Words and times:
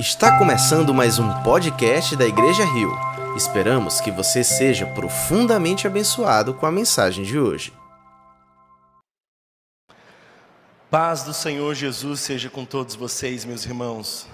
Está 0.00 0.38
começando 0.38 0.94
mais 0.94 1.18
um 1.18 1.42
podcast 1.42 2.16
da 2.16 2.24
Igreja 2.24 2.64
Rio. 2.64 2.90
Esperamos 3.36 4.00
que 4.00 4.10
você 4.10 4.42
seja 4.42 4.86
profundamente 4.86 5.86
abençoado 5.86 6.54
com 6.54 6.64
a 6.64 6.72
mensagem 6.72 7.22
de 7.22 7.38
hoje. 7.38 7.70
Paz 10.90 11.22
do 11.22 11.34
Senhor 11.34 11.74
Jesus 11.74 12.20
seja 12.20 12.48
com 12.48 12.64
todos 12.64 12.94
vocês, 12.94 13.44
meus 13.44 13.66
irmãos. 13.66 14.26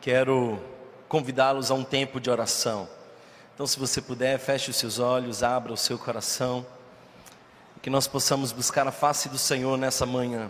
Quero 0.00 0.62
convidá-los 1.08 1.72
a 1.72 1.74
um 1.74 1.82
tempo 1.82 2.20
de 2.20 2.30
oração. 2.30 2.88
Então, 3.52 3.66
se 3.66 3.76
você 3.76 4.00
puder, 4.00 4.38
feche 4.38 4.70
os 4.70 4.76
seus 4.76 5.00
olhos, 5.00 5.42
abra 5.42 5.72
o 5.72 5.76
seu 5.76 5.98
coração, 5.98 6.64
que 7.82 7.90
nós 7.90 8.06
possamos 8.06 8.52
buscar 8.52 8.86
a 8.86 8.92
face 8.92 9.28
do 9.28 9.38
Senhor 9.38 9.76
nessa 9.76 10.06
manhã. 10.06 10.48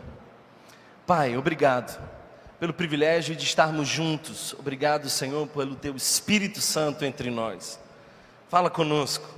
Pai, 1.07 1.35
obrigado 1.35 2.16
pelo 2.59 2.73
privilégio 2.73 3.37
de 3.37 3.45
estarmos 3.45 3.87
juntos. 3.87 4.55
Obrigado, 4.59 5.11
Senhor, 5.11 5.47
pelo 5.49 5.77
teu 5.77 5.95
Espírito 5.95 6.61
Santo 6.61 7.05
entre 7.05 7.31
nós. 7.31 7.79
Fala 8.49 8.71
conosco. 8.71 9.29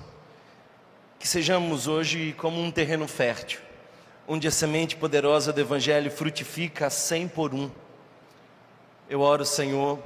Que 1.19 1.27
sejamos 1.27 1.89
hoje 1.89 2.33
como 2.39 2.63
um 2.63 2.71
terreno 2.71 3.09
fértil, 3.09 3.59
onde 4.29 4.47
a 4.47 4.53
semente 4.53 4.95
poderosa 4.95 5.53
do 5.53 5.61
Evangelho 5.61 6.13
frutifica 6.13 6.87
a 6.87 6.91
cem 6.91 7.27
por 7.27 7.53
um. 7.53 7.69
Eu 9.11 9.21
oro, 9.21 9.45
Senhor, 9.45 9.99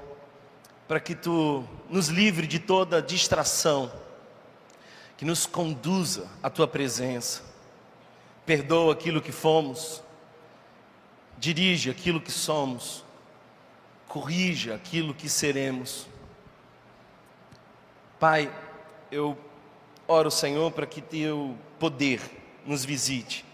para 0.89 0.99
que 0.99 1.15
tu 1.15 1.65
nos 1.91 2.09
livre 2.09 2.47
de 2.47 2.59
toda 2.59 3.03
distração, 3.03 3.93
que 5.19 5.25
nos 5.27 5.45
conduza 5.45 6.27
à 6.43 6.49
tua 6.49 6.67
presença. 6.67 7.43
Perdoa 8.47 8.95
aquilo 8.95 9.21
que 9.21 9.33
fomos, 9.33 10.02
dirige 11.43 11.91
aquilo 11.91 12.21
que 12.21 12.31
somos, 12.31 13.05
corrija 14.07 14.77
aquilo 14.77 15.13
que 15.13 15.29
seremos. 15.29 16.07
Pai, 18.21 18.49
eu 19.11 19.37
oro, 20.07 20.31
Senhor, 20.31 20.71
para 20.71 20.87
que 20.87 21.03
teu 21.03 21.59
poder 21.81 22.21
nos 22.65 22.85
visite 22.85 23.45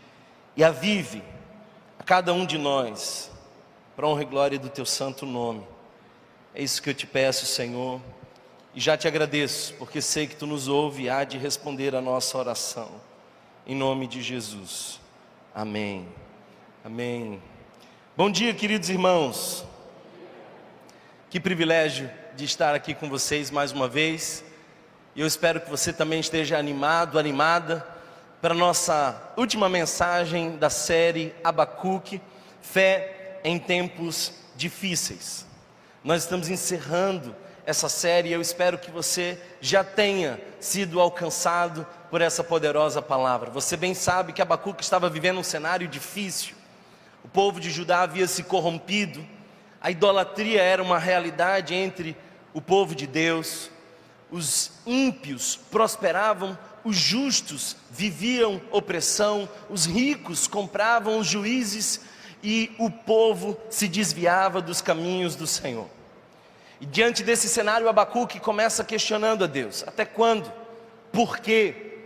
e 0.55 0.62
avive 0.62 1.22
a 1.98 2.03
cada 2.03 2.31
um 2.34 2.44
de 2.44 2.59
nós, 2.59 3.31
para 3.97 4.06
honra 4.06 4.20
e 4.20 4.27
glória 4.27 4.59
do 4.59 4.69
teu 4.69 4.84
santo 4.84 5.25
nome. 5.25 5.66
É 6.55 6.62
isso 6.62 6.83
que 6.83 6.91
eu 6.91 6.94
te 6.94 7.06
peço, 7.06 7.47
Senhor, 7.47 8.03
e 8.75 8.81
já 8.81 8.98
te 8.98 9.09
agradeço, 9.09 9.72
porque 9.78 10.03
sei 10.03 10.27
que 10.27 10.36
tu 10.36 10.47
nos 10.47 10.69
ouve 10.69 11.05
e 11.05 11.09
há 11.09 11.25
de 11.25 11.39
responder 11.39 11.94
a 11.94 12.03
nossa 12.03 12.36
oração. 12.36 12.91
Em 13.66 13.75
nome 13.75 14.06
de 14.06 14.20
Jesus. 14.20 15.00
Amém. 15.55 16.06
Amém. 16.84 17.41
Bom 18.19 18.33
dia, 18.33 18.52
queridos 18.52 18.91
irmãos. 18.91 19.64
Que 21.30 21.38
privilégio 21.38 22.11
de 22.34 22.47
estar 22.47 22.75
aqui 22.75 22.92
com 22.92 23.08
vocês 23.08 23.48
mais 23.48 23.70
uma 23.70 23.86
vez. 23.86 24.42
Eu 25.14 25.25
espero 25.25 25.60
que 25.60 25.70
você 25.70 25.92
também 25.92 26.19
esteja 26.19 26.58
animado, 26.58 27.16
animada 27.16 27.86
para 28.42 28.52
nossa 28.55 29.33
última 29.36 29.69
mensagem 29.69 30.56
da 30.56 30.69
série 30.69 31.33
Abacuque, 31.44 32.20
Fé 32.60 33.38
em 33.44 33.56
Tempos 33.56 34.32
Difíceis. 34.56 35.47
Nós 36.03 36.25
estamos 36.25 36.48
encerrando 36.48 37.36
essa 37.64 37.88
série 37.88 38.30
e 38.30 38.32
eu 38.32 38.41
espero 38.41 38.78
que 38.78 38.91
você 38.91 39.41
já 39.60 39.84
tenha 39.84 40.41
sido 40.58 41.00
alcançado 41.00 41.86
por 42.10 42.20
essa 42.20 42.42
poderosa 42.42 43.00
palavra. 43.00 43.48
Você 43.50 43.77
bem 43.77 43.94
sabe 43.94 44.32
que 44.32 44.42
Abacuque 44.42 44.82
estava 44.82 45.08
vivendo 45.08 45.38
um 45.38 45.44
cenário 45.44 45.86
difícil 45.86 46.58
povo 47.39 47.61
de 47.61 47.70
Judá 47.70 48.00
havia 48.00 48.27
se 48.27 48.42
corrompido, 48.42 49.25
a 49.81 49.92
idolatria 49.92 50.61
era 50.61 50.83
uma 50.83 50.98
realidade 50.98 51.72
entre 51.72 52.17
o 52.53 52.61
povo 52.61 52.97
de 52.97 53.06
Deus, 53.06 53.70
os 54.28 54.72
ímpios 54.84 55.54
prosperavam, 55.71 56.59
os 56.82 56.97
justos 56.97 57.76
viviam 57.93 58.60
opressão, 58.72 59.49
os 59.71 59.87
ricos 59.87 60.49
compravam 60.49 61.21
os 61.21 61.28
juízes 61.28 62.00
e 62.43 62.75
o 62.76 62.91
povo 62.91 63.56
se 63.70 63.87
desviava 63.87 64.60
dos 64.60 64.82
caminhos 64.82 65.37
do 65.37 65.47
Senhor. 65.47 65.87
E 66.81 66.87
diante 66.87 67.22
desse 67.22 67.49
cenário, 67.49 67.88
Abacuque 67.88 68.41
começa 68.41 68.82
questionando 68.82 69.44
a 69.44 69.47
Deus: 69.47 69.84
até 69.87 70.05
quando? 70.05 70.53
Por 71.12 71.38
quê? 71.38 72.00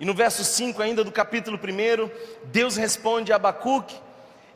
E 0.00 0.04
no 0.04 0.14
verso 0.14 0.42
5 0.42 0.82
ainda 0.82 1.04
do 1.04 1.12
capítulo 1.12 1.60
1, 1.62 2.10
Deus 2.46 2.74
responde 2.74 3.32
a 3.32 3.36
Abacuque 3.36 4.02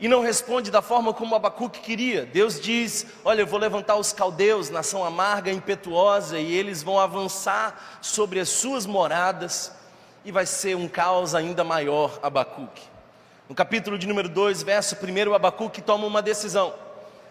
e 0.00 0.06
não 0.06 0.20
responde 0.20 0.70
da 0.70 0.80
forma 0.80 1.12
como 1.12 1.34
Abacuque 1.34 1.80
queria. 1.80 2.24
Deus 2.24 2.60
diz: 2.60 3.06
Olha, 3.24 3.42
eu 3.42 3.46
vou 3.46 3.58
levantar 3.58 3.96
os 3.96 4.12
caldeus, 4.12 4.70
nação 4.70 5.04
amarga, 5.04 5.50
impetuosa, 5.50 6.38
e 6.38 6.52
eles 6.54 6.82
vão 6.82 6.98
avançar 6.98 7.98
sobre 8.00 8.38
as 8.38 8.48
suas 8.48 8.86
moradas, 8.86 9.72
e 10.24 10.30
vai 10.30 10.46
ser 10.46 10.76
um 10.76 10.88
caos 10.88 11.34
ainda 11.34 11.64
maior, 11.64 12.18
Abacuque. 12.22 12.82
No 13.48 13.54
capítulo 13.54 13.98
de 13.98 14.06
número 14.06 14.28
2, 14.28 14.62
verso 14.62 14.96
1, 14.96 15.34
Abacuque 15.34 15.82
toma 15.82 16.06
uma 16.06 16.22
decisão: 16.22 16.74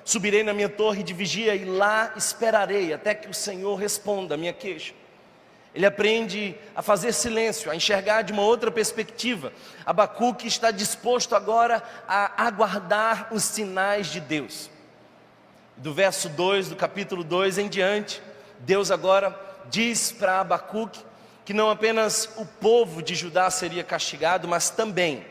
Subirei 0.03 0.43
na 0.43 0.53
minha 0.53 0.69
torre 0.69 1.03
de 1.03 1.13
vigia 1.13 1.55
e 1.55 1.63
lá 1.63 2.13
esperarei 2.15 2.93
até 2.93 3.13
que 3.13 3.29
o 3.29 3.33
Senhor 3.33 3.75
responda 3.75 4.35
a 4.35 4.37
minha 4.37 4.53
queixa. 4.53 4.93
Ele 5.73 5.85
aprende 5.85 6.55
a 6.75 6.81
fazer 6.81 7.13
silêncio, 7.13 7.69
a 7.69 7.75
enxergar 7.75 8.23
de 8.23 8.33
uma 8.33 8.41
outra 8.41 8.71
perspectiva. 8.71 9.51
Abacuque 9.85 10.47
está 10.47 10.71
disposto 10.71 11.35
agora 11.35 11.83
a 12.07 12.45
aguardar 12.45 13.27
os 13.31 13.43
sinais 13.43 14.07
de 14.07 14.19
Deus. 14.19 14.69
Do 15.75 15.93
verso 15.93 16.29
2 16.29 16.69
do 16.69 16.75
capítulo 16.75 17.23
2 17.23 17.59
em 17.59 17.67
diante, 17.67 18.21
Deus 18.59 18.89
agora 18.89 19.39
diz 19.69 20.11
para 20.11 20.39
Abacuque 20.39 20.99
que 21.45 21.53
não 21.53 21.69
apenas 21.69 22.29
o 22.37 22.45
povo 22.45 23.01
de 23.01 23.15
Judá 23.15 23.49
seria 23.49 23.83
castigado, 23.83 24.47
mas 24.47 24.69
também 24.69 25.25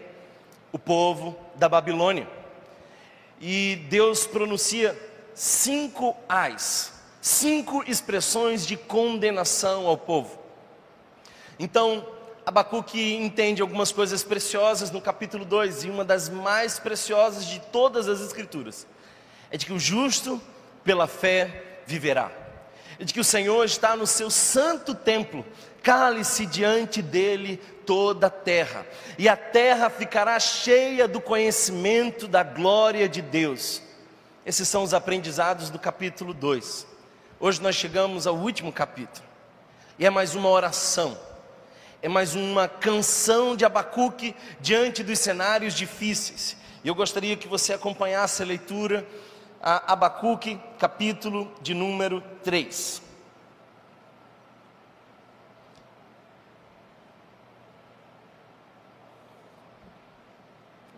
o 0.72 0.78
povo 0.78 1.38
da 1.56 1.68
Babilônia. 1.68 2.28
E 3.40 3.84
Deus 3.90 4.26
pronuncia 4.26 4.96
cinco 5.34 6.16
ais 6.28 6.95
cinco 7.26 7.82
expressões 7.88 8.64
de 8.64 8.76
condenação 8.76 9.88
ao 9.88 9.98
povo. 9.98 10.38
Então, 11.58 12.06
Abacuque 12.46 13.16
entende 13.16 13.60
algumas 13.60 13.90
coisas 13.90 14.22
preciosas 14.22 14.92
no 14.92 15.00
capítulo 15.00 15.44
2, 15.44 15.84
e 15.84 15.90
uma 15.90 16.04
das 16.04 16.28
mais 16.28 16.78
preciosas 16.78 17.44
de 17.44 17.58
todas 17.58 18.08
as 18.08 18.20
Escrituras 18.20 18.86
é 19.50 19.56
de 19.56 19.66
que 19.66 19.72
o 19.72 19.78
justo, 19.78 20.40
pela 20.84 21.08
fé, 21.08 21.80
viverá. 21.84 22.30
É 22.96 23.04
de 23.04 23.12
que 23.12 23.18
o 23.18 23.24
Senhor 23.24 23.64
está 23.64 23.96
no 23.96 24.06
seu 24.06 24.30
santo 24.30 24.94
templo, 24.94 25.44
cale-se 25.82 26.46
diante 26.46 27.02
dele 27.02 27.56
toda 27.84 28.28
a 28.28 28.30
terra, 28.30 28.86
e 29.18 29.28
a 29.28 29.36
terra 29.36 29.90
ficará 29.90 30.38
cheia 30.38 31.08
do 31.08 31.20
conhecimento 31.20 32.28
da 32.28 32.44
glória 32.44 33.08
de 33.08 33.20
Deus. 33.20 33.82
Esses 34.44 34.68
são 34.68 34.84
os 34.84 34.94
aprendizados 34.94 35.70
do 35.70 35.78
capítulo 35.78 36.32
2. 36.32 36.94
Hoje 37.38 37.60
nós 37.60 37.76
chegamos 37.76 38.26
ao 38.26 38.34
último 38.34 38.72
capítulo, 38.72 39.26
e 39.98 40.06
é 40.06 40.10
mais 40.10 40.34
uma 40.34 40.48
oração, 40.48 41.18
é 42.00 42.08
mais 42.08 42.34
uma 42.34 42.66
canção 42.66 43.54
de 43.54 43.62
Abacuque 43.62 44.34
diante 44.58 45.02
dos 45.02 45.18
cenários 45.18 45.74
difíceis. 45.74 46.56
E 46.82 46.88
eu 46.88 46.94
gostaria 46.94 47.36
que 47.36 47.46
você 47.46 47.74
acompanhasse 47.74 48.42
a 48.42 48.46
leitura 48.46 49.06
a 49.62 49.92
Abacuque, 49.92 50.58
capítulo 50.78 51.52
de 51.60 51.74
número 51.74 52.22
3. 52.42 53.02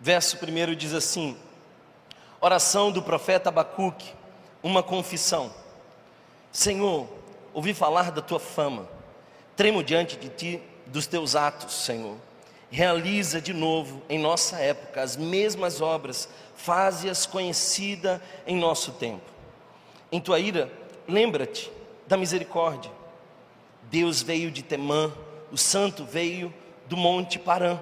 Verso 0.00 0.36
1 0.36 0.76
diz 0.76 0.94
assim: 0.94 1.36
Oração 2.40 2.92
do 2.92 3.02
profeta 3.02 3.48
Abacuque, 3.48 4.14
uma 4.62 4.84
confissão. 4.84 5.52
Senhor, 6.52 7.06
ouvi 7.52 7.74
falar 7.74 8.10
da 8.10 8.22
tua 8.22 8.40
fama, 8.40 8.88
tremo 9.56 9.82
diante 9.82 10.16
de 10.16 10.28
ti 10.28 10.62
dos 10.86 11.06
teus 11.06 11.36
atos, 11.36 11.74
Senhor. 11.74 12.16
Realiza 12.70 13.40
de 13.40 13.52
novo 13.52 14.02
em 14.08 14.18
nossa 14.18 14.58
época 14.58 15.02
as 15.02 15.16
mesmas 15.16 15.80
obras, 15.80 16.28
faze-as 16.54 17.24
conhecida 17.26 18.22
em 18.46 18.56
nosso 18.56 18.92
tempo. 18.92 19.24
Em 20.12 20.20
tua 20.20 20.38
ira, 20.38 20.70
lembra-te 21.06 21.70
da 22.06 22.16
misericórdia. 22.16 22.90
Deus 23.82 24.22
veio 24.22 24.50
de 24.50 24.62
Temã, 24.62 25.12
o 25.50 25.56
santo 25.56 26.04
veio 26.04 26.52
do 26.86 26.96
monte 26.96 27.38
Parã. 27.38 27.78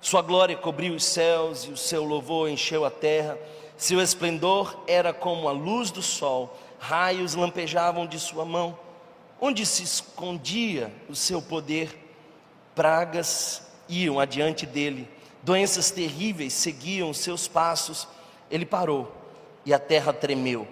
Sua 0.00 0.22
glória 0.22 0.56
cobriu 0.56 0.94
os 0.94 1.04
céus 1.04 1.64
e 1.64 1.70
o 1.70 1.76
seu 1.76 2.04
louvor 2.04 2.48
encheu 2.48 2.84
a 2.84 2.90
terra. 2.90 3.38
Seu 3.76 4.00
esplendor 4.00 4.76
era 4.86 5.12
como 5.12 5.48
a 5.48 5.52
luz 5.52 5.90
do 5.90 6.02
sol 6.02 6.56
raios 6.86 7.34
lampejavam 7.34 8.06
de 8.06 8.18
sua 8.20 8.44
mão. 8.44 8.78
Onde 9.40 9.66
se 9.66 9.82
escondia 9.82 10.92
o 11.08 11.14
seu 11.14 11.42
poder, 11.42 11.98
pragas 12.74 13.62
iam 13.88 14.18
adiante 14.20 14.64
dele, 14.64 15.08
doenças 15.42 15.90
terríveis 15.90 16.52
seguiam 16.52 17.12
seus 17.12 17.48
passos. 17.48 18.08
Ele 18.50 18.64
parou 18.64 19.12
e 19.64 19.74
a 19.74 19.78
terra 19.78 20.12
tremeu. 20.12 20.66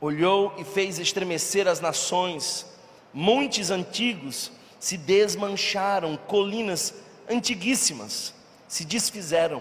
olhou 0.00 0.54
e 0.56 0.62
fez 0.64 1.00
estremecer 1.00 1.66
as 1.66 1.80
nações, 1.80 2.64
montes 3.12 3.68
antigos 3.68 4.52
se 4.78 4.96
desmancharam, 4.96 6.16
colinas 6.16 6.94
antiguíssimas 7.28 8.32
se 8.68 8.84
desfizeram, 8.84 9.60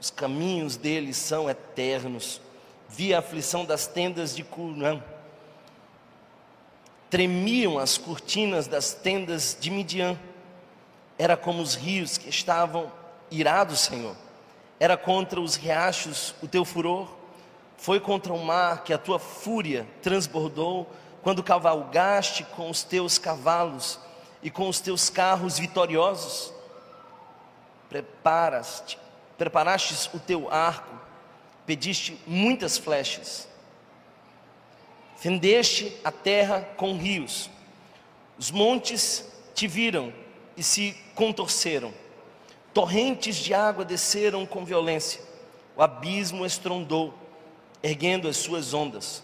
os 0.00 0.10
caminhos 0.10 0.76
deles 0.76 1.16
são 1.16 1.48
eternos. 1.48 2.40
Vi 2.90 3.14
a 3.14 3.20
aflição 3.20 3.64
das 3.64 3.86
tendas 3.86 4.34
de 4.34 4.42
Curã, 4.42 5.00
tremiam 7.08 7.78
as 7.78 7.96
cortinas 7.96 8.66
das 8.66 8.92
tendas 8.92 9.56
de 9.58 9.70
Midian, 9.70 10.18
era 11.16 11.36
como 11.36 11.62
os 11.62 11.74
rios 11.74 12.18
que 12.18 12.28
estavam 12.28 12.90
irados, 13.30 13.80
Senhor, 13.80 14.16
era 14.78 14.96
contra 14.96 15.40
os 15.40 15.54
riachos 15.54 16.34
o 16.42 16.48
teu 16.48 16.64
furor, 16.64 17.08
foi 17.76 18.00
contra 18.00 18.32
o 18.32 18.44
mar 18.44 18.84
que 18.84 18.92
a 18.92 18.98
tua 18.98 19.18
fúria 19.18 19.86
transbordou, 20.02 20.90
quando 21.22 21.42
cavalgaste 21.42 22.44
com 22.44 22.70
os 22.70 22.82
teus 22.82 23.18
cavalos 23.18 23.98
e 24.42 24.50
com 24.50 24.68
os 24.68 24.80
teus 24.80 25.08
carros 25.08 25.58
vitoriosos. 25.58 26.52
Preparaste, 27.88 28.98
preparastes 29.38 30.08
o 30.12 30.18
teu 30.18 30.52
arco, 30.52 30.94
pediste 31.70 32.18
muitas 32.26 32.76
flechas, 32.76 33.46
fendeste 35.16 35.96
a 36.02 36.10
terra 36.10 36.68
com 36.76 36.96
rios, 36.96 37.48
os 38.36 38.50
montes 38.50 39.24
te 39.54 39.68
viram 39.68 40.12
e 40.56 40.64
se 40.64 40.96
contorceram, 41.14 41.94
torrentes 42.74 43.36
de 43.36 43.54
água 43.54 43.84
desceram 43.84 44.44
com 44.44 44.64
violência, 44.64 45.20
o 45.76 45.82
abismo 45.82 46.44
estrondou, 46.44 47.14
erguendo 47.80 48.26
as 48.26 48.38
suas 48.38 48.74
ondas, 48.74 49.22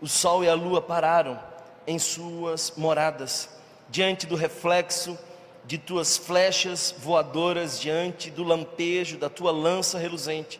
o 0.00 0.08
sol 0.08 0.42
e 0.42 0.48
a 0.48 0.54
lua 0.54 0.80
pararam 0.80 1.38
em 1.86 1.98
suas 1.98 2.72
moradas, 2.74 3.50
diante 3.90 4.26
do 4.26 4.34
reflexo 4.34 5.18
de 5.66 5.76
tuas 5.76 6.16
flechas 6.16 6.94
voadoras, 6.96 7.78
diante 7.78 8.30
do 8.30 8.42
lampejo 8.42 9.18
da 9.18 9.28
tua 9.28 9.50
lança 9.50 9.98
reluzente. 9.98 10.58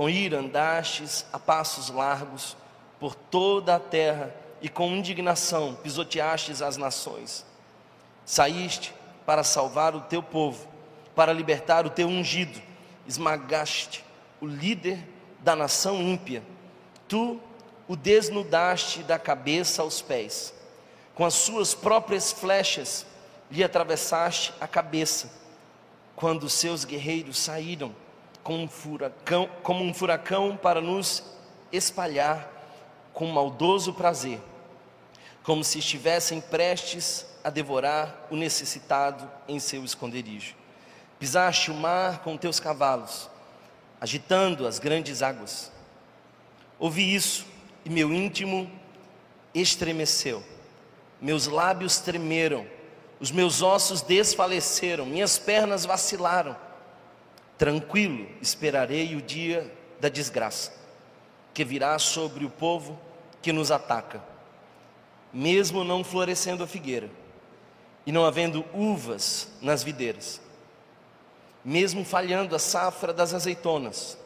Com 0.00 0.08
ira 0.08 0.38
andastes 0.38 1.26
a 1.30 1.38
passos 1.38 1.90
largos 1.90 2.56
por 2.98 3.14
toda 3.14 3.74
a 3.74 3.78
terra 3.78 4.34
e 4.62 4.66
com 4.66 4.96
indignação 4.96 5.74
pisoteastes 5.74 6.62
as 6.62 6.78
nações. 6.78 7.44
Saíste 8.24 8.94
para 9.26 9.44
salvar 9.44 9.94
o 9.94 10.00
teu 10.00 10.22
povo, 10.22 10.66
para 11.14 11.34
libertar 11.34 11.84
o 11.84 11.90
teu 11.90 12.08
ungido, 12.08 12.62
esmagaste 13.06 14.02
o 14.40 14.46
líder 14.46 15.06
da 15.40 15.54
nação 15.54 16.00
ímpia. 16.00 16.42
Tu 17.06 17.38
o 17.86 17.94
desnudaste 17.94 19.02
da 19.02 19.18
cabeça 19.18 19.82
aos 19.82 20.00
pés 20.00 20.54
com 21.14 21.26
as 21.26 21.34
suas 21.34 21.74
próprias 21.74 22.32
flechas 22.32 23.04
lhe 23.50 23.62
atravessaste 23.62 24.54
a 24.62 24.66
cabeça, 24.66 25.30
quando 26.16 26.48
seus 26.48 26.86
guerreiros 26.86 27.36
saíram 27.36 27.94
como 28.42 28.62
um 28.62 28.68
furacão, 28.68 29.48
como 29.62 29.84
um 29.84 29.92
furacão 29.92 30.56
para 30.56 30.80
nos 30.80 31.22
espalhar 31.72 32.48
com 33.12 33.26
maldoso 33.26 33.92
prazer, 33.92 34.40
como 35.42 35.62
se 35.62 35.78
estivessem 35.78 36.40
prestes 36.40 37.26
a 37.42 37.50
devorar 37.50 38.26
o 38.30 38.36
necessitado 38.36 39.30
em 39.48 39.58
seu 39.58 39.84
esconderijo. 39.84 40.54
Pisaste 41.18 41.70
o 41.70 41.74
mar 41.74 42.20
com 42.20 42.36
teus 42.36 42.58
cavalos, 42.58 43.28
agitando 44.00 44.66
as 44.66 44.78
grandes 44.78 45.22
águas. 45.22 45.70
Ouvi 46.78 47.14
isso 47.14 47.46
e 47.84 47.90
meu 47.90 48.12
íntimo 48.12 48.70
estremeceu 49.54 50.42
meus 51.20 51.46
lábios 51.46 51.98
tremeram, 51.98 52.66
os 53.18 53.30
meus 53.30 53.60
ossos 53.60 54.00
desfaleceram, 54.00 55.04
minhas 55.04 55.38
pernas 55.38 55.84
vacilaram. 55.84 56.56
Tranquilo 57.60 58.26
esperarei 58.40 59.14
o 59.14 59.20
dia 59.20 59.70
da 60.00 60.08
desgraça, 60.08 60.72
que 61.52 61.62
virá 61.62 61.98
sobre 61.98 62.46
o 62.46 62.48
povo 62.48 62.98
que 63.42 63.52
nos 63.52 63.70
ataca. 63.70 64.24
Mesmo 65.30 65.84
não 65.84 66.02
florescendo 66.02 66.64
a 66.64 66.66
figueira, 66.66 67.10
e 68.06 68.12
não 68.12 68.24
havendo 68.24 68.64
uvas 68.72 69.52
nas 69.60 69.82
videiras, 69.82 70.40
mesmo 71.62 72.02
falhando 72.02 72.56
a 72.56 72.58
safra 72.58 73.12
das 73.12 73.34
azeitonas, 73.34 74.16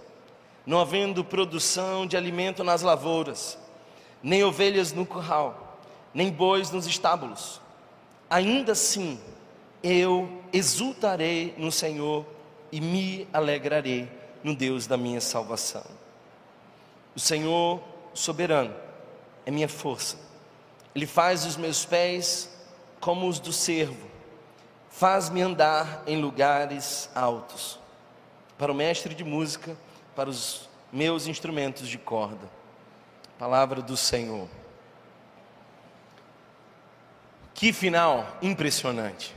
não 0.64 0.78
havendo 0.78 1.24
produção 1.24 2.06
de 2.06 2.16
alimento 2.16 2.62
nas 2.62 2.82
lavouras, 2.82 3.58
nem 4.22 4.44
ovelhas 4.44 4.92
no 4.92 5.04
curral, 5.04 5.80
nem 6.14 6.30
bois 6.30 6.70
nos 6.70 6.86
estábulos. 6.86 7.60
Ainda 8.30 8.70
assim, 8.70 9.18
eu 9.82 10.40
exultarei 10.52 11.52
no 11.58 11.72
Senhor 11.72 12.32
e 12.74 12.80
me 12.80 13.28
alegrarei 13.32 14.10
no 14.42 14.52
Deus 14.52 14.88
da 14.88 14.96
minha 14.96 15.20
salvação. 15.20 15.84
O 17.14 17.20
Senhor 17.20 17.80
soberano 18.12 18.74
é 19.46 19.50
minha 19.52 19.68
força. 19.68 20.18
Ele 20.92 21.06
faz 21.06 21.46
os 21.46 21.56
meus 21.56 21.84
pés 21.84 22.50
como 22.98 23.28
os 23.28 23.38
do 23.38 23.52
servo, 23.52 24.10
faz-me 24.90 25.40
andar 25.40 26.02
em 26.04 26.20
lugares 26.20 27.08
altos. 27.14 27.78
Para 28.58 28.72
o 28.72 28.74
mestre 28.74 29.14
de 29.14 29.22
música, 29.22 29.76
para 30.16 30.28
os 30.28 30.68
meus 30.92 31.28
instrumentos 31.28 31.88
de 31.88 31.96
corda. 31.96 32.50
Palavra 33.38 33.82
do 33.82 33.96
Senhor. 33.96 34.48
Que 37.54 37.72
final 37.72 38.36
impressionante. 38.42 39.32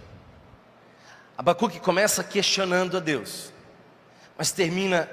Abacuque 1.38 1.80
começa 1.80 2.24
questionando 2.24 2.98
a 2.98 3.00
Deus, 3.00 3.54
mas 4.36 4.51
termina 4.51 5.07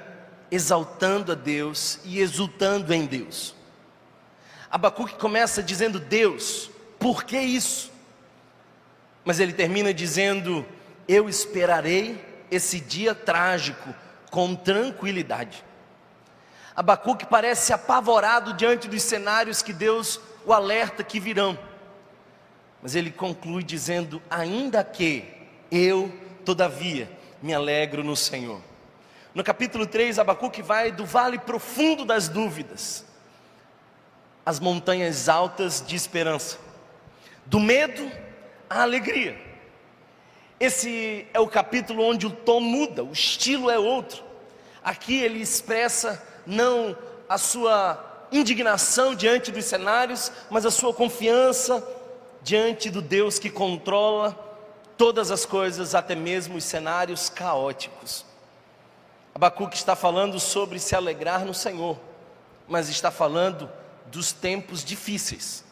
exaltando 0.49 1.31
a 1.31 1.35
Deus 1.35 1.99
e 2.03 2.19
exultando 2.19 2.91
em 2.91 3.05
Deus. 3.05 3.53
Abacuque 4.71 5.15
começa 5.15 5.61
dizendo: 5.61 5.99
Deus, 5.99 6.71
por 6.97 7.23
que 7.23 7.37
isso? 7.37 7.91
Mas 9.23 9.39
ele 9.39 9.53
termina 9.53 9.93
dizendo: 9.93 10.65
Eu 11.07 11.29
esperarei 11.29 12.23
esse 12.49 12.79
dia 12.79 13.13
trágico 13.13 13.93
com 14.31 14.55
tranquilidade. 14.55 15.63
Abacuque 16.75 17.25
parece 17.27 17.71
apavorado 17.71 18.51
diante 18.53 18.87
dos 18.87 19.03
cenários 19.03 19.61
que 19.61 19.71
Deus 19.71 20.19
o 20.43 20.51
alerta 20.51 21.03
que 21.03 21.19
virão. 21.19 21.57
Mas 22.81 22.95
ele 22.95 23.11
conclui 23.11 23.63
dizendo: 23.63 24.19
Ainda 24.27 24.83
que 24.83 25.34
eu, 25.71 26.11
todavia, 26.43 27.09
me 27.41 27.53
alegro 27.53 28.03
no 28.03 28.15
Senhor. 28.15 28.61
No 29.33 29.43
capítulo 29.43 29.85
3, 29.85 30.17
Abacuque 30.17 30.61
vai 30.61 30.91
do 30.91 31.05
vale 31.05 31.37
profundo 31.37 32.05
das 32.05 32.29
dúvidas, 32.29 33.05
às 34.45 34.59
montanhas 34.59 35.27
altas 35.27 35.83
de 35.85 35.95
esperança, 35.95 36.57
do 37.45 37.59
medo 37.59 38.09
à 38.69 38.83
alegria. 38.83 39.37
Esse 40.59 41.27
é 41.33 41.39
o 41.39 41.47
capítulo 41.47 42.03
onde 42.03 42.25
o 42.25 42.31
tom 42.31 42.61
muda, 42.61 43.03
o 43.03 43.11
estilo 43.11 43.69
é 43.69 43.77
outro. 43.77 44.23
Aqui 44.83 45.19
ele 45.21 45.41
expressa 45.41 46.23
não 46.45 46.97
a 47.27 47.37
sua 47.37 48.27
indignação 48.31 49.13
diante 49.13 49.51
dos 49.51 49.65
cenários, 49.65 50.31
mas 50.49 50.65
a 50.65 50.71
sua 50.71 50.93
confiança 50.93 51.85
diante 52.41 52.89
do 52.89 53.01
Deus 53.01 53.37
que 53.39 53.49
controla 53.49 54.44
todas 54.97 55.31
as 55.31 55.45
coisas, 55.45 55.95
até 55.95 56.15
mesmo 56.15 56.57
os 56.57 56.63
cenários 56.63 57.29
caóticos. 57.29 58.25
Abacuque 59.33 59.75
está 59.75 59.95
falando 59.95 60.39
sobre 60.39 60.79
se 60.79 60.95
alegrar 60.95 61.45
no 61.45 61.53
Senhor, 61.53 61.99
mas 62.67 62.89
está 62.89 63.11
falando 63.11 63.69
dos 64.07 64.31
tempos 64.31 64.83
difíceis. 64.83 65.63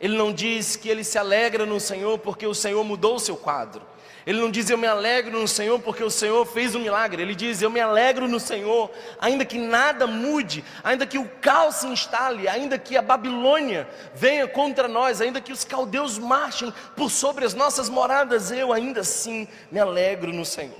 Ele 0.00 0.16
não 0.16 0.32
diz 0.32 0.76
que 0.76 0.88
ele 0.88 1.02
se 1.02 1.18
alegra 1.18 1.66
no 1.66 1.80
Senhor 1.80 2.18
porque 2.18 2.46
o 2.46 2.54
Senhor 2.54 2.82
mudou 2.84 3.16
o 3.16 3.20
seu 3.20 3.36
quadro. 3.36 3.82
Ele 4.28 4.40
não 4.40 4.50
diz 4.50 4.68
eu 4.68 4.76
me 4.76 4.86
alegro 4.86 5.40
no 5.40 5.48
Senhor 5.48 5.80
porque 5.80 6.04
o 6.04 6.10
Senhor 6.10 6.44
fez 6.44 6.74
um 6.74 6.80
milagre. 6.80 7.22
Ele 7.22 7.34
diz 7.34 7.62
eu 7.62 7.70
me 7.70 7.80
alegro 7.80 8.28
no 8.28 8.38
Senhor, 8.38 8.90
ainda 9.18 9.42
que 9.42 9.56
nada 9.56 10.06
mude, 10.06 10.62
ainda 10.84 11.06
que 11.06 11.16
o 11.16 11.26
caos 11.40 11.76
se 11.76 11.86
instale, 11.86 12.46
ainda 12.46 12.78
que 12.78 12.94
a 12.94 13.00
Babilônia 13.00 13.88
venha 14.14 14.46
contra 14.46 14.86
nós, 14.86 15.22
ainda 15.22 15.40
que 15.40 15.50
os 15.50 15.64
caldeus 15.64 16.18
marchem 16.18 16.72
por 16.94 17.10
sobre 17.10 17.46
as 17.46 17.54
nossas 17.54 17.88
moradas, 17.88 18.50
eu 18.50 18.70
ainda 18.70 19.00
assim 19.00 19.48
me 19.72 19.80
alegro 19.80 20.30
no 20.30 20.44
Senhor. 20.44 20.76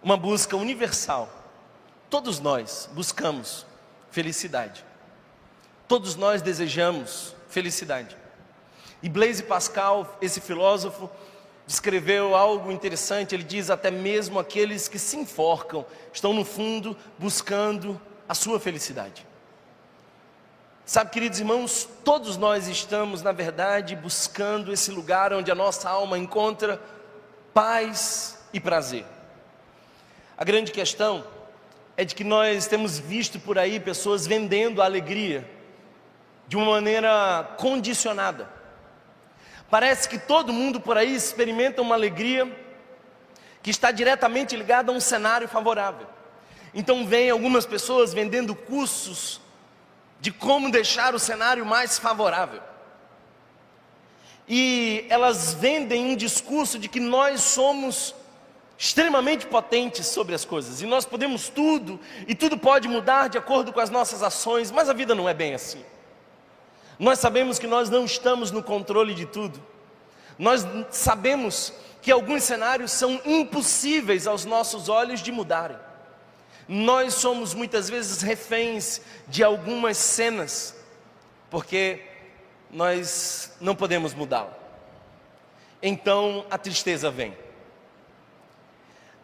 Uma 0.00 0.16
busca 0.16 0.56
universal. 0.56 1.28
Todos 2.08 2.38
nós 2.38 2.88
buscamos 2.92 3.66
felicidade. 4.12 4.84
Todos 5.88 6.14
nós 6.14 6.40
desejamos 6.40 7.35
felicidade. 7.56 8.14
E 9.02 9.08
Blaise 9.08 9.42
Pascal, 9.42 10.18
esse 10.20 10.42
filósofo, 10.42 11.08
descreveu 11.66 12.36
algo 12.36 12.70
interessante. 12.70 13.34
Ele 13.34 13.42
diz: 13.42 13.70
até 13.70 13.90
mesmo 13.90 14.38
aqueles 14.38 14.88
que 14.88 14.98
se 14.98 15.16
enforcam 15.16 15.82
estão 16.12 16.34
no 16.34 16.44
fundo 16.44 16.94
buscando 17.18 17.98
a 18.28 18.34
sua 18.34 18.60
felicidade. 18.60 19.26
Sabe, 20.84 21.10
queridos 21.10 21.40
irmãos, 21.40 21.88
todos 22.04 22.36
nós 22.36 22.68
estamos, 22.68 23.22
na 23.22 23.32
verdade, 23.32 23.96
buscando 23.96 24.70
esse 24.70 24.90
lugar 24.90 25.32
onde 25.32 25.50
a 25.50 25.54
nossa 25.54 25.88
alma 25.88 26.18
encontra 26.18 26.78
paz 27.54 28.38
e 28.52 28.60
prazer. 28.60 29.06
A 30.36 30.44
grande 30.44 30.72
questão 30.72 31.24
é 31.96 32.04
de 32.04 32.14
que 32.14 32.22
nós 32.22 32.66
temos 32.66 32.98
visto 32.98 33.40
por 33.40 33.58
aí 33.58 33.80
pessoas 33.80 34.26
vendendo 34.26 34.82
a 34.82 34.84
alegria 34.84 35.55
de 36.46 36.56
uma 36.56 36.66
maneira 36.66 37.54
condicionada. 37.56 38.48
Parece 39.70 40.08
que 40.08 40.18
todo 40.18 40.52
mundo 40.52 40.80
por 40.80 40.96
aí 40.96 41.14
experimenta 41.14 41.82
uma 41.82 41.94
alegria 41.94 42.46
que 43.62 43.70
está 43.70 43.90
diretamente 43.90 44.56
ligada 44.56 44.92
a 44.92 44.94
um 44.94 45.00
cenário 45.00 45.48
favorável. 45.48 46.06
Então, 46.72 47.06
vem 47.06 47.30
algumas 47.30 47.66
pessoas 47.66 48.12
vendendo 48.12 48.54
cursos 48.54 49.40
de 50.20 50.30
como 50.30 50.70
deixar 50.70 51.14
o 51.14 51.18
cenário 51.18 51.66
mais 51.66 51.98
favorável. 51.98 52.62
E 54.48 55.04
elas 55.08 55.54
vendem 55.54 56.04
um 56.06 56.16
discurso 56.16 56.78
de 56.78 56.88
que 56.88 57.00
nós 57.00 57.40
somos 57.40 58.14
extremamente 58.78 59.46
potentes 59.46 60.06
sobre 60.06 60.34
as 60.34 60.44
coisas 60.44 60.82
e 60.82 60.86
nós 60.86 61.06
podemos 61.06 61.48
tudo 61.48 61.98
e 62.28 62.34
tudo 62.34 62.58
pode 62.58 62.86
mudar 62.86 63.28
de 63.28 63.38
acordo 63.38 63.72
com 63.72 63.80
as 63.80 63.90
nossas 63.90 64.22
ações, 64.22 64.70
mas 64.70 64.88
a 64.88 64.92
vida 64.92 65.14
não 65.14 65.28
é 65.28 65.34
bem 65.34 65.54
assim. 65.54 65.82
Nós 66.98 67.18
sabemos 67.18 67.58
que 67.58 67.66
nós 67.66 67.90
não 67.90 68.04
estamos 68.04 68.50
no 68.50 68.62
controle 68.62 69.14
de 69.14 69.26
tudo. 69.26 69.62
Nós 70.38 70.66
sabemos 70.90 71.72
que 72.00 72.10
alguns 72.10 72.42
cenários 72.42 72.92
são 72.92 73.20
impossíveis 73.24 74.26
aos 74.26 74.44
nossos 74.44 74.88
olhos 74.88 75.20
de 75.20 75.30
mudarem. 75.30 75.76
Nós 76.68 77.14
somos 77.14 77.54
muitas 77.54 77.88
vezes 77.88 78.22
reféns 78.22 79.00
de 79.28 79.42
algumas 79.44 79.96
cenas, 79.96 80.74
porque 81.50 82.02
nós 82.70 83.52
não 83.60 83.74
podemos 83.74 84.14
mudá-la. 84.14 84.56
Então 85.82 86.44
a 86.50 86.58
tristeza 86.58 87.10
vem. 87.10 87.36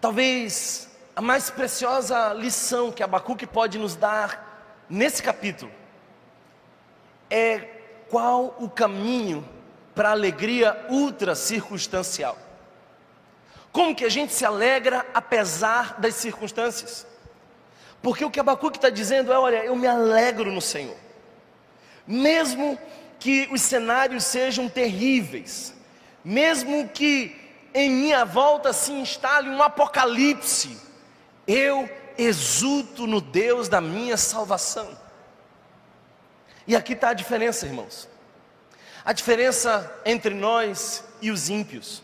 Talvez 0.00 0.88
a 1.16 1.22
mais 1.22 1.50
preciosa 1.50 2.32
lição 2.34 2.92
que 2.92 3.02
Abacuque 3.02 3.46
pode 3.46 3.78
nos 3.78 3.96
dar 3.96 4.84
nesse 4.88 5.22
capítulo 5.22 5.70
é 7.32 8.04
qual 8.10 8.54
o 8.60 8.68
caminho 8.68 9.48
para 9.94 10.10
a 10.10 10.12
alegria 10.12 10.86
ultra 10.90 11.34
circunstancial. 11.34 12.36
Como 13.72 13.94
que 13.94 14.04
a 14.04 14.10
gente 14.10 14.34
se 14.34 14.44
alegra 14.44 15.06
apesar 15.14 15.98
das 15.98 16.14
circunstâncias? 16.16 17.06
Porque 18.02 18.22
o 18.22 18.30
que 18.30 18.38
Abacuque 18.38 18.76
está 18.76 18.90
dizendo 18.90 19.32
é: 19.32 19.38
olha, 19.38 19.64
eu 19.64 19.74
me 19.74 19.86
alegro 19.86 20.52
no 20.52 20.60
Senhor, 20.60 20.96
mesmo 22.06 22.78
que 23.18 23.48
os 23.50 23.62
cenários 23.62 24.24
sejam 24.24 24.68
terríveis, 24.68 25.72
mesmo 26.22 26.86
que 26.90 27.34
em 27.72 27.88
minha 27.88 28.26
volta 28.26 28.74
se 28.74 28.92
instale 28.92 29.48
um 29.48 29.62
apocalipse, 29.62 30.76
eu 31.46 31.88
exulto 32.18 33.06
no 33.06 33.22
Deus 33.22 33.70
da 33.70 33.80
minha 33.80 34.18
salvação. 34.18 35.01
E 36.66 36.76
aqui 36.76 36.92
está 36.92 37.10
a 37.10 37.14
diferença, 37.14 37.66
irmãos. 37.66 38.08
A 39.04 39.12
diferença 39.12 39.92
entre 40.04 40.34
nós 40.34 41.04
e 41.20 41.30
os 41.30 41.48
ímpios. 41.48 42.02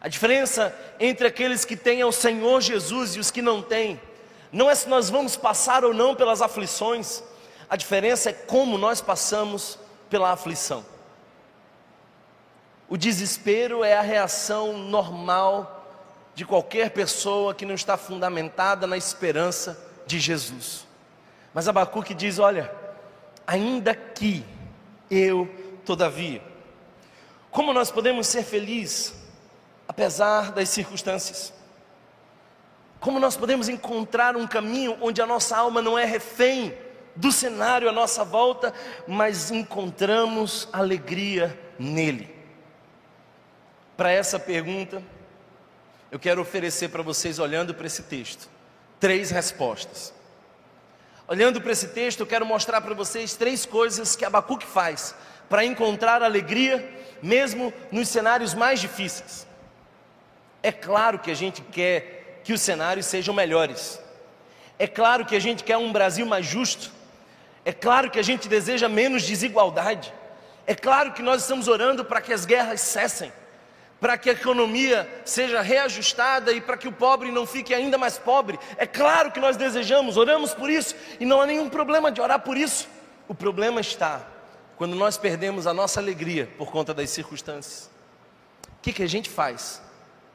A 0.00 0.08
diferença 0.08 0.74
entre 0.98 1.26
aqueles 1.26 1.64
que 1.64 1.76
têm 1.76 2.02
o 2.02 2.10
Senhor 2.12 2.60
Jesus 2.60 3.14
e 3.14 3.20
os 3.20 3.30
que 3.30 3.40
não 3.40 3.62
têm 3.62 4.00
não 4.52 4.68
é 4.68 4.74
se 4.74 4.88
nós 4.88 5.08
vamos 5.08 5.34
passar 5.34 5.82
ou 5.82 5.94
não 5.94 6.14
pelas 6.14 6.42
aflições, 6.42 7.22
a 7.70 7.74
diferença 7.74 8.28
é 8.28 8.32
como 8.34 8.76
nós 8.76 9.00
passamos 9.00 9.78
pela 10.10 10.30
aflição. 10.30 10.84
O 12.86 12.98
desespero 12.98 13.82
é 13.82 13.96
a 13.96 14.02
reação 14.02 14.76
normal 14.76 15.78
de 16.34 16.44
qualquer 16.44 16.90
pessoa 16.90 17.54
que 17.54 17.64
não 17.64 17.74
está 17.74 17.96
fundamentada 17.96 18.86
na 18.86 18.98
esperança 18.98 19.82
de 20.06 20.20
Jesus. 20.20 20.86
Mas 21.54 21.66
Abacuque 21.66 22.12
diz: 22.12 22.38
Olha, 22.38 22.70
ainda 23.46 23.94
que 23.94 24.44
eu, 25.10 25.48
todavia, 25.84 26.42
como 27.50 27.72
nós 27.72 27.90
podemos 27.90 28.26
ser 28.26 28.42
felizes 28.42 29.14
apesar 29.86 30.52
das 30.52 30.68
circunstâncias? 30.70 31.52
Como 32.98 33.18
nós 33.18 33.36
podemos 33.36 33.68
encontrar 33.68 34.36
um 34.36 34.46
caminho 34.46 34.96
onde 35.00 35.20
a 35.20 35.26
nossa 35.26 35.56
alma 35.56 35.82
não 35.82 35.98
é 35.98 36.04
refém 36.04 36.74
do 37.14 37.30
cenário 37.30 37.88
à 37.88 37.92
nossa 37.92 38.24
volta, 38.24 38.72
mas 39.06 39.50
encontramos 39.50 40.68
alegria 40.72 41.58
nele? 41.78 42.34
Para 43.96 44.10
essa 44.10 44.38
pergunta, 44.38 45.02
eu 46.10 46.18
quero 46.18 46.40
oferecer 46.40 46.88
para 46.88 47.02
vocês, 47.02 47.38
olhando 47.38 47.74
para 47.74 47.86
esse 47.86 48.04
texto, 48.04 48.48
três 48.98 49.30
respostas. 49.30 50.14
Olhando 51.28 51.60
para 51.60 51.72
esse 51.72 51.88
texto, 51.88 52.20
eu 52.20 52.26
quero 52.26 52.44
mostrar 52.44 52.80
para 52.80 52.94
vocês 52.94 53.34
três 53.34 53.64
coisas 53.64 54.16
que 54.16 54.24
Abacuque 54.24 54.66
faz 54.66 55.14
para 55.48 55.64
encontrar 55.64 56.22
alegria, 56.22 56.88
mesmo 57.22 57.72
nos 57.90 58.08
cenários 58.08 58.54
mais 58.54 58.80
difíceis. 58.80 59.46
É 60.62 60.72
claro 60.72 61.18
que 61.18 61.30
a 61.30 61.34
gente 61.34 61.60
quer 61.60 62.40
que 62.44 62.52
os 62.52 62.60
cenários 62.60 63.06
sejam 63.06 63.34
melhores. 63.34 64.00
É 64.78 64.86
claro 64.86 65.24
que 65.24 65.36
a 65.36 65.40
gente 65.40 65.62
quer 65.62 65.76
um 65.76 65.92
Brasil 65.92 66.26
mais 66.26 66.46
justo. 66.46 66.90
É 67.64 67.72
claro 67.72 68.10
que 68.10 68.18
a 68.18 68.22
gente 68.22 68.48
deseja 68.48 68.88
menos 68.88 69.22
desigualdade. 69.22 70.12
É 70.66 70.74
claro 70.74 71.12
que 71.12 71.22
nós 71.22 71.42
estamos 71.42 71.68
orando 71.68 72.04
para 72.04 72.20
que 72.20 72.32
as 72.32 72.44
guerras 72.44 72.80
cessem, 72.80 73.32
para 74.02 74.18
que 74.18 74.28
a 74.28 74.32
economia 74.32 75.08
seja 75.24 75.62
reajustada 75.62 76.50
e 76.52 76.60
para 76.60 76.76
que 76.76 76.88
o 76.88 76.92
pobre 76.92 77.30
não 77.30 77.46
fique 77.46 77.72
ainda 77.72 77.96
mais 77.96 78.18
pobre. 78.18 78.58
É 78.76 78.84
claro 78.84 79.30
que 79.30 79.38
nós 79.38 79.56
desejamos, 79.56 80.16
oramos 80.16 80.52
por 80.52 80.68
isso 80.68 80.96
e 81.20 81.24
não 81.24 81.40
há 81.40 81.46
nenhum 81.46 81.68
problema 81.68 82.10
de 82.10 82.20
orar 82.20 82.40
por 82.40 82.56
isso. 82.56 82.88
O 83.28 83.34
problema 83.34 83.80
está 83.80 84.26
quando 84.76 84.96
nós 84.96 85.16
perdemos 85.16 85.68
a 85.68 85.72
nossa 85.72 86.00
alegria 86.00 86.50
por 86.58 86.72
conta 86.72 86.92
das 86.92 87.10
circunstâncias. 87.10 87.88
O 88.76 88.82
que, 88.82 88.92
que 88.92 89.04
a 89.04 89.08
gente 89.08 89.30
faz 89.30 89.80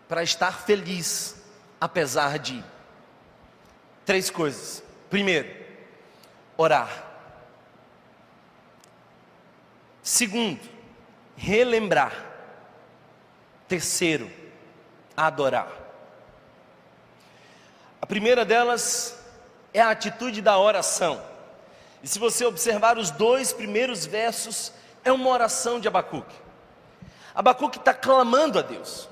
para 0.07 0.24
estar 0.24 0.63
feliz 0.63 1.36
apesar 1.81 2.39
de 2.39 2.63
três 4.05 4.29
coisas. 4.29 4.81
Primeiro, 5.09 5.53
orar. 6.55 7.05
Segundo, 10.01 10.62
relembrar. 11.36 12.26
Terceiro, 13.67 14.31
adorar. 15.15 15.71
A 18.01 18.05
primeira 18.05 18.45
delas 18.45 19.19
é 19.74 19.81
a 19.81 19.89
atitude 19.89 20.41
da 20.41 20.57
oração. 20.57 21.21
E 22.01 22.07
se 22.07 22.19
você 22.19 22.45
observar 22.45 22.97
os 22.97 23.12
dois 23.12 23.51
primeiros 23.51 24.05
versos, 24.05 24.71
é 25.03 25.12
uma 25.12 25.29
oração 25.29 25.79
de 25.79 25.88
Abacuque. 25.88 26.36
Abacuque 27.36 27.77
está 27.77 27.93
clamando 27.93 28.59
a 28.59 28.62
Deus. 28.62 29.09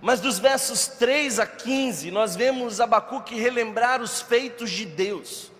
Mas 0.00 0.20
dos 0.20 0.38
versos 0.38 0.86
3 0.86 1.38
a 1.40 1.46
15, 1.46 2.10
nós 2.10 2.34
vemos 2.34 2.80
Abacuque 2.80 3.34
relembrar 3.34 4.00
os 4.00 4.22
feitos 4.22 4.70
de 4.70 4.86
Deus. 4.86 5.52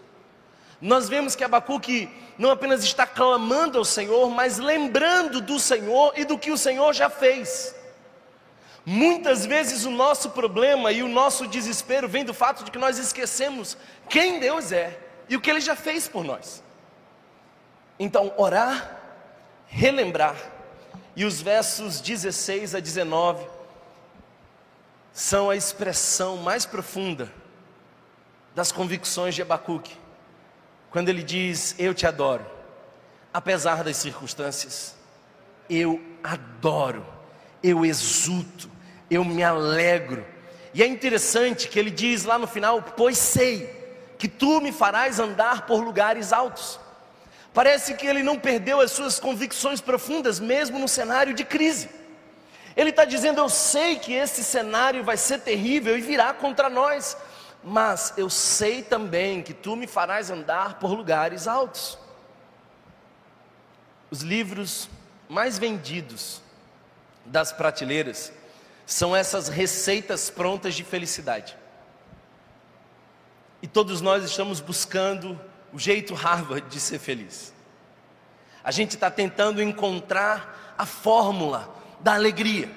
Nós 0.80 1.08
vemos 1.08 1.36
que 1.36 1.44
Abacuque 1.44 2.08
não 2.38 2.50
apenas 2.50 2.82
está 2.82 3.06
clamando 3.06 3.76
ao 3.76 3.84
Senhor, 3.84 4.30
mas 4.30 4.56
lembrando 4.56 5.42
do 5.42 5.60
Senhor 5.60 6.14
e 6.16 6.24
do 6.24 6.38
que 6.38 6.50
o 6.50 6.56
Senhor 6.56 6.94
já 6.94 7.10
fez. 7.10 7.74
Muitas 8.84 9.44
vezes 9.44 9.84
o 9.84 9.90
nosso 9.90 10.30
problema 10.30 10.90
e 10.90 11.02
o 11.02 11.08
nosso 11.08 11.46
desespero 11.46 12.08
vem 12.08 12.24
do 12.24 12.32
fato 12.32 12.64
de 12.64 12.70
que 12.70 12.78
nós 12.78 12.98
esquecemos 12.98 13.76
quem 14.08 14.40
Deus 14.40 14.72
é 14.72 14.98
e 15.28 15.36
o 15.36 15.40
que 15.40 15.50
Ele 15.50 15.60
já 15.60 15.76
fez 15.76 16.08
por 16.08 16.24
nós. 16.24 16.62
Então, 17.98 18.32
orar, 18.38 18.98
relembrar, 19.66 20.36
e 21.14 21.24
os 21.24 21.42
versos 21.42 22.00
16 22.00 22.74
a 22.74 22.80
19 22.80 23.46
são 25.12 25.50
a 25.50 25.56
expressão 25.56 26.38
mais 26.38 26.64
profunda 26.64 27.30
das 28.54 28.72
convicções 28.72 29.34
de 29.34 29.42
Abacuque, 29.42 29.96
quando 30.90 31.08
ele 31.08 31.22
diz: 31.22 31.74
Eu 31.78 31.92
te 31.92 32.06
adoro, 32.06 32.46
apesar 33.32 33.84
das 33.84 33.96
circunstâncias, 33.96 34.94
eu 35.68 36.00
adoro, 36.22 37.06
eu 37.62 37.84
exulto, 37.84 38.69
eu 39.10 39.24
me 39.24 39.42
alegro. 39.42 40.24
E 40.72 40.82
é 40.82 40.86
interessante 40.86 41.68
que 41.68 41.78
ele 41.78 41.90
diz 41.90 42.24
lá 42.24 42.38
no 42.38 42.46
final: 42.46 42.82
Pois 42.96 43.18
sei 43.18 43.78
que 44.16 44.28
tu 44.28 44.60
me 44.60 44.70
farás 44.70 45.18
andar 45.18 45.66
por 45.66 45.82
lugares 45.82 46.32
altos. 46.32 46.78
Parece 47.52 47.94
que 47.94 48.06
ele 48.06 48.22
não 48.22 48.38
perdeu 48.38 48.80
as 48.80 48.92
suas 48.92 49.18
convicções 49.18 49.80
profundas, 49.80 50.38
mesmo 50.38 50.78
no 50.78 50.86
cenário 50.86 51.34
de 51.34 51.44
crise. 51.44 51.90
Ele 52.76 52.90
está 52.90 53.04
dizendo: 53.04 53.40
Eu 53.40 53.48
sei 53.48 53.98
que 53.98 54.12
esse 54.12 54.44
cenário 54.44 55.02
vai 55.02 55.16
ser 55.16 55.40
terrível 55.40 55.98
e 55.98 56.00
virá 56.00 56.32
contra 56.32 56.70
nós, 56.70 57.16
mas 57.64 58.14
eu 58.16 58.30
sei 58.30 58.82
também 58.82 59.42
que 59.42 59.52
tu 59.52 59.74
me 59.74 59.88
farás 59.88 60.30
andar 60.30 60.78
por 60.78 60.92
lugares 60.92 61.48
altos. 61.48 61.98
Os 64.08 64.22
livros 64.22 64.88
mais 65.28 65.58
vendidos 65.58 66.40
das 67.24 67.52
prateleiras 67.52 68.32
são 68.92 69.14
essas 69.14 69.46
receitas 69.48 70.30
prontas 70.30 70.74
de 70.74 70.82
felicidade. 70.82 71.56
E 73.62 73.68
todos 73.68 74.00
nós 74.00 74.24
estamos 74.24 74.60
buscando 74.60 75.38
o 75.72 75.78
jeito 75.78 76.12
Harvard 76.12 76.68
de 76.68 76.80
ser 76.80 76.98
feliz. 76.98 77.54
A 78.64 78.72
gente 78.72 78.96
está 78.96 79.08
tentando 79.08 79.62
encontrar 79.62 80.74
a 80.76 80.84
fórmula 80.84 81.72
da 82.00 82.14
alegria. 82.14 82.68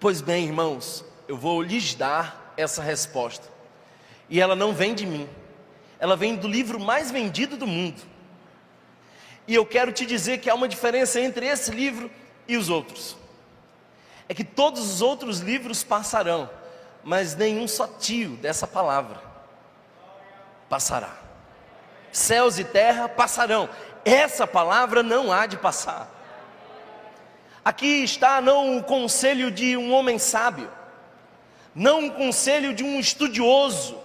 Pois 0.00 0.20
bem, 0.20 0.46
irmãos, 0.46 1.04
eu 1.28 1.36
vou 1.36 1.62
lhes 1.62 1.94
dar 1.94 2.52
essa 2.56 2.82
resposta. 2.82 3.48
E 4.28 4.40
ela 4.40 4.56
não 4.56 4.74
vem 4.74 4.92
de 4.92 5.06
mim, 5.06 5.28
ela 6.00 6.16
vem 6.16 6.34
do 6.34 6.48
livro 6.48 6.80
mais 6.80 7.12
vendido 7.12 7.56
do 7.56 7.66
mundo. 7.66 8.02
E 9.46 9.54
eu 9.54 9.64
quero 9.64 9.92
te 9.92 10.04
dizer 10.04 10.38
que 10.38 10.50
há 10.50 10.54
uma 10.54 10.66
diferença 10.66 11.20
entre 11.20 11.46
esse 11.46 11.70
livro 11.70 12.10
e 12.48 12.56
os 12.56 12.68
outros. 12.68 13.19
É 14.30 14.34
que 14.34 14.44
todos 14.44 14.88
os 14.88 15.02
outros 15.02 15.40
livros 15.40 15.82
passarão, 15.82 16.48
mas 17.02 17.34
nenhum 17.34 17.66
só 17.66 17.88
tio 17.88 18.36
dessa 18.36 18.64
palavra 18.64 19.20
passará. 20.68 21.16
Céus 22.12 22.56
e 22.56 22.62
terra 22.62 23.08
passarão, 23.08 23.68
essa 24.04 24.46
palavra 24.46 25.02
não 25.02 25.32
há 25.32 25.46
de 25.46 25.56
passar. 25.56 26.08
Aqui 27.64 28.04
está 28.04 28.40
não 28.40 28.78
o 28.78 28.84
conselho 28.84 29.50
de 29.50 29.76
um 29.76 29.92
homem 29.92 30.16
sábio, 30.16 30.70
não 31.74 32.06
o 32.06 32.12
conselho 32.12 32.72
de 32.72 32.84
um 32.84 33.00
estudioso, 33.00 33.98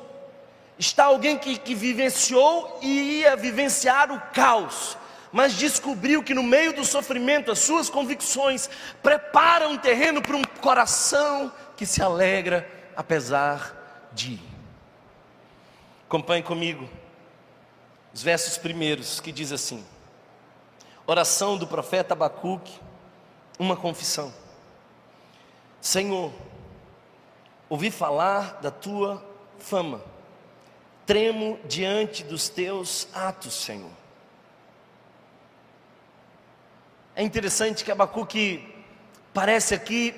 está 0.80 1.04
alguém 1.04 1.38
que, 1.38 1.56
que 1.56 1.76
vivenciou 1.76 2.80
e 2.82 3.20
ia 3.20 3.36
vivenciar 3.36 4.12
o 4.12 4.20
caos, 4.34 4.98
mas 5.36 5.54
descobriu 5.54 6.24
que 6.24 6.34
no 6.34 6.42
meio 6.42 6.72
do 6.72 6.86
sofrimento 6.86 7.52
as 7.52 7.60
suas 7.60 7.90
convicções 7.90 8.70
preparam 9.04 9.74
um 9.74 9.78
terreno 9.78 10.22
para 10.22 10.38
um 10.38 10.44
coração 10.62 11.52
que 11.76 11.86
se 11.86 12.02
alegra 12.02 12.66
apesar 12.96 14.08
de. 14.14 14.40
Acompanhe 16.08 16.42
comigo 16.42 16.90
os 18.14 18.24
versos 18.24 18.58
primeiros 18.58 19.20
que 19.20 19.30
diz 19.30 19.52
assim: 19.52 19.86
Oração 21.06 21.58
do 21.58 21.68
profeta 21.68 22.14
Abacuque, 22.14 22.80
uma 23.60 23.76
confissão. 23.76 24.34
Senhor, 25.82 26.32
ouvi 27.68 27.92
falar 27.92 28.62
da 28.62 28.72
tua 28.72 29.22
fama, 29.60 30.02
tremo 31.06 31.60
diante 31.66 32.24
dos 32.24 32.48
teus 32.48 33.10
atos, 33.14 33.54
Senhor. 33.54 34.05
É 37.16 37.24
interessante 37.24 37.84
que 37.84 37.92
Abacuque 37.92 38.68
parece 39.34 39.74
aqui 39.74 40.14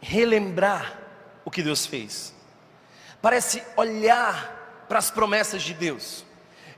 relembrar 0.00 0.98
o 1.44 1.50
que 1.50 1.62
Deus 1.62 1.84
fez, 1.84 2.34
parece 3.20 3.62
olhar 3.76 4.84
para 4.88 4.98
as 4.98 5.10
promessas 5.10 5.62
de 5.62 5.74
Deus. 5.74 6.24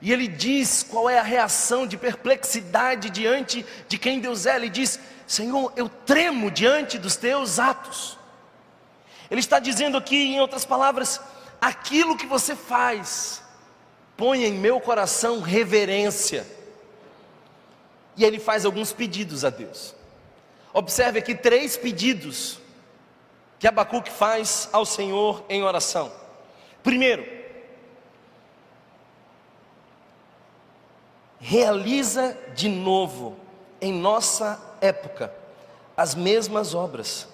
E 0.01 0.13
ele 0.13 0.27
diz 0.27 0.83
qual 0.83 1.09
é 1.09 1.17
a 1.19 1.23
reação 1.23 1.87
de 1.87 1.97
perplexidade 1.97 3.09
diante 3.09 3.65
de 3.89 3.97
quem 3.97 4.19
Deus 4.19 4.47
é. 4.47 4.57
Ele 4.57 4.69
diz: 4.69 4.99
Senhor, 5.29 5.73
eu 5.77 5.89
tremo 5.89 6.51
diante 6.51 6.99
dos 6.99 7.15
teus 7.15 7.61
atos. 7.61 8.19
Ele 9.31 9.39
está 9.39 9.61
dizendo 9.61 9.97
aqui, 9.97 10.35
em 10.35 10.41
outras 10.41 10.65
palavras, 10.65 11.21
aquilo 11.61 12.17
que 12.17 12.27
você 12.27 12.57
faz, 12.57 13.43
põe 14.17 14.45
em 14.45 14.55
meu 14.55 14.81
coração 14.81 15.41
reverência. 15.41 16.45
E 18.17 18.25
ele 18.25 18.39
faz 18.39 18.65
alguns 18.65 18.93
pedidos 18.93 19.45
a 19.45 19.51
Deus. 19.51 19.95
Observe 20.73 21.19
aqui 21.19 21.35
três 21.35 21.77
pedidos 21.77 22.59
que 23.59 23.67
Abacuque 23.67 24.11
faz 24.11 24.69
ao 24.73 24.85
Senhor 24.85 25.45
em 25.49 25.63
oração. 25.63 26.13
Primeiro, 26.83 27.25
realiza 31.39 32.37
de 32.55 32.69
novo 32.69 33.37
em 33.81 33.93
nossa 33.93 34.61
época 34.81 35.33
as 35.97 36.15
mesmas 36.15 36.75
obras, 36.75 37.29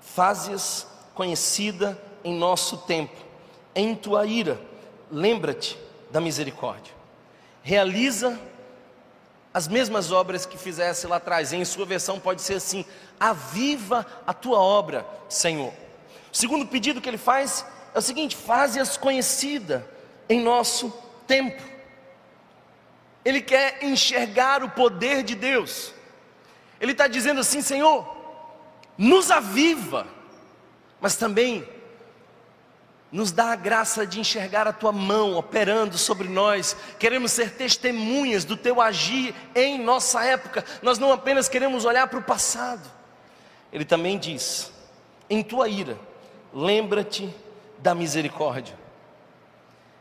faze-as 0.00 0.86
conhecida 1.14 1.98
em 2.22 2.34
nosso 2.34 2.78
tempo. 2.78 3.16
Em 3.74 3.94
tua 3.94 4.26
ira, 4.26 4.60
lembra-te 5.10 5.78
da 6.10 6.20
misericórdia. 6.20 6.92
Realiza 7.62 8.38
as 9.54 9.68
mesmas 9.68 10.10
obras 10.10 10.44
que 10.44 10.58
fizesse 10.58 11.06
lá 11.06 11.16
atrás. 11.16 11.52
Em 11.52 11.64
sua 11.64 11.86
versão 11.86 12.18
pode 12.18 12.42
ser 12.42 12.54
assim: 12.54 12.84
aviva 13.20 14.04
a 14.26 14.34
tua 14.34 14.58
obra, 14.58 15.06
Senhor. 15.28 15.72
O 16.32 16.36
segundo 16.36 16.66
pedido 16.66 17.00
que 17.00 17.08
ele 17.08 17.16
faz 17.16 17.64
é 17.94 17.98
o 17.98 18.02
seguinte: 18.02 18.36
faze-as 18.36 18.96
conhecida 18.96 19.88
em 20.28 20.40
nosso 20.40 20.92
tempo. 21.24 21.62
Ele 23.24 23.40
quer 23.40 23.78
enxergar 23.82 24.64
o 24.64 24.70
poder 24.70 25.22
de 25.22 25.36
Deus. 25.36 25.94
Ele 26.80 26.90
está 26.90 27.06
dizendo 27.06 27.40
assim: 27.40 27.62
Senhor, 27.62 28.04
nos 28.98 29.30
aviva, 29.30 30.08
mas 31.00 31.14
também 31.14 31.66
nos 33.14 33.30
dá 33.30 33.52
a 33.52 33.56
graça 33.56 34.04
de 34.04 34.18
enxergar 34.18 34.66
a 34.66 34.72
tua 34.72 34.90
mão 34.90 35.36
operando 35.36 35.96
sobre 35.96 36.26
nós. 36.26 36.76
Queremos 36.98 37.30
ser 37.30 37.52
testemunhas 37.52 38.44
do 38.44 38.56
teu 38.56 38.80
agir 38.80 39.32
em 39.54 39.80
nossa 39.80 40.24
época. 40.24 40.64
Nós 40.82 40.98
não 40.98 41.12
apenas 41.12 41.48
queremos 41.48 41.84
olhar 41.84 42.08
para 42.08 42.18
o 42.18 42.22
passado. 42.24 42.90
Ele 43.72 43.84
também 43.84 44.18
diz: 44.18 44.72
em 45.30 45.44
tua 45.44 45.68
ira, 45.68 45.96
lembra-te 46.52 47.32
da 47.78 47.94
misericórdia. 47.94 48.76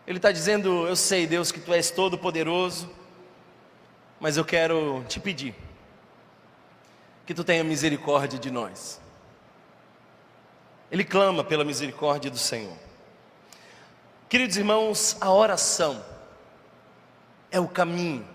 Ele 0.07 0.17
está 0.17 0.31
dizendo: 0.31 0.87
Eu 0.87 0.95
sei, 0.95 1.27
Deus, 1.27 1.51
que 1.51 1.59
tu 1.59 1.71
és 1.71 1.91
todo 1.91 2.17
poderoso, 2.17 2.89
mas 4.19 4.37
eu 4.37 4.43
quero 4.43 5.05
te 5.07 5.19
pedir 5.19 5.53
que 7.27 7.33
tu 7.35 7.43
tenha 7.43 7.63
misericórdia 7.63 8.39
de 8.39 8.49
nós. 8.49 8.99
Ele 10.91 11.03
clama 11.03 11.43
pela 11.43 11.63
misericórdia 11.63 12.31
do 12.31 12.39
Senhor. 12.39 12.81
Queridos 14.33 14.57
irmãos, 14.57 15.15
a 15.21 15.31
oração 15.31 16.03
é 17.51 17.59
o 17.59 17.67
caminho 17.67 18.27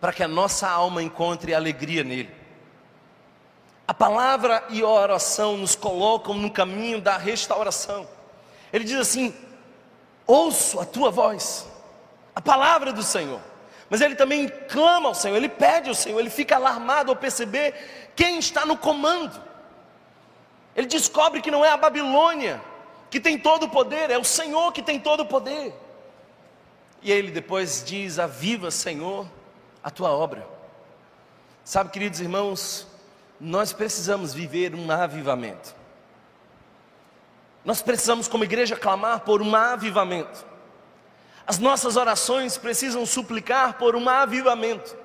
para 0.00 0.12
que 0.12 0.20
a 0.20 0.26
nossa 0.26 0.68
alma 0.68 1.00
encontre 1.00 1.54
alegria 1.54 2.02
nele. 2.02 2.28
A 3.86 3.94
palavra 3.94 4.64
e 4.68 4.82
a 4.82 4.88
oração 4.88 5.56
nos 5.56 5.76
colocam 5.76 6.34
no 6.34 6.50
caminho 6.50 7.00
da 7.00 7.16
restauração. 7.16 8.04
Ele 8.72 8.82
diz 8.82 8.96
assim: 8.96 9.32
ouço 10.26 10.80
a 10.80 10.84
tua 10.84 11.08
voz, 11.08 11.68
a 12.34 12.40
palavra 12.40 12.92
do 12.92 13.04
Senhor. 13.04 13.40
Mas 13.88 14.00
ele 14.00 14.16
também 14.16 14.48
clama 14.48 15.06
ao 15.06 15.14
Senhor, 15.14 15.36
ele 15.36 15.48
pede 15.48 15.88
ao 15.88 15.94
Senhor, 15.94 16.18
ele 16.18 16.30
fica 16.30 16.56
alarmado 16.56 17.12
ao 17.12 17.16
perceber 17.16 18.10
quem 18.16 18.40
está 18.40 18.66
no 18.66 18.76
comando. 18.76 19.40
Ele 20.74 20.88
descobre 20.88 21.40
que 21.40 21.48
não 21.48 21.64
é 21.64 21.68
a 21.68 21.76
Babilônia 21.76 22.71
que 23.12 23.20
tem 23.20 23.36
todo 23.38 23.64
o 23.64 23.68
poder, 23.68 24.10
é 24.10 24.16
o 24.16 24.24
Senhor 24.24 24.72
que 24.72 24.82
tem 24.82 24.98
todo 24.98 25.20
o 25.20 25.26
poder. 25.26 25.74
E 27.02 27.12
ele 27.12 27.30
depois 27.30 27.84
diz: 27.84 28.18
Aviva, 28.18 28.70
Senhor, 28.70 29.28
a 29.84 29.90
tua 29.90 30.10
obra. 30.10 30.48
Sabe, 31.62 31.90
queridos 31.90 32.20
irmãos, 32.20 32.86
nós 33.38 33.70
precisamos 33.70 34.32
viver 34.32 34.74
um 34.74 34.90
avivamento. 34.90 35.74
Nós 37.62 37.82
precisamos, 37.82 38.28
como 38.28 38.44
igreja, 38.44 38.76
clamar 38.76 39.20
por 39.20 39.42
um 39.42 39.54
avivamento. 39.54 40.46
As 41.46 41.58
nossas 41.58 41.96
orações 41.96 42.56
precisam 42.56 43.04
suplicar 43.04 43.74
por 43.74 43.94
um 43.94 44.08
avivamento. 44.08 44.96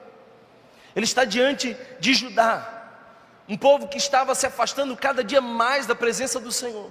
Ele 0.95 1.03
está 1.03 1.25
diante 1.25 1.75
de 1.99 2.13
Judá, 2.13 2.89
um 3.49 3.57
povo 3.57 3.89
que 3.89 3.97
estava 3.97 4.33
se 4.33 4.47
afastando 4.47 4.95
cada 4.95 5.25
dia 5.25 5.41
mais 5.41 5.85
da 5.85 5.93
presença 5.93 6.39
do 6.39 6.53
Senhor. 6.53 6.89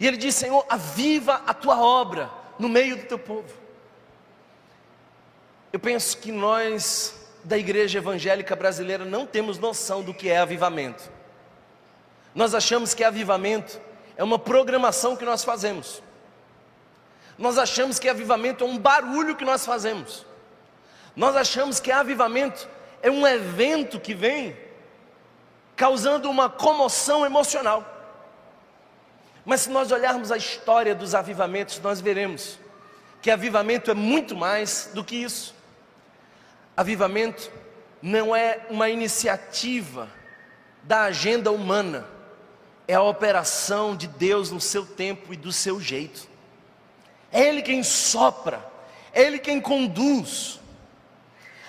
E 0.00 0.06
ele 0.06 0.16
diz: 0.16 0.34
Senhor, 0.34 0.64
aviva 0.68 1.42
a 1.46 1.52
tua 1.52 1.78
obra 1.78 2.30
no 2.58 2.68
meio 2.68 2.96
do 2.96 3.04
teu 3.04 3.18
povo. 3.18 3.54
Eu 5.70 5.78
penso 5.78 6.16
que 6.16 6.32
nós, 6.32 7.28
da 7.44 7.56
igreja 7.56 7.98
evangélica 7.98 8.56
brasileira, 8.56 9.04
não 9.04 9.26
temos 9.26 9.58
noção 9.58 10.02
do 10.02 10.14
que 10.14 10.30
é 10.30 10.38
avivamento. 10.38 11.10
Nós 12.34 12.54
achamos 12.54 12.94
que 12.94 13.04
avivamento 13.04 13.80
é 14.16 14.24
uma 14.24 14.38
programação 14.38 15.14
que 15.14 15.24
nós 15.24 15.44
fazemos. 15.44 16.02
Nós 17.38 17.56
achamos 17.58 17.98
que 17.98 18.08
avivamento 18.08 18.64
é 18.64 18.66
um 18.66 18.78
barulho 18.78 19.36
que 19.36 19.44
nós 19.44 19.64
fazemos. 19.64 20.26
Nós 21.14 21.36
achamos 21.36 21.78
que 21.78 21.92
avivamento 21.92 22.68
é 23.02 23.10
um 23.10 23.26
evento 23.26 24.00
que 24.00 24.14
vem 24.14 24.56
causando 25.76 26.28
uma 26.30 26.48
comoção 26.48 27.24
emocional. 27.24 27.99
Mas 29.44 29.62
se 29.62 29.70
nós 29.70 29.90
olharmos 29.90 30.30
a 30.30 30.36
história 30.36 30.94
dos 30.94 31.14
avivamentos, 31.14 31.80
nós 31.80 32.00
veremos 32.00 32.58
que 33.22 33.30
avivamento 33.30 33.90
é 33.90 33.94
muito 33.94 34.36
mais 34.36 34.90
do 34.94 35.04
que 35.04 35.16
isso. 35.16 35.54
Avivamento 36.76 37.50
não 38.00 38.34
é 38.34 38.66
uma 38.70 38.88
iniciativa 38.88 40.08
da 40.82 41.02
agenda 41.02 41.50
humana, 41.50 42.06
é 42.88 42.94
a 42.94 43.02
operação 43.02 43.94
de 43.94 44.06
Deus 44.06 44.50
no 44.50 44.60
seu 44.60 44.84
tempo 44.86 45.32
e 45.32 45.36
do 45.36 45.52
seu 45.52 45.80
jeito. 45.80 46.28
É 47.30 47.42
Ele 47.42 47.62
quem 47.62 47.82
sopra, 47.82 48.64
é 49.12 49.22
Ele 49.22 49.38
quem 49.38 49.60
conduz. 49.60 50.58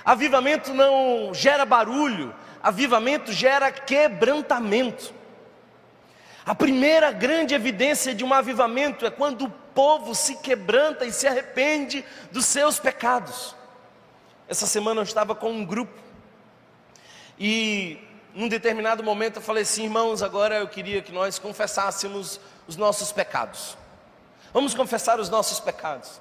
Avivamento 0.03 0.73
não 0.73 1.33
gera 1.33 1.65
barulho, 1.65 2.33
avivamento 2.63 3.31
gera 3.31 3.71
quebrantamento. 3.71 5.13
A 6.45 6.55
primeira 6.55 7.11
grande 7.11 7.53
evidência 7.53 8.15
de 8.15 8.23
um 8.23 8.33
avivamento 8.33 9.05
é 9.05 9.11
quando 9.11 9.45
o 9.45 9.49
povo 9.49 10.15
se 10.15 10.37
quebranta 10.37 11.05
e 11.05 11.11
se 11.11 11.27
arrepende 11.27 12.03
dos 12.31 12.45
seus 12.45 12.79
pecados. 12.79 13.55
Essa 14.47 14.65
semana 14.65 15.01
eu 15.01 15.03
estava 15.03 15.35
com 15.35 15.51
um 15.51 15.63
grupo 15.63 15.99
e 17.39 17.99
num 18.33 18.47
determinado 18.47 19.03
momento 19.03 19.37
eu 19.37 19.41
falei 19.41 19.63
assim, 19.63 19.83
irmãos, 19.83 20.23
agora 20.23 20.55
eu 20.55 20.67
queria 20.67 21.01
que 21.01 21.11
nós 21.11 21.37
confessássemos 21.37 22.39
os 22.67 22.75
nossos 22.75 23.11
pecados. 23.11 23.77
Vamos 24.51 24.73
confessar 24.73 25.19
os 25.19 25.29
nossos 25.29 25.59
pecados. 25.59 26.19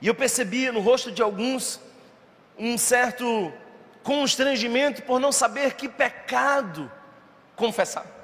E 0.00 0.06
eu 0.06 0.14
percebia 0.14 0.70
no 0.70 0.80
rosto 0.80 1.10
de 1.10 1.22
alguns 1.22 1.80
um 2.56 2.78
certo 2.78 3.52
constrangimento 4.02 5.02
por 5.02 5.18
não 5.18 5.32
saber 5.32 5.74
que 5.74 5.88
pecado 5.88 6.90
confessar. 7.56 8.17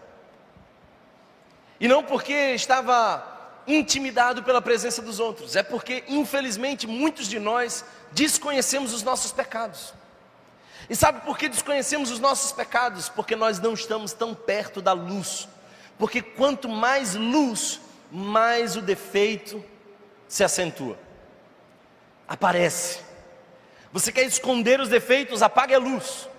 E 1.84 1.88
não 1.88 2.02
porque 2.02 2.32
estava 2.54 3.22
intimidado 3.66 4.42
pela 4.42 4.62
presença 4.62 5.02
dos 5.02 5.20
outros, 5.20 5.54
é 5.54 5.62
porque, 5.62 6.02
infelizmente, 6.08 6.86
muitos 6.86 7.28
de 7.28 7.38
nós 7.38 7.84
desconhecemos 8.10 8.94
os 8.94 9.02
nossos 9.02 9.32
pecados. 9.32 9.92
E 10.88 10.96
sabe 10.96 11.20
por 11.20 11.36
que 11.36 11.46
desconhecemos 11.46 12.10
os 12.10 12.18
nossos 12.18 12.52
pecados? 12.52 13.10
Porque 13.10 13.36
nós 13.36 13.60
não 13.60 13.74
estamos 13.74 14.14
tão 14.14 14.34
perto 14.34 14.80
da 14.80 14.94
luz. 14.94 15.46
Porque 15.98 16.22
quanto 16.22 16.70
mais 16.70 17.16
luz, 17.16 17.82
mais 18.10 18.76
o 18.76 18.80
defeito 18.80 19.62
se 20.26 20.42
acentua, 20.42 20.98
aparece. 22.26 23.00
Você 23.92 24.10
quer 24.10 24.24
esconder 24.24 24.80
os 24.80 24.88
defeitos, 24.88 25.42
apague 25.42 25.74
a 25.74 25.78
luz. 25.78 26.30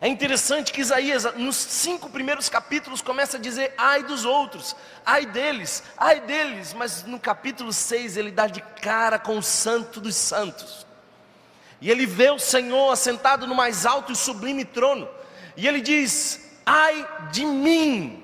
É 0.00 0.08
interessante 0.08 0.72
que 0.72 0.80
Isaías, 0.80 1.24
nos 1.36 1.56
cinco 1.56 2.10
primeiros 2.10 2.48
capítulos, 2.48 3.00
começa 3.00 3.36
a 3.36 3.40
dizer 3.40 3.72
ai 3.78 4.02
dos 4.02 4.24
outros, 4.24 4.74
ai 5.06 5.24
deles, 5.24 5.82
ai 5.96 6.20
deles, 6.20 6.74
mas 6.74 7.04
no 7.04 7.18
capítulo 7.18 7.72
6 7.72 8.16
ele 8.16 8.30
dá 8.30 8.46
de 8.46 8.60
cara 8.60 9.18
com 9.18 9.38
o 9.38 9.42
santo 9.42 10.00
dos 10.00 10.16
santos. 10.16 10.86
E 11.80 11.90
ele 11.90 12.06
vê 12.06 12.30
o 12.30 12.38
Senhor 12.38 12.90
assentado 12.90 13.46
no 13.46 13.54
mais 13.54 13.86
alto 13.86 14.12
e 14.12 14.16
sublime 14.16 14.64
trono, 14.64 15.08
e 15.56 15.66
ele 15.66 15.80
diz: 15.80 16.40
ai 16.66 17.06
de 17.30 17.44
mim. 17.44 18.22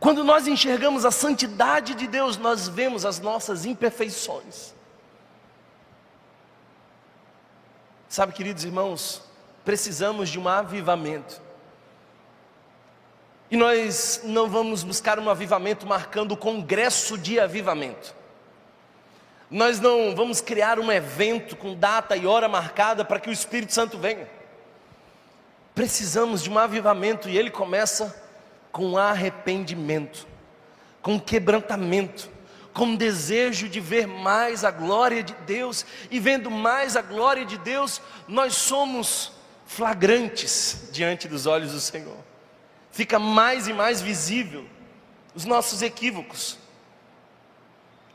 Quando 0.00 0.24
nós 0.24 0.48
enxergamos 0.48 1.04
a 1.04 1.10
santidade 1.10 1.94
de 1.94 2.06
Deus, 2.06 2.38
nós 2.38 2.66
vemos 2.66 3.04
as 3.04 3.20
nossas 3.20 3.66
imperfeições. 3.66 4.74
Sabe, 8.08 8.32
queridos 8.32 8.64
irmãos, 8.64 9.22
precisamos 9.64 10.28
de 10.28 10.38
um 10.38 10.48
avivamento. 10.48 11.40
E 13.50 13.56
nós 13.56 14.20
não 14.24 14.48
vamos 14.48 14.84
buscar 14.84 15.18
um 15.18 15.28
avivamento 15.28 15.86
marcando 15.86 16.32
o 16.32 16.36
congresso 16.36 17.18
de 17.18 17.40
avivamento. 17.40 18.14
Nós 19.50 19.80
não 19.80 20.14
vamos 20.14 20.40
criar 20.40 20.78
um 20.78 20.92
evento 20.92 21.56
com 21.56 21.74
data 21.74 22.16
e 22.16 22.26
hora 22.26 22.48
marcada 22.48 23.04
para 23.04 23.18
que 23.18 23.28
o 23.28 23.32
Espírito 23.32 23.72
Santo 23.72 23.98
venha. 23.98 24.28
Precisamos 25.74 26.42
de 26.42 26.50
um 26.50 26.58
avivamento 26.58 27.28
e 27.28 27.36
ele 27.36 27.50
começa 27.50 28.22
com 28.70 28.96
arrependimento, 28.96 30.26
com 31.02 31.18
quebrantamento, 31.18 32.30
com 32.72 32.94
desejo 32.94 33.68
de 33.68 33.80
ver 33.80 34.06
mais 34.06 34.64
a 34.64 34.70
glória 34.70 35.24
de 35.24 35.34
Deus, 35.44 35.84
e 36.08 36.20
vendo 36.20 36.50
mais 36.50 36.96
a 36.96 37.02
glória 37.02 37.44
de 37.44 37.58
Deus, 37.58 38.00
nós 38.28 38.54
somos 38.54 39.32
flagrantes 39.70 40.88
diante 40.90 41.28
dos 41.28 41.46
olhos 41.46 41.70
do 41.70 41.80
Senhor. 41.80 42.16
Fica 42.90 43.20
mais 43.20 43.68
e 43.68 43.72
mais 43.72 44.02
visível 44.02 44.66
os 45.32 45.44
nossos 45.44 45.80
equívocos. 45.80 46.58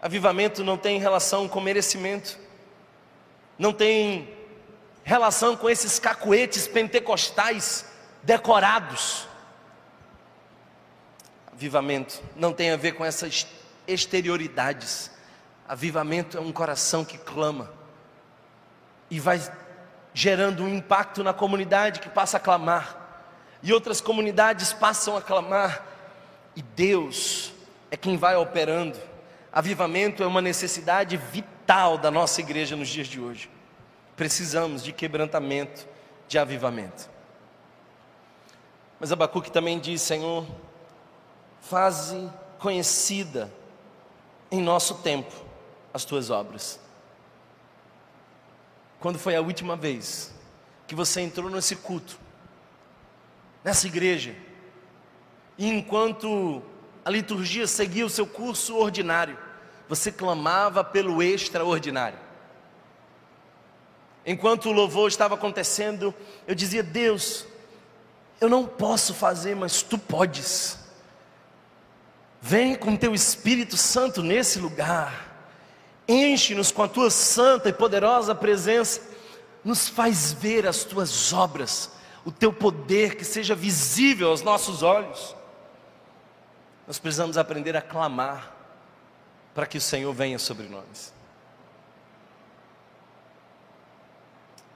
Avivamento 0.02 0.66
não 0.66 0.78
tem 0.78 1.00
relação 1.00 1.48
com 1.48 1.62
merecimento, 1.62 2.38
não 3.58 3.72
tem 3.72 4.36
relação 5.02 5.56
com 5.56 5.70
esses 5.70 5.98
cacuetes 5.98 6.68
pentecostais 6.68 7.86
decorados. 8.22 9.26
Avivamento 11.54 12.22
não 12.36 12.52
tem 12.52 12.72
a 12.72 12.76
ver 12.76 12.96
com 12.96 13.06
essas 13.06 13.48
exterioridades. 13.88 15.10
Avivamento 15.66 16.38
é 16.38 16.42
um 16.42 16.52
coração 16.52 17.06
que 17.06 17.18
clama 17.18 17.72
e 19.10 19.22
vai 19.22 19.40
gerando 20.16 20.64
um 20.64 20.74
impacto 20.74 21.22
na 21.26 21.34
comunidade 21.34 22.00
que 22.00 22.08
passa 22.08 22.38
a 22.38 22.40
clamar, 22.40 23.28
e 23.62 23.74
outras 23.74 24.00
comunidades 24.00 24.72
passam 24.72 25.18
a 25.18 25.22
clamar, 25.22 25.86
e 26.56 26.62
Deus 26.62 27.52
é 27.92 27.98
quem 27.98 28.16
vai 28.16 28.38
operando. 28.38 28.98
Avivamento 29.52 30.24
é 30.24 30.26
uma 30.26 30.42
necessidade 30.42 31.18
vital 31.18 31.98
da 31.98 32.10
nossa 32.10 32.40
igreja 32.40 32.78
nos 32.78 32.88
dias 32.88 33.08
de 33.08 33.20
hoje. 33.20 33.50
Precisamos 34.16 34.82
de 34.82 34.94
quebrantamento, 34.94 35.86
de 36.30 36.40
avivamento. 36.40 37.10
Mas 38.98 39.12
Abacuque 39.12 39.52
também 39.52 39.80
diz: 39.80 40.02
Senhor, 40.02 40.46
faze 41.60 42.30
conhecida 42.58 43.52
em 44.50 44.62
nosso 44.62 44.96
tempo 44.96 45.34
as 45.94 46.06
tuas 46.06 46.30
obras. 46.30 46.80
Quando 49.00 49.20
foi 49.20 49.36
a 49.36 49.42
última 49.42 49.76
vez 49.76 50.34
que 50.88 50.96
você 50.96 51.22
entrou 51.22 51.50
nesse 51.50 51.76
culto, 51.76 52.20
nessa 53.64 53.88
igreja, 53.88 54.36
e 55.58 55.70
enquanto 55.70 56.62
a 57.04 57.10
liturgia 57.10 57.68
seguia 57.68 58.06
o 58.06 58.10
seu 58.10 58.26
curso 58.26 58.76
ordinário, 58.76 59.38
você 59.88 60.12
clamava 60.12 60.84
pelo 60.84 61.22
extraordinário. 61.22 62.20
Enquanto 64.26 64.70
o 64.70 64.72
louvor 64.72 65.08
estava 65.08 65.36
acontecendo, 65.36 66.14
eu 66.48 66.56
dizia: 66.56 66.82
Deus, 66.82 67.46
eu 68.42 68.50
não 68.50 68.66
posso 68.66 69.14
fazer, 69.14 69.56
mas 69.56 69.84
tu 69.84 69.98
podes. 69.98 70.80
Vem 72.42 72.76
com 72.76 72.96
teu 72.96 73.14
Espírito 73.14 73.78
Santo 73.78 74.22
nesse 74.24 74.60
lugar. 74.60 75.25
Enche-nos 76.08 76.72
com 76.72 76.84
a 76.84 76.88
tua 76.88 77.10
santa 77.10 77.70
e 77.70 77.74
poderosa 77.74 78.36
presença, 78.36 79.02
nos 79.64 79.88
faz 79.88 80.32
ver 80.32 80.68
as 80.68 80.84
tuas 80.84 81.34
obras, 81.34 81.92
o 82.24 82.32
teu 82.32 82.54
poder 82.54 83.16
que 83.16 83.26
seja 83.26 83.56
visível 83.56 84.30
aos 84.30 84.42
nossos 84.42 84.84
olhos. 84.84 85.36
Nós 86.88 87.00
precisamos 87.00 87.38
aprender 87.38 87.76
a 87.76 87.82
clamar 87.82 88.54
para 89.56 89.66
que 89.66 89.78
o 89.78 89.82
Senhor 89.82 90.14
venha 90.14 90.38
sobre 90.38 90.68
nós. 90.68 91.14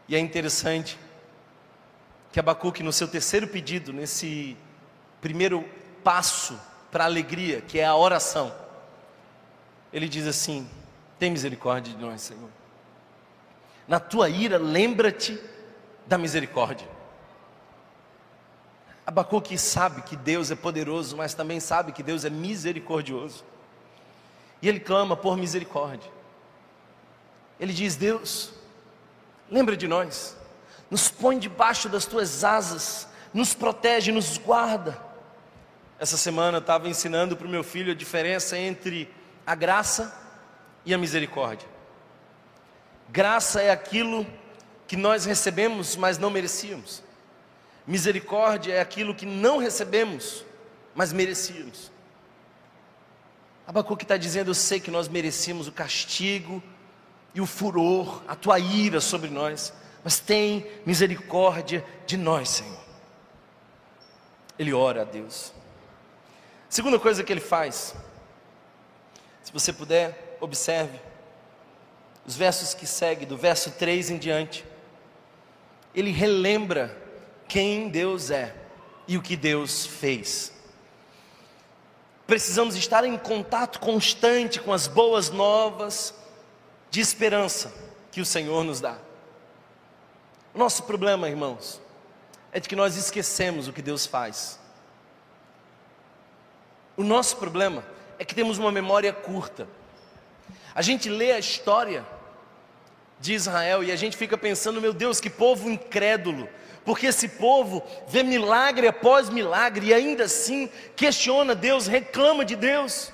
E 0.07 0.15
é 0.15 0.19
interessante 0.19 0.97
que 2.31 2.39
Abacuque, 2.39 2.81
no 2.81 2.91
seu 2.91 3.07
terceiro 3.07 3.47
pedido, 3.47 3.93
nesse 3.93 4.57
primeiro 5.21 5.63
passo 6.03 6.59
para 6.91 7.03
a 7.03 7.07
alegria, 7.07 7.61
que 7.61 7.79
é 7.79 7.85
a 7.85 7.95
oração, 7.95 8.51
ele 9.93 10.09
diz 10.09 10.25
assim: 10.25 10.67
tem 11.19 11.29
misericórdia 11.29 11.93
de 11.93 12.01
nós, 12.01 12.21
Senhor. 12.21 12.49
Na 13.88 13.99
tua 13.99 14.29
ira, 14.29 14.58
lembra-te 14.58 15.39
da 16.08 16.17
misericórdia. 16.17 16.88
Abacuque 19.05 19.58
sabe 19.58 20.03
que 20.03 20.15
Deus 20.15 20.49
é 20.49 20.55
poderoso, 20.55 21.17
mas 21.17 21.34
também 21.34 21.60
sabe 21.60 21.91
que 21.91 22.01
Deus 22.01 22.23
é 22.23 22.29
misericordioso. 22.29 23.43
E 24.62 24.69
ele 24.69 24.79
clama 24.79 25.17
por 25.17 25.36
misericórdia. 25.36 26.10
Ele 27.60 27.73
diz: 27.73 27.95
Deus, 27.95 28.53
lembra 29.49 29.75
de 29.75 29.88
nós, 29.88 30.38
nos 30.89 31.10
põe 31.10 31.38
debaixo 31.38 31.89
das 31.89 32.05
tuas 32.05 32.43
asas, 32.43 33.08
nos 33.34 33.53
protege, 33.53 34.12
nos 34.12 34.38
guarda. 34.38 35.01
Essa 35.99 36.15
semana 36.15 36.58
eu 36.58 36.62
estava 36.62 36.88
ensinando 36.88 37.36
para 37.36 37.47
o 37.47 37.49
meu 37.49 37.63
filho 37.63 37.91
a 37.91 37.95
diferença 37.95 38.58
entre 38.58 39.12
a 39.45 39.55
graça 39.55 40.28
e 40.85 40.93
a 40.93 40.97
misericórdia. 40.97 41.67
Graça 43.09 43.61
é 43.61 43.71
aquilo 43.71 44.25
que 44.87 44.95
nós 44.95 45.25
recebemos, 45.25 45.95
mas 45.95 46.17
não 46.17 46.29
merecíamos. 46.29 47.03
Misericórdia 47.85 48.73
é 48.73 48.81
aquilo 48.81 49.15
que 49.15 49.25
não 49.25 49.57
recebemos, 49.57 50.45
mas 50.93 51.11
merecíamos. 51.11 51.91
Abacuque 53.65 54.03
está 54.03 54.17
dizendo: 54.17 54.51
Eu 54.51 54.55
sei 54.55 54.79
que 54.79 54.91
nós 54.91 55.07
merecíamos 55.07 55.67
o 55.67 55.71
castigo 55.71 56.61
e 57.33 57.41
o 57.41 57.45
furor, 57.45 58.21
a 58.27 58.35
tua 58.35 58.59
ira 58.59 58.99
sobre 58.99 59.29
nós, 59.29 59.73
mas 60.03 60.19
tem 60.19 60.65
misericórdia 60.85 61.85
de 62.05 62.17
nós, 62.17 62.49
Senhor. 62.49 62.79
Ele 64.57 64.73
ora 64.73 65.01
a 65.01 65.05
Deus. 65.05 65.53
Segunda 66.67 66.99
coisa 66.99 67.23
que 67.23 67.33
ele 67.33 67.41
faz, 67.41 67.95
se 69.41 69.51
você 69.51 69.73
puder, 69.73 70.28
observe 70.39 70.99
os 72.25 72.36
versos 72.36 72.73
que 72.73 72.86
seguem, 72.86 73.28
do 73.28 73.38
verso 73.38 73.71
3 73.71 74.12
em 74.12 74.17
diante. 74.17 74.65
Ele 75.95 76.12
relembra 76.12 76.95
quem 77.47 77.89
Deus 77.89 78.30
é 78.30 78.56
e 79.08 79.17
o 79.17 79.21
que 79.21 79.36
Deus 79.36 79.86
fez. 79.86 80.54
Precisamos 82.28 82.75
estar 82.75 83.04
em 83.04 83.17
contato 83.17 83.80
constante 83.80 84.60
com 84.60 84.71
as 84.71 84.86
boas 84.86 85.32
novas 85.32 86.13
de 86.91 87.02
esperança 87.02 87.73
que 88.12 88.21
o 88.21 88.25
Senhor 88.25 88.63
nos 88.63 88.80
dá. 88.80 88.97
O 90.54 90.60
nosso 90.60 90.84
problema, 90.84 91.28
irmãos, 91.28 91.82
é 92.52 92.60
de 92.60 92.69
que 92.69 92.75
nós 92.75 92.95
esquecemos 92.95 93.67
o 93.67 93.73
que 93.73 93.82
Deus 93.82 94.06
faz. 94.06 94.60
O 96.95 97.04
nosso 97.04 97.38
problema 97.38 97.84
é 98.19 98.25
que 98.25 98.36
temos 98.36 98.58
uma 98.58 98.71
memória 98.71 99.13
curta. 99.13 99.67
A 100.73 100.82
gente 100.82 101.10
lê 101.10 101.32
a 101.32 101.39
história 101.39 102.05
de 103.19 103.34
Israel 103.34 103.84
e 103.84 103.91
a 103.91 103.95
gente 103.95 104.15
fica 104.15 104.38
pensando, 104.38 104.82
meu 104.82 104.93
Deus, 104.93 105.19
que 105.19 105.29
povo 105.29 105.69
incrédulo, 105.69 106.47
porque 106.86 107.08
esse 107.08 107.27
povo 107.27 107.84
vê 108.08 108.23
milagre 108.23 108.88
após 108.88 109.29
milagre 109.29 109.88
e 109.88 109.93
ainda 109.93 110.23
assim 110.23 110.69
questiona 110.95 111.53
Deus, 111.53 111.88
reclama 111.88 112.45
de 112.45 112.55
Deus, 112.55 113.12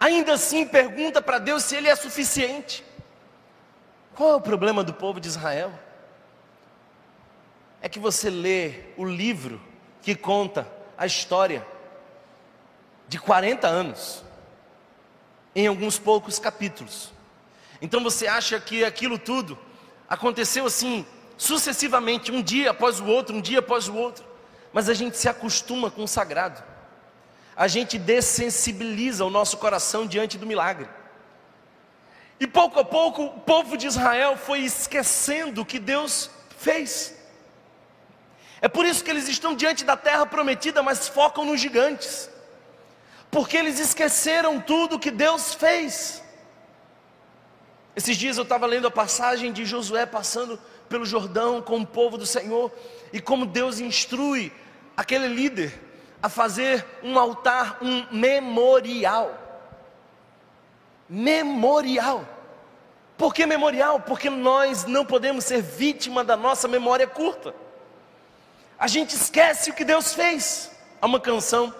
ainda 0.00 0.34
assim 0.34 0.66
pergunta 0.66 1.20
para 1.20 1.38
Deus 1.38 1.64
se 1.64 1.76
Ele 1.76 1.88
é 1.88 1.94
suficiente. 1.94 2.84
Qual 4.14 4.30
é 4.30 4.34
o 4.34 4.40
problema 4.40 4.82
do 4.82 4.92
povo 4.92 5.20
de 5.20 5.28
Israel? 5.28 5.72
É 7.80 7.88
que 7.88 7.98
você 7.98 8.30
lê 8.30 8.74
o 8.96 9.04
livro 9.04 9.60
que 10.00 10.14
conta 10.14 10.66
a 10.96 11.06
história 11.06 11.66
de 13.08 13.18
40 13.18 13.66
anos, 13.66 14.24
em 15.54 15.66
alguns 15.66 15.98
poucos 15.98 16.38
capítulos. 16.38 17.12
Então 17.80 18.02
você 18.02 18.26
acha 18.26 18.58
que 18.60 18.84
aquilo 18.84 19.18
tudo 19.18 19.58
aconteceu 20.08 20.66
assim 20.66 21.04
sucessivamente, 21.36 22.30
um 22.30 22.42
dia 22.42 22.70
após 22.70 23.00
o 23.00 23.06
outro, 23.06 23.36
um 23.36 23.40
dia 23.40 23.58
após 23.58 23.88
o 23.88 23.94
outro. 23.94 24.24
Mas 24.72 24.88
a 24.88 24.94
gente 24.94 25.16
se 25.16 25.28
acostuma 25.28 25.90
com 25.90 26.04
o 26.04 26.08
sagrado. 26.08 26.62
A 27.56 27.68
gente 27.68 27.98
dessensibiliza 27.98 29.24
o 29.24 29.30
nosso 29.30 29.56
coração 29.58 30.06
diante 30.06 30.38
do 30.38 30.46
milagre. 30.46 30.88
E 32.40 32.46
pouco 32.46 32.80
a 32.80 32.84
pouco 32.84 33.24
o 33.24 33.40
povo 33.40 33.76
de 33.76 33.86
Israel 33.86 34.36
foi 34.36 34.60
esquecendo 34.60 35.62
o 35.62 35.66
que 35.66 35.78
Deus 35.78 36.30
fez. 36.58 37.16
É 38.60 38.68
por 38.68 38.86
isso 38.86 39.04
que 39.04 39.10
eles 39.10 39.28
estão 39.28 39.54
diante 39.54 39.84
da 39.84 39.96
terra 39.96 40.24
prometida, 40.24 40.82
mas 40.82 41.08
focam 41.08 41.44
nos 41.44 41.60
gigantes. 41.60 42.30
Porque 43.32 43.56
eles 43.56 43.80
esqueceram 43.80 44.60
tudo 44.60 44.98
que 44.98 45.10
Deus 45.10 45.54
fez. 45.54 46.22
Esses 47.96 48.14
dias 48.14 48.36
eu 48.36 48.42
estava 48.42 48.66
lendo 48.66 48.86
a 48.86 48.90
passagem 48.90 49.50
de 49.50 49.64
Josué 49.64 50.04
passando 50.04 50.60
pelo 50.86 51.06
Jordão 51.06 51.62
com 51.62 51.80
o 51.80 51.86
povo 51.86 52.18
do 52.18 52.26
Senhor 52.26 52.70
e 53.10 53.22
como 53.22 53.46
Deus 53.46 53.80
instrui 53.80 54.52
aquele 54.94 55.28
líder 55.28 55.72
a 56.22 56.28
fazer 56.28 56.84
um 57.02 57.18
altar, 57.18 57.78
um 57.80 58.06
memorial. 58.14 59.34
Memorial. 61.08 62.28
Por 63.16 63.32
que 63.32 63.46
memorial? 63.46 64.00
Porque 64.00 64.28
nós 64.28 64.84
não 64.84 65.06
podemos 65.06 65.44
ser 65.46 65.62
vítima 65.62 66.22
da 66.22 66.36
nossa 66.36 66.68
memória 66.68 67.06
curta. 67.06 67.54
A 68.78 68.86
gente 68.86 69.16
esquece 69.16 69.70
o 69.70 69.74
que 69.74 69.86
Deus 69.86 70.12
fez. 70.12 70.70
Há 71.00 71.06
uma 71.06 71.18
canção 71.18 71.74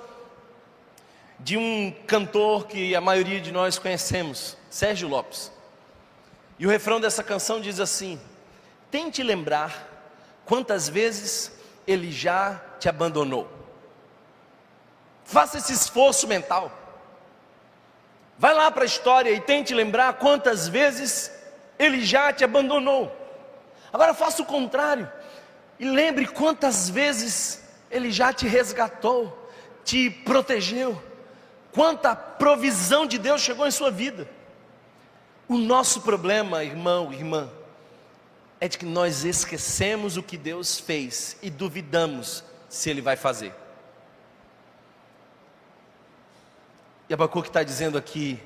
de 1.43 1.57
um 1.57 1.93
cantor 2.07 2.67
que 2.67 2.95
a 2.95 3.01
maioria 3.01 3.41
de 3.41 3.51
nós 3.51 3.79
conhecemos, 3.79 4.57
Sérgio 4.71 5.09
Lopes. 5.09 5.51
E 6.59 6.67
o 6.67 6.71
refrão 6.71 7.01
dessa 7.01 7.23
canção 7.23 7.61
diz 7.61 7.81
assim: 7.81 8.21
Tente 8.91 9.23
lembrar 9.23 9.89
quantas 10.45 10.89
vezes 10.89 11.53
ele 11.87 12.13
já 12.13 12.61
te 12.79 12.89
abandonou. 12.89 13.51
Faça 15.25 15.59
esse 15.59 15.73
esforço 15.73 16.29
mental. 16.29 16.71
Vai 18.39 18.55
lá 18.55 18.71
para 18.71 18.83
a 18.83 18.87
história 18.87 19.31
e 19.31 19.41
tente 19.41 19.75
lembrar 19.75 20.15
quantas 20.15 20.69
vezes 20.69 21.33
ele 21.79 22.05
já 22.05 22.33
te 22.33 22.45
abandonou. 22.45 23.15
Agora 23.93 24.15
faça 24.15 24.43
o 24.43 24.47
contrário 24.47 25.11
e 25.79 25.85
lembre 25.85 26.27
quantas 26.27 26.89
vezes 26.89 27.63
ele 27.91 28.11
já 28.11 28.33
te 28.33 28.47
resgatou, 28.47 29.51
te 29.85 30.09
protegeu, 30.09 31.01
quanta 31.73 32.15
provisão 32.15 33.07
de 33.07 33.19
Deus 33.19 33.41
chegou 33.41 33.67
em 33.67 33.71
sua 33.71 33.91
vida. 33.91 34.29
O 35.49 35.59
nosso 35.59 36.03
problema, 36.03 36.63
irmão, 36.65 37.13
irmã, 37.13 37.51
é 38.61 38.69
de 38.69 38.79
que 38.79 38.87
nós 38.87 39.25
esquecemos 39.25 40.17
o 40.17 40.23
que 40.23 40.37
Deus 40.37 40.79
fez 40.79 41.37
e 41.43 41.51
duvidamos 41.51 42.45
se 42.69 42.89
Ele 42.89 43.01
vai 43.01 43.17
fazer. 43.17 43.53
E 47.09 47.15
Abacuque 47.15 47.49
está 47.49 47.63
dizendo 47.63 47.99
aqui: 47.99 48.41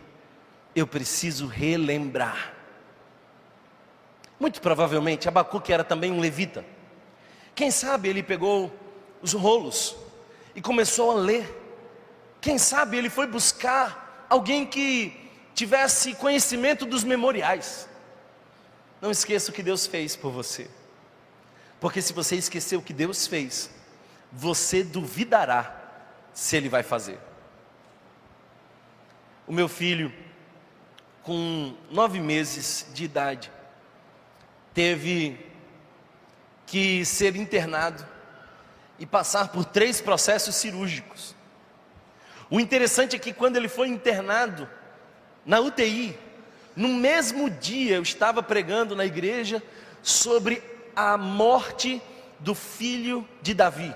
eu 0.75 0.87
preciso 0.87 1.47
relembrar. 1.47 2.55
Muito 4.39 4.61
provavelmente 4.61 5.29
Abacuque 5.29 5.73
era 5.73 5.85
também 5.85 6.11
um 6.11 6.21
levita. 6.21 6.65
Quem 7.55 7.71
sabe 7.71 8.09
ele 8.09 8.23
pegou 8.23 8.71
os 9.23 9.33
rolos 9.33 9.97
e 10.55 10.61
começou 10.61 11.11
a 11.11 11.15
ler. 11.15 11.66
Quem 12.40 12.59
sabe 12.59 12.96
ele 12.96 13.11
foi 13.11 13.27
buscar 13.27 14.27
alguém 14.29 14.66
que 14.66 15.31
tivesse 15.55 16.14
conhecimento 16.14 16.85
dos 16.85 17.05
memoriais. 17.05 17.88
Não 19.01 19.11
esqueça 19.11 19.51
o 19.51 19.55
que 19.55 19.62
Deus 19.62 19.87
fez 19.87 20.16
por 20.16 20.31
você. 20.31 20.68
Porque 21.81 22.01
se 22.01 22.12
você 22.12 22.37
esquecer 22.37 22.77
o 22.77 22.83
que 22.83 22.92
Deus 22.92 23.27
fez, 23.27 23.70
você 24.33 24.83
duvidará 24.83 25.75
se 26.33 26.57
Ele 26.57 26.68
vai 26.68 26.83
fazer. 26.83 27.18
O 29.46 29.53
meu 29.53 29.68
filho, 29.68 30.12
com 31.22 31.77
nove 31.90 32.18
meses 32.18 32.87
de 32.92 33.05
idade, 33.05 33.51
teve 34.75 35.38
que 36.66 37.05
ser 37.05 37.37
internado 37.37 38.05
e 38.99 39.07
passar 39.07 39.49
por 39.49 39.64
três 39.64 40.01
processos 40.01 40.57
cirúrgicos. 40.57 41.36
O 42.51 42.61
interessante 42.61 43.17
é 43.17 43.19
que 43.19 43.33
quando 43.33 43.57
ele 43.57 43.69
foi 43.69 43.89
internado 43.89 44.69
na 45.45 45.61
UTI, 45.61 46.17
no 46.75 46.89
mesmo 46.89 47.51
dia 47.51 47.97
eu 47.97 48.03
estava 48.03 48.43
pregando 48.43 48.95
na 48.95 49.05
igreja 49.05 49.63
sobre 50.03 50.63
a 50.95 51.17
morte 51.17 52.01
do 52.39 52.55
filho 52.55 53.27
de 53.43 53.55
Davi. 53.55 53.95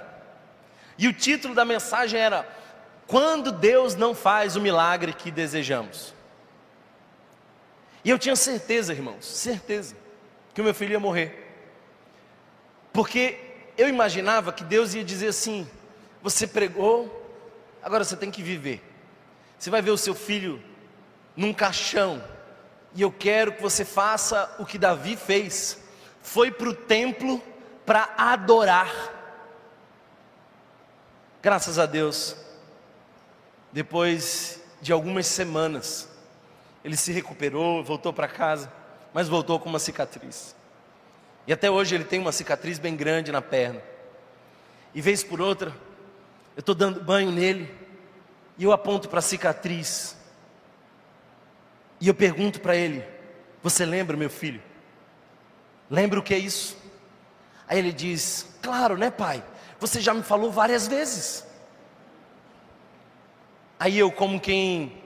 E 0.99 1.07
o 1.07 1.13
título 1.13 1.55
da 1.55 1.65
mensagem 1.65 2.21
era: 2.21 2.47
Quando 3.07 3.53
Deus 3.53 3.95
não 3.95 4.15
faz 4.15 4.57
o 4.57 4.61
milagre 4.61 5.13
que 5.13 5.31
desejamos. 5.31 6.15
E 8.05 8.11
eu 8.11 8.19
tinha 8.19 8.35
certeza, 8.35 8.93
irmãos, 8.93 9.25
certeza, 9.27 9.95
que 10.55 10.61
o 10.61 10.65
meu 10.65 10.75
filho 10.75 10.93
ia 10.93 11.01
morrer. 11.01 11.49
Porque 12.93 13.39
eu 13.77 13.89
imaginava 13.89 14.53
que 14.53 14.65
Deus 14.65 14.95
ia 14.95 15.05
dizer 15.05 15.29
assim: 15.29 15.69
Você 16.23 16.47
pregou, 16.47 17.20
agora 17.83 18.05
você 18.05 18.16
tem 18.16 18.31
que 18.31 18.43
viver. 18.43 18.83
Você 19.59 19.71
vai 19.71 19.83
ver 19.83 19.90
o 19.90 19.99
seu 19.99 20.14
filho 20.14 20.62
num 21.37 21.53
caixão, 21.53 22.23
e 22.95 23.03
eu 23.03 23.12
quero 23.12 23.53
que 23.53 23.62
você 23.62 23.85
faça 23.85 24.55
o 24.59 24.66
que 24.66 24.79
Davi 24.79 25.16
fez: 25.16 25.79
foi 26.23 26.51
para 26.51 26.69
o 26.69 26.75
templo 26.75 27.43
para 27.87 28.14
adorar. 28.16 28.90
Graças 31.43 31.79
a 31.79 31.87
Deus, 31.87 32.37
depois 33.73 34.61
de 34.81 34.93
algumas 34.93 35.27
semanas, 35.27 36.09
ele 36.85 36.97
se 36.97 37.12
recuperou, 37.12 37.83
voltou 37.85 38.12
para 38.12 38.29
casa, 38.29 38.73
mas 39.12 39.29
voltou 39.29 39.59
com 39.59 39.69
uma 39.69 39.79
cicatriz. 39.79 40.55
E 41.47 41.53
até 41.53 41.71
hoje 41.71 41.95
ele 41.95 42.05
tem 42.05 42.21
uma 42.21 42.33
cicatriz 42.33 42.79
bem 42.79 42.95
grande 42.95 43.33
na 43.33 43.40
perna. 43.40 43.81
E 44.95 45.01
vez 45.01 45.23
por 45.23 45.40
outra, 45.40 45.73
eu 46.57 46.61
estou 46.61 46.75
dando 46.75 47.03
banho 47.03 47.31
nele 47.31 47.73
e 48.59 48.65
eu 48.65 48.73
aponto 48.73 49.09
para 49.09 49.21
a 49.21 49.23
cicatriz 49.23 50.17
e 52.01 52.09
eu 52.09 52.15
pergunto 52.15 52.61
para 52.61 52.75
ele: 52.75 53.05
Você 53.63 53.85
lembra, 53.85 54.17
meu 54.17 54.31
filho? 54.31 54.63
Lembra 55.91 56.19
o 56.19 56.23
que 56.23 56.33
é 56.33 56.39
isso? 56.39 56.77
Aí 57.69 57.79
ele 57.79 57.93
diz: 57.93 58.47
Claro, 58.63 58.97
né, 58.97 59.11
pai? 59.11 59.45
Você 59.79 60.01
já 60.01 60.15
me 60.15 60.23
falou 60.23 60.51
várias 60.51 60.89
vezes. 60.89 61.47
Aí 63.79 63.99
eu, 63.99 64.11
como 64.11 64.41
quem 64.41 65.03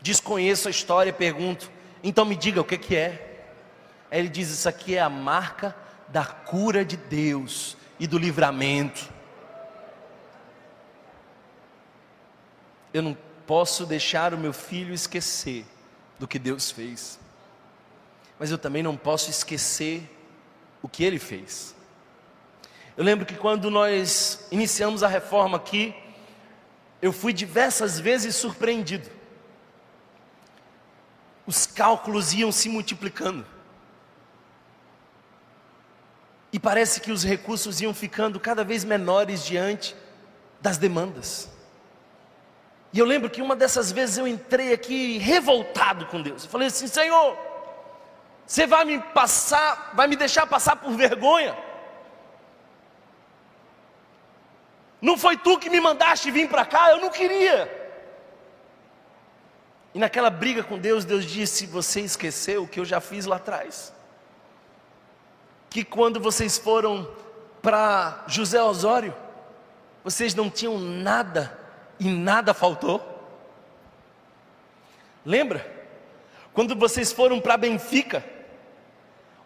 desconheço 0.00 0.68
a 0.68 0.70
história, 0.70 1.12
pergunto: 1.12 1.70
Então 2.02 2.24
me 2.24 2.36
diga 2.36 2.60
o 2.60 2.64
que, 2.64 2.78
que 2.78 2.94
é. 2.94 3.44
Aí 4.10 4.20
ele 4.20 4.28
diz: 4.28 4.50
Isso 4.50 4.68
aqui 4.68 4.94
é 4.94 5.00
a 5.00 5.10
marca 5.10 5.74
da 6.08 6.24
cura 6.24 6.84
de 6.84 6.96
Deus 6.96 7.76
e 7.98 8.06
do 8.06 8.18
livramento. 8.18 9.15
Eu 12.96 13.02
não 13.02 13.14
posso 13.46 13.84
deixar 13.84 14.32
o 14.32 14.38
meu 14.38 14.54
filho 14.54 14.94
esquecer 14.94 15.66
do 16.18 16.26
que 16.26 16.38
Deus 16.38 16.70
fez, 16.70 17.18
mas 18.38 18.50
eu 18.50 18.56
também 18.56 18.82
não 18.82 18.96
posso 18.96 19.28
esquecer 19.28 20.10
o 20.80 20.88
que 20.88 21.04
ele 21.04 21.18
fez. 21.18 21.74
Eu 22.96 23.04
lembro 23.04 23.26
que 23.26 23.34
quando 23.34 23.70
nós 23.70 24.48
iniciamos 24.50 25.02
a 25.02 25.08
reforma 25.08 25.58
aqui, 25.58 25.94
eu 27.02 27.12
fui 27.12 27.34
diversas 27.34 28.00
vezes 28.00 28.34
surpreendido. 28.34 29.10
Os 31.46 31.66
cálculos 31.66 32.32
iam 32.32 32.50
se 32.50 32.70
multiplicando. 32.70 33.44
E 36.50 36.58
parece 36.58 37.02
que 37.02 37.12
os 37.12 37.22
recursos 37.22 37.78
iam 37.82 37.92
ficando 37.92 38.40
cada 38.40 38.64
vez 38.64 38.84
menores 38.84 39.44
diante 39.44 39.94
das 40.62 40.78
demandas. 40.78 41.54
E 42.96 42.98
eu 42.98 43.04
lembro 43.04 43.28
que 43.28 43.42
uma 43.42 43.54
dessas 43.54 43.92
vezes 43.92 44.16
eu 44.16 44.26
entrei 44.26 44.72
aqui 44.72 45.18
revoltado 45.18 46.06
com 46.06 46.22
Deus. 46.22 46.44
Eu 46.44 46.50
falei 46.50 46.68
assim: 46.68 46.86
Senhor, 46.86 47.36
você 48.46 48.66
vai 48.66 48.86
me 48.86 48.98
passar, 48.98 49.90
vai 49.92 50.06
me 50.06 50.16
deixar 50.16 50.46
passar 50.46 50.76
por 50.76 50.92
vergonha? 50.92 51.54
Não 54.98 55.18
foi 55.18 55.36
tu 55.36 55.58
que 55.58 55.68
me 55.68 55.78
mandaste 55.78 56.30
vir 56.30 56.48
para 56.48 56.64
cá, 56.64 56.90
eu 56.90 56.98
não 56.98 57.10
queria. 57.10 57.70
E 59.92 59.98
naquela 59.98 60.30
briga 60.30 60.64
com 60.64 60.78
Deus, 60.78 61.04
Deus 61.04 61.26
disse: 61.26 61.66
Você 61.66 62.00
esqueceu 62.00 62.62
o 62.62 62.68
que 62.68 62.80
eu 62.80 62.84
já 62.86 62.98
fiz 62.98 63.26
lá 63.26 63.36
atrás? 63.36 63.92
Que 65.68 65.84
quando 65.84 66.18
vocês 66.18 66.56
foram 66.56 67.06
para 67.60 68.24
José 68.26 68.62
Osório, 68.62 69.14
vocês 70.02 70.34
não 70.34 70.48
tinham 70.48 70.78
nada 70.78 71.65
e 71.98 72.08
nada 72.08 72.52
faltou? 72.54 73.00
Lembra? 75.24 75.74
Quando 76.52 76.76
vocês 76.76 77.12
foram 77.12 77.40
para 77.40 77.56
Benfica, 77.56 78.24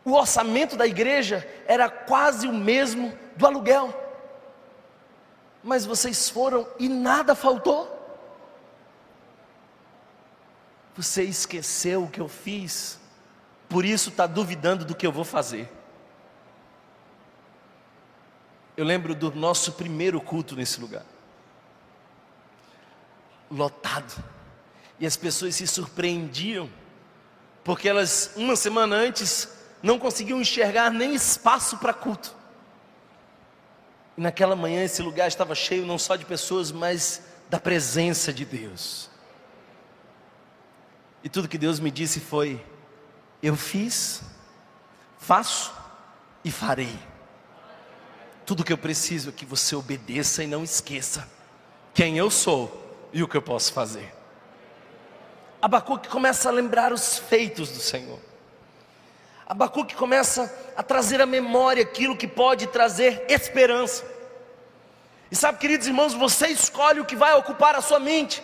o 0.04 0.12
orçamento 0.12 0.76
da 0.76 0.86
igreja 0.86 1.46
era 1.66 1.88
quase 1.88 2.46
o 2.46 2.52
mesmo 2.52 3.16
do 3.36 3.46
aluguel 3.46 4.00
mas 5.62 5.84
vocês 5.84 6.28
foram 6.28 6.66
e 6.78 6.88
nada 6.88 7.34
faltou. 7.34 7.98
Você 10.96 11.22
esqueceu 11.22 12.04
o 12.04 12.10
que 12.10 12.20
eu 12.20 12.28
fiz, 12.28 12.98
por 13.68 13.84
isso 13.84 14.10
está 14.10 14.26
duvidando 14.26 14.84
do 14.84 14.94
que 14.94 15.06
eu 15.06 15.12
vou 15.12 15.24
fazer. 15.24 15.70
Eu 18.76 18.84
lembro 18.84 19.14
do 19.14 19.32
nosso 19.34 19.72
primeiro 19.72 20.20
culto 20.20 20.56
nesse 20.56 20.80
lugar, 20.80 21.04
lotado, 23.50 24.22
e 24.98 25.06
as 25.06 25.16
pessoas 25.16 25.56
se 25.56 25.66
surpreendiam, 25.66 26.70
porque 27.64 27.88
elas, 27.88 28.32
uma 28.36 28.54
semana 28.54 28.96
antes, 28.96 29.48
não 29.82 29.98
conseguiam 29.98 30.40
enxergar 30.40 30.90
nem 30.90 31.14
espaço 31.14 31.78
para 31.78 31.92
culto. 31.92 32.34
E 34.16 34.20
naquela 34.20 34.54
manhã 34.54 34.84
esse 34.84 35.02
lugar 35.02 35.28
estava 35.28 35.54
cheio 35.54 35.86
não 35.86 35.98
só 35.98 36.16
de 36.16 36.24
pessoas, 36.24 36.70
mas 36.70 37.22
da 37.48 37.58
presença 37.58 38.32
de 38.32 38.44
Deus. 38.44 39.08
E 41.22 41.28
tudo 41.28 41.48
que 41.48 41.58
Deus 41.58 41.80
me 41.80 41.90
disse 41.90 42.20
foi: 42.20 42.64
eu 43.42 43.56
fiz, 43.56 44.22
faço 45.18 45.72
e 46.44 46.50
farei. 46.50 46.98
Tudo 48.44 48.64
que 48.64 48.72
eu 48.72 48.78
preciso 48.78 49.30
é 49.30 49.32
que 49.32 49.44
você 49.44 49.74
obedeça 49.76 50.42
e 50.42 50.46
não 50.46 50.64
esqueça 50.64 51.28
quem 51.94 52.18
eu 52.18 52.30
sou 52.30 52.89
e 53.12 53.22
o 53.22 53.28
que 53.28 53.36
eu 53.36 53.42
posso 53.42 53.72
fazer. 53.72 54.12
Abacuque 55.60 56.08
começa 56.08 56.48
a 56.48 56.52
lembrar 56.52 56.92
os 56.92 57.18
feitos 57.18 57.70
do 57.70 57.80
Senhor. 57.80 58.18
Abacuque 59.46 59.94
começa 59.94 60.72
a 60.76 60.82
trazer 60.82 61.20
à 61.20 61.26
memória 61.26 61.82
aquilo 61.82 62.16
que 62.16 62.26
pode 62.26 62.68
trazer 62.68 63.26
esperança. 63.28 64.04
E 65.30 65.36
sabe, 65.36 65.58
queridos 65.58 65.86
irmãos, 65.86 66.14
você 66.14 66.48
escolhe 66.48 67.00
o 67.00 67.04
que 67.04 67.16
vai 67.16 67.34
ocupar 67.34 67.74
a 67.74 67.82
sua 67.82 67.98
mente: 67.98 68.42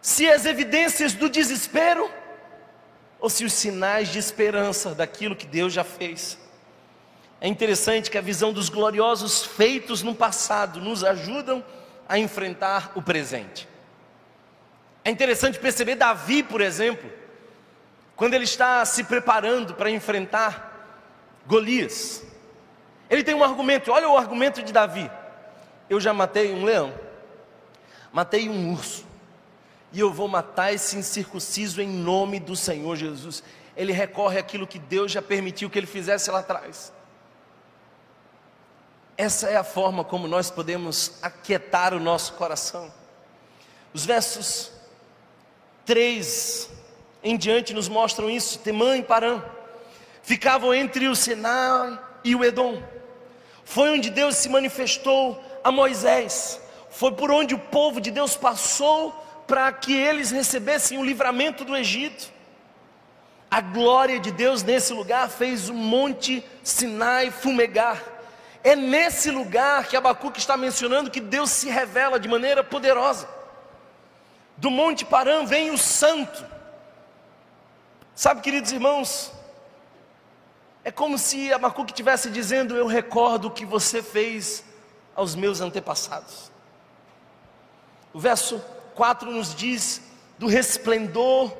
se 0.00 0.28
as 0.28 0.44
evidências 0.44 1.12
do 1.12 1.28
desespero 1.28 2.10
ou 3.20 3.30
se 3.30 3.44
os 3.44 3.52
sinais 3.52 4.08
de 4.08 4.18
esperança 4.18 4.94
daquilo 4.94 5.36
que 5.36 5.46
Deus 5.46 5.72
já 5.72 5.84
fez. 5.84 6.38
É 7.40 7.48
interessante 7.48 8.10
que 8.10 8.18
a 8.18 8.22
visão 8.22 8.52
dos 8.52 8.68
gloriosos 8.68 9.44
feitos 9.44 10.02
no 10.02 10.14
passado 10.14 10.80
nos 10.80 11.04
ajudam 11.04 11.58
a 11.58 11.85
enfrentar 12.14 12.92
o 12.94 13.02
presente. 13.02 13.68
É 15.04 15.10
interessante 15.10 15.58
perceber 15.58 15.94
Davi, 15.94 16.42
por 16.42 16.60
exemplo, 16.60 17.10
quando 18.14 18.34
ele 18.34 18.44
está 18.44 18.84
se 18.84 19.04
preparando 19.04 19.74
para 19.74 19.90
enfrentar 19.90 20.72
Golias. 21.46 22.24
Ele 23.08 23.22
tem 23.22 23.34
um 23.34 23.44
argumento, 23.44 23.92
olha 23.92 24.08
o 24.08 24.16
argumento 24.16 24.62
de 24.62 24.72
Davi. 24.72 25.10
Eu 25.88 26.00
já 26.00 26.12
matei 26.12 26.52
um 26.52 26.64
leão, 26.64 26.92
matei 28.12 28.48
um 28.48 28.72
urso, 28.72 29.06
e 29.92 30.00
eu 30.00 30.12
vou 30.12 30.26
matar 30.26 30.72
esse 30.72 30.96
incircunciso 30.96 31.80
em 31.80 31.88
nome 31.88 32.40
do 32.40 32.56
Senhor 32.56 32.96
Jesus. 32.96 33.44
Ele 33.76 33.92
recorre 33.92 34.38
àquilo 34.38 34.66
que 34.66 34.78
Deus 34.78 35.12
já 35.12 35.22
permitiu 35.22 35.70
que 35.70 35.78
ele 35.78 35.86
fizesse 35.86 36.30
lá 36.30 36.40
atrás. 36.40 36.92
Essa 39.18 39.48
é 39.48 39.56
a 39.56 39.64
forma 39.64 40.04
como 40.04 40.28
nós 40.28 40.50
podemos 40.50 41.12
aquietar 41.22 41.94
o 41.94 42.00
nosso 42.00 42.34
coração. 42.34 42.92
Os 43.94 44.04
versos 44.04 44.70
3 45.86 46.68
em 47.24 47.36
diante 47.36 47.72
nos 47.72 47.88
mostram 47.88 48.28
isso. 48.28 48.58
Temã 48.58 48.96
e 48.96 49.02
Parã 49.02 49.42
ficavam 50.22 50.74
entre 50.74 51.08
o 51.08 51.16
Sinai 51.16 51.98
e 52.22 52.34
o 52.34 52.44
Edom. 52.44 52.82
Foi 53.64 53.88
onde 53.88 54.10
Deus 54.10 54.36
se 54.36 54.50
manifestou 54.50 55.42
a 55.64 55.72
Moisés. 55.72 56.60
Foi 56.90 57.12
por 57.12 57.30
onde 57.30 57.54
o 57.54 57.58
povo 57.58 58.02
de 58.02 58.10
Deus 58.10 58.36
passou 58.36 59.12
para 59.46 59.72
que 59.72 59.94
eles 59.94 60.30
recebessem 60.30 60.98
o 60.98 61.04
livramento 61.04 61.64
do 61.64 61.74
Egito. 61.74 62.30
A 63.50 63.62
glória 63.62 64.20
de 64.20 64.30
Deus 64.30 64.62
nesse 64.62 64.92
lugar 64.92 65.30
fez 65.30 65.70
o 65.70 65.74
monte 65.74 66.44
Sinai 66.62 67.30
fumegar. 67.30 68.15
É 68.66 68.74
nesse 68.74 69.30
lugar 69.30 69.86
que 69.86 69.96
Abacuque 69.96 70.40
está 70.40 70.56
mencionando 70.56 71.10
que 71.10 71.20
Deus 71.20 71.50
se 71.50 71.70
revela 71.70 72.18
de 72.18 72.28
maneira 72.28 72.64
poderosa. 72.64 73.28
Do 74.56 74.70
Monte 74.70 75.04
Parã 75.04 75.44
vem 75.44 75.70
o 75.70 75.78
santo, 75.78 76.44
Sabe, 78.16 78.40
queridos 78.40 78.72
irmãos, 78.72 79.30
é 80.82 80.90
como 80.90 81.18
se 81.18 81.52
Abacuque 81.52 81.92
estivesse 81.92 82.30
dizendo: 82.30 82.74
Eu 82.74 82.86
recordo 82.86 83.48
o 83.48 83.50
que 83.50 83.66
você 83.66 84.02
fez 84.02 84.64
aos 85.14 85.34
meus 85.34 85.60
antepassados. 85.60 86.50
O 88.14 88.18
verso 88.18 88.58
4 88.94 89.30
nos 89.30 89.54
diz 89.54 90.00
do 90.38 90.46
resplendor 90.46 91.54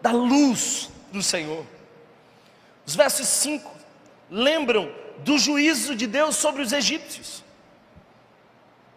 da 0.00 0.12
luz 0.12 0.88
do 1.10 1.20
Senhor. 1.20 1.66
Os 2.86 2.94
versos 2.94 3.26
5 3.26 3.68
lembram 4.30 4.88
do 5.18 5.38
juízo 5.38 5.94
de 5.94 6.06
Deus 6.06 6.36
sobre 6.36 6.62
os 6.62 6.72
egípcios, 6.72 7.42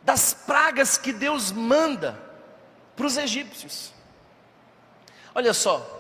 das 0.04 0.34
pragas 0.34 0.98
que 0.98 1.12
Deus 1.12 1.52
manda 1.52 2.20
para 2.96 3.06
os 3.06 3.18
egípcios. 3.18 3.92
Olha 5.34 5.54
só, 5.54 6.00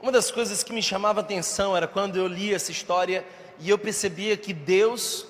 uma 0.00 0.12
das 0.12 0.30
coisas 0.30 0.62
que 0.62 0.72
me 0.72 0.82
chamava 0.82 1.20
atenção 1.20 1.76
era 1.76 1.86
quando 1.86 2.16
eu 2.16 2.26
li 2.26 2.52
essa 2.52 2.70
história 2.70 3.24
e 3.58 3.70
eu 3.70 3.78
percebia 3.78 4.36
que 4.36 4.52
Deus, 4.52 5.26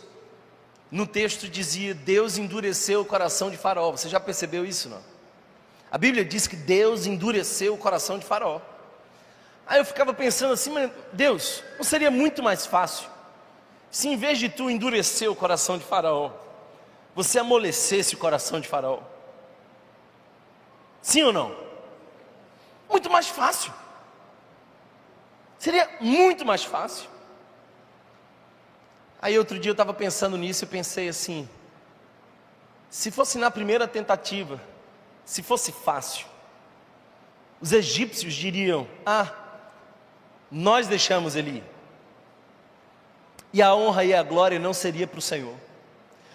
no 0.90 1.06
texto 1.06 1.48
dizia, 1.48 1.94
Deus 1.94 2.38
endureceu 2.38 3.02
o 3.02 3.04
coração 3.04 3.50
de 3.50 3.56
Faraó. 3.56 3.92
Você 3.92 4.08
já 4.08 4.18
percebeu 4.18 4.64
isso, 4.64 4.88
não? 4.88 5.02
A 5.90 5.98
Bíblia 5.98 6.24
diz 6.24 6.46
que 6.46 6.56
Deus 6.56 7.06
endureceu 7.06 7.74
o 7.74 7.78
coração 7.78 8.18
de 8.18 8.24
Faraó. 8.24 8.60
Aí 9.66 9.78
eu 9.78 9.84
ficava 9.84 10.12
pensando 10.12 10.52
assim, 10.52 10.70
mas 10.70 10.90
Deus, 11.12 11.62
não 11.76 11.84
seria 11.84 12.10
muito 12.10 12.42
mais 12.42 12.66
fácil 12.66 13.13
se 13.94 14.08
em 14.08 14.16
vez 14.16 14.40
de 14.40 14.48
tu 14.48 14.68
endurecer 14.68 15.30
o 15.30 15.36
coração 15.36 15.78
de 15.78 15.84
Faraó, 15.84 16.32
você 17.14 17.38
amolecesse 17.38 18.16
o 18.16 18.18
coração 18.18 18.58
de 18.58 18.66
Faraó? 18.66 18.98
Sim 21.00 21.22
ou 21.22 21.32
não? 21.32 21.56
Muito 22.90 23.08
mais 23.08 23.28
fácil. 23.28 23.72
Seria 25.60 25.88
muito 26.00 26.44
mais 26.44 26.64
fácil. 26.64 27.08
Aí 29.22 29.38
outro 29.38 29.60
dia 29.60 29.70
eu 29.70 29.74
estava 29.74 29.94
pensando 29.94 30.36
nisso 30.36 30.64
e 30.64 30.66
pensei 30.66 31.08
assim: 31.08 31.48
se 32.90 33.12
fosse 33.12 33.38
na 33.38 33.48
primeira 33.48 33.86
tentativa, 33.86 34.60
se 35.24 35.40
fosse 35.40 35.70
fácil, 35.70 36.26
os 37.60 37.70
egípcios 37.70 38.34
diriam: 38.34 38.88
Ah, 39.06 39.32
nós 40.50 40.88
deixamos 40.88 41.36
ele 41.36 41.58
ir. 41.58 41.73
E 43.54 43.62
a 43.62 43.72
honra 43.72 44.04
e 44.04 44.12
a 44.12 44.20
glória 44.20 44.58
não 44.58 44.74
seria 44.74 45.06
para 45.06 45.20
o 45.20 45.22
Senhor. 45.22 45.54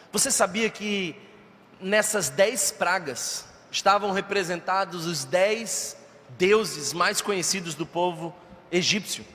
Você 0.09 0.31
sabia 0.31 0.69
que 0.69 1.13
nessas 1.81 2.29
dez 2.29 2.71
pragas 2.71 3.43
estavam 3.69 4.13
representados 4.13 5.05
os 5.05 5.25
dez 5.25 5.97
deuses 6.37 6.93
mais 6.93 7.19
conhecidos 7.19 7.75
do 7.75 7.85
povo 7.85 8.33
egípcio? 8.71 9.25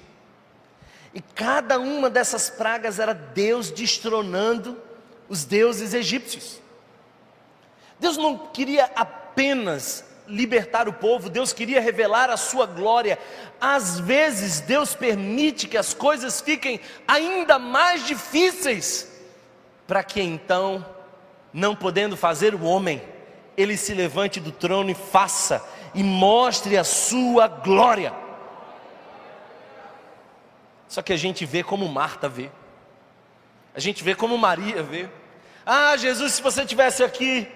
E 1.13 1.21
cada 1.21 1.79
uma 1.79 2.09
dessas 2.09 2.49
pragas 2.49 2.99
era 2.99 3.13
Deus 3.13 3.71
destronando 3.71 4.81
os 5.29 5.45
deuses 5.45 5.93
egípcios. 5.93 6.63
Deus 8.01 8.17
não 8.17 8.39
queria 8.39 8.91
apenas 8.97 10.07
libertar 10.27 10.89
o 10.89 10.93
povo, 10.93 11.29
Deus 11.29 11.53
queria 11.53 11.81
revelar 11.81 12.31
a 12.31 12.37
sua 12.37 12.67
glória. 12.67 13.19
Às 13.61 13.99
vezes, 14.01 14.61
Deus 14.61 14.95
permite 14.95 15.69
que 15.69 15.77
as 15.77 15.93
coisas 15.93 16.41
fiquem 16.41 16.81
ainda 17.07 17.59
mais 17.59 18.07
difíceis, 18.07 19.11
para 19.87 20.03
que 20.03 20.21
então, 20.21 20.85
não 21.53 21.77
podendo 21.77 22.17
fazer 22.17 22.55
o 22.55 22.65
homem, 22.65 23.03
ele 23.57 23.77
se 23.77 23.95
levante 23.95 24.41
do 24.41 24.51
trono 24.51 24.91
e 24.91 24.95
faça 24.95 25.63
e 25.95 26.03
mostre 26.03 26.77
a 26.77 26.85
sua 26.85 27.47
glória. 27.47 28.13
Só 30.89 31.03
que 31.03 31.13
a 31.13 31.17
gente 31.17 31.45
vê 31.45 31.63
como 31.63 31.89
Marta 31.89 32.29
vê. 32.29 32.51
A 33.75 33.81
gente 33.81 34.03
vê 34.05 34.15
como 34.15 34.39
Maria 34.39 34.83
vê. 34.83 35.09
Ah, 35.67 35.97
Jesus, 35.97 36.35
se 36.35 36.43
você 36.43 36.65
tivesse 36.65 37.03
aqui, 37.03 37.49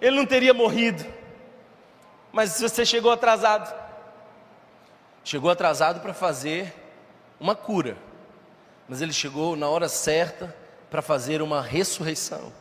ele 0.00 0.16
não 0.16 0.26
teria 0.26 0.52
morrido. 0.52 1.04
Mas 2.32 2.60
você 2.60 2.86
chegou 2.86 3.12
atrasado. 3.12 3.72
Chegou 5.22 5.50
atrasado 5.50 6.00
para 6.00 6.14
fazer 6.14 6.74
uma 7.38 7.54
cura. 7.54 7.96
Mas 8.88 9.00
ele 9.00 9.12
chegou 9.12 9.54
na 9.54 9.68
hora 9.68 9.88
certa 9.88 10.54
para 10.90 11.02
fazer 11.02 11.42
uma 11.42 11.60
ressurreição. 11.60 12.52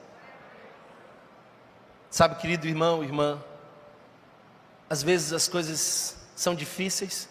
Sabe, 2.09 2.35
querido 2.35 2.67
irmão, 2.67 3.03
irmã, 3.03 3.41
às 4.89 5.01
vezes 5.01 5.31
as 5.31 5.47
coisas 5.47 6.17
são 6.35 6.53
difíceis, 6.53 7.29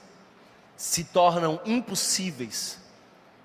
se 0.76 1.04
tornam 1.04 1.60
impossíveis, 1.66 2.78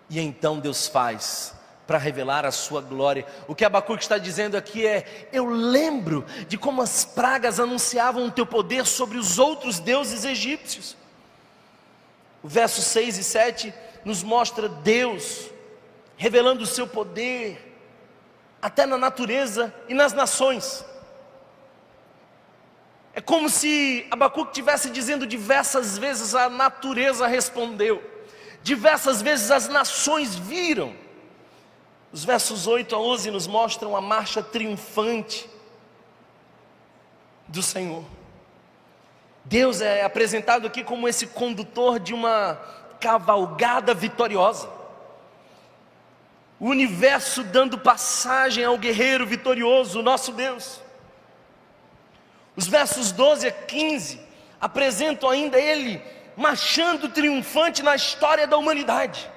e 0.09 0.19
então 0.19 0.59
Deus 0.59 0.87
faz 0.87 1.53
para 1.85 1.97
revelar 1.97 2.45
a 2.45 2.51
sua 2.51 2.81
glória. 2.81 3.25
O 3.47 3.55
que 3.55 3.65
Abacuque 3.65 4.03
está 4.03 4.17
dizendo 4.17 4.55
aqui 4.55 4.85
é: 4.85 5.27
eu 5.31 5.45
lembro 5.45 6.25
de 6.47 6.57
como 6.57 6.81
as 6.81 7.05
pragas 7.05 7.59
anunciavam 7.59 8.25
o 8.25 8.31
teu 8.31 8.45
poder 8.45 8.85
sobre 8.85 9.17
os 9.17 9.37
outros 9.39 9.79
deuses 9.79 10.25
egípcios. 10.25 10.95
O 12.41 12.47
verso 12.47 12.81
6 12.81 13.17
e 13.17 13.23
7 13.23 13.73
nos 14.03 14.21
mostra 14.21 14.69
Deus 14.69 15.49
revelando 16.17 16.63
o 16.63 16.67
seu 16.67 16.87
poder 16.87 17.73
até 18.61 18.85
na 18.85 18.97
natureza 18.97 19.73
e 19.87 19.93
nas 19.93 20.13
nações. 20.13 20.85
É 23.13 23.21
como 23.21 23.49
se 23.49 24.05
Abacuque 24.11 24.51
estivesse 24.51 24.89
dizendo 24.89 25.25
diversas 25.25 25.97
vezes 25.97 26.35
a 26.35 26.49
natureza 26.49 27.27
respondeu, 27.27 28.03
diversas 28.61 29.21
vezes 29.21 29.51
as 29.51 29.67
nações 29.67 30.35
viram. 30.35 30.93
Os 32.15 32.23
versos 32.23 32.65
8 32.65 32.95
a 32.95 32.97
11 32.97 33.29
nos 33.29 33.45
mostram 33.45 33.93
a 33.93 33.99
marcha 33.99 34.41
triunfante 34.41 35.49
do 37.45 37.61
Senhor. 37.61 38.05
Deus 39.43 39.81
é 39.81 40.01
apresentado 40.01 40.65
aqui 40.65 40.81
como 40.81 41.09
esse 41.09 41.27
condutor 41.27 41.99
de 41.99 42.13
uma 42.13 42.57
cavalgada 43.01 43.93
vitoriosa. 43.93 44.69
O 46.57 46.69
universo 46.69 47.43
dando 47.43 47.77
passagem 47.77 48.63
ao 48.63 48.77
guerreiro 48.77 49.27
vitorioso, 49.27 49.99
o 49.99 50.01
nosso 50.01 50.31
Deus. 50.31 50.79
Os 52.55 52.65
versos 52.65 53.11
12 53.11 53.45
a 53.45 53.51
15 53.51 54.21
apresentam 54.61 55.29
ainda 55.29 55.59
ele 55.59 56.01
marchando 56.37 57.09
triunfante 57.09 57.83
na 57.83 57.93
história 57.93 58.47
da 58.47 58.55
humanidade. 58.55 59.34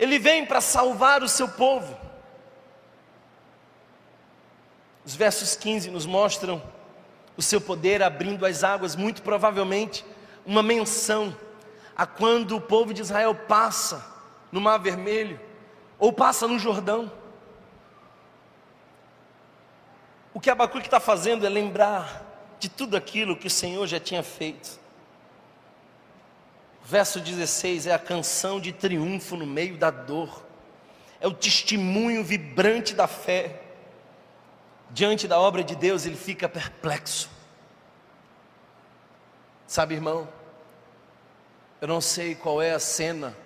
Ele 0.00 0.18
vem 0.18 0.46
para 0.46 0.62
salvar 0.62 1.22
o 1.22 1.28
seu 1.28 1.46
povo. 1.46 1.94
Os 5.04 5.14
versos 5.14 5.54
15 5.54 5.90
nos 5.90 6.06
mostram 6.06 6.62
o 7.36 7.42
seu 7.42 7.60
poder 7.60 8.02
abrindo 8.02 8.46
as 8.46 8.64
águas, 8.64 8.96
muito 8.96 9.20
provavelmente 9.20 10.02
uma 10.46 10.62
menção 10.62 11.36
a 11.94 12.06
quando 12.06 12.56
o 12.56 12.60
povo 12.62 12.94
de 12.94 13.02
Israel 13.02 13.34
passa 13.34 14.02
no 14.50 14.58
Mar 14.58 14.78
Vermelho 14.78 15.38
ou 15.98 16.10
passa 16.10 16.48
no 16.48 16.58
Jordão. 16.58 17.12
O 20.32 20.40
que 20.40 20.48
Abacuque 20.48 20.86
está 20.86 20.98
fazendo 20.98 21.44
é 21.44 21.48
lembrar 21.50 22.24
de 22.58 22.70
tudo 22.70 22.96
aquilo 22.96 23.36
que 23.36 23.48
o 23.48 23.50
Senhor 23.50 23.86
já 23.86 24.00
tinha 24.00 24.22
feito. 24.22 24.80
Verso 26.84 27.20
16 27.20 27.86
é 27.86 27.94
a 27.94 27.98
canção 27.98 28.60
de 28.60 28.72
triunfo 28.72 29.36
no 29.36 29.46
meio 29.46 29.76
da 29.76 29.90
dor, 29.90 30.44
é 31.20 31.26
o 31.26 31.34
testemunho 31.34 32.24
vibrante 32.24 32.94
da 32.94 33.06
fé. 33.06 33.62
Diante 34.90 35.28
da 35.28 35.38
obra 35.38 35.62
de 35.62 35.76
Deus, 35.76 36.04
ele 36.04 36.16
fica 36.16 36.48
perplexo. 36.48 37.30
Sabe, 39.66 39.94
irmão, 39.94 40.28
eu 41.80 41.86
não 41.86 42.00
sei 42.00 42.34
qual 42.34 42.60
é 42.60 42.72
a 42.72 42.80
cena 42.80 43.36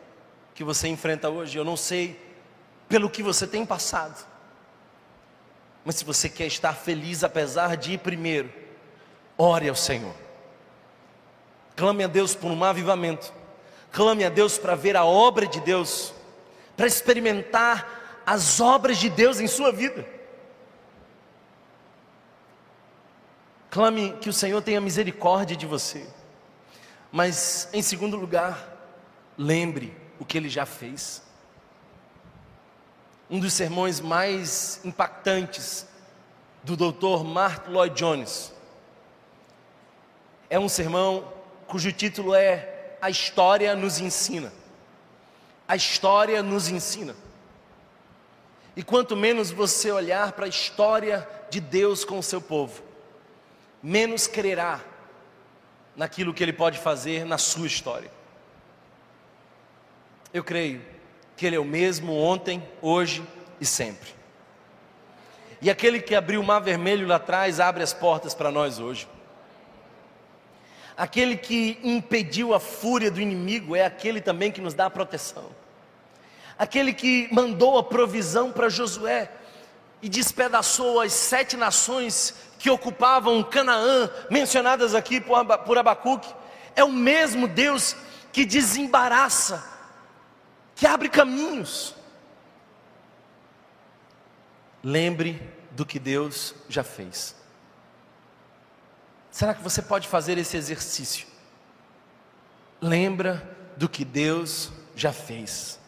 que 0.54 0.64
você 0.64 0.88
enfrenta 0.88 1.28
hoje, 1.28 1.58
eu 1.58 1.64
não 1.64 1.76
sei 1.76 2.18
pelo 2.88 3.10
que 3.10 3.22
você 3.22 3.46
tem 3.46 3.66
passado. 3.66 4.26
Mas 5.84 5.96
se 5.96 6.04
você 6.04 6.28
quer 6.28 6.46
estar 6.46 6.72
feliz 6.72 7.22
apesar 7.22 7.76
de 7.76 7.92
ir 7.92 7.98
primeiro, 7.98 8.50
ore 9.36 9.68
ao 9.68 9.74
Senhor. 9.74 10.23
Clame 11.76 12.04
a 12.04 12.06
Deus 12.06 12.34
por 12.34 12.50
um 12.50 12.64
avivamento. 12.64 13.32
Clame 13.90 14.24
a 14.24 14.28
Deus 14.28 14.58
para 14.58 14.74
ver 14.74 14.96
a 14.96 15.04
obra 15.04 15.46
de 15.46 15.60
Deus, 15.60 16.12
para 16.76 16.86
experimentar 16.86 18.22
as 18.26 18.60
obras 18.60 18.98
de 18.98 19.08
Deus 19.08 19.40
em 19.40 19.46
sua 19.46 19.70
vida. 19.70 20.06
Clame 23.70 24.16
que 24.20 24.28
o 24.28 24.32
Senhor 24.32 24.62
tenha 24.62 24.80
misericórdia 24.80 25.56
de 25.56 25.66
você. 25.66 26.06
Mas, 27.10 27.68
em 27.72 27.82
segundo 27.82 28.16
lugar, 28.16 28.68
lembre 29.36 29.96
o 30.18 30.24
que 30.24 30.38
Ele 30.38 30.48
já 30.48 30.64
fez 30.64 31.22
um 33.28 33.40
dos 33.40 33.52
sermões 33.52 34.00
mais 34.00 34.80
impactantes 34.84 35.86
do 36.62 36.76
Dr. 36.76 37.24
Mark 37.24 37.68
Lloyd 37.68 37.94
Jones. 37.96 38.52
É 40.48 40.58
um 40.58 40.68
sermão 40.68 41.33
cujo 41.64 41.92
título 41.92 42.34
é 42.34 42.96
A 43.00 43.10
História 43.10 43.74
nos 43.74 44.00
Ensina. 44.00 44.52
A 45.66 45.76
história 45.76 46.42
nos 46.42 46.68
ensina. 46.68 47.16
E 48.76 48.82
quanto 48.82 49.16
menos 49.16 49.50
você 49.50 49.90
olhar 49.90 50.32
para 50.32 50.46
a 50.46 50.48
história 50.48 51.26
de 51.48 51.60
Deus 51.60 52.04
com 52.04 52.18
o 52.18 52.22
seu 52.22 52.40
povo, 52.40 52.82
menos 53.82 54.26
crerá 54.26 54.80
naquilo 55.96 56.34
que 56.34 56.42
Ele 56.42 56.52
pode 56.52 56.78
fazer 56.78 57.24
na 57.24 57.38
sua 57.38 57.66
história. 57.66 58.10
Eu 60.32 60.42
creio 60.42 60.82
que 61.36 61.46
Ele 61.46 61.56
é 61.56 61.60
o 61.60 61.64
mesmo 61.64 62.14
ontem, 62.14 62.62
hoje 62.82 63.24
e 63.60 63.64
sempre. 63.64 64.12
E 65.62 65.70
aquele 65.70 66.00
que 66.00 66.14
abriu 66.14 66.40
o 66.40 66.44
mar 66.44 66.60
vermelho 66.60 67.06
lá 67.06 67.16
atrás 67.16 67.60
abre 67.60 67.82
as 67.82 67.94
portas 67.94 68.34
para 68.34 68.50
nós 68.50 68.78
hoje. 68.78 69.08
Aquele 70.96 71.36
que 71.36 71.78
impediu 71.82 72.54
a 72.54 72.60
fúria 72.60 73.10
do 73.10 73.20
inimigo 73.20 73.74
é 73.74 73.84
aquele 73.84 74.20
também 74.20 74.52
que 74.52 74.60
nos 74.60 74.74
dá 74.74 74.86
a 74.86 74.90
proteção. 74.90 75.50
Aquele 76.56 76.92
que 76.92 77.28
mandou 77.32 77.76
a 77.78 77.82
provisão 77.82 78.52
para 78.52 78.68
Josué 78.68 79.30
e 80.00 80.08
despedaçou 80.08 81.00
as 81.00 81.12
sete 81.12 81.56
nações 81.56 82.34
que 82.58 82.70
ocupavam 82.70 83.42
Canaã, 83.42 84.08
mencionadas 84.30 84.94
aqui 84.94 85.20
por 85.20 85.78
Abacuque, 85.78 86.32
é 86.76 86.84
o 86.84 86.92
mesmo 86.92 87.48
Deus 87.48 87.96
que 88.32 88.44
desembaraça 88.44 89.64
que 90.76 90.86
abre 90.86 91.08
caminhos. 91.08 91.94
Lembre 94.82 95.42
do 95.70 95.84
que 95.84 95.98
Deus 95.98 96.54
já 96.68 96.84
fez. 96.84 97.34
Será 99.34 99.52
que 99.52 99.64
você 99.64 99.82
pode 99.82 100.06
fazer 100.06 100.38
esse 100.38 100.56
exercício? 100.56 101.26
Lembra 102.80 103.42
do 103.76 103.88
que 103.88 104.04
Deus 104.04 104.70
já 104.94 105.12
fez. 105.12 105.80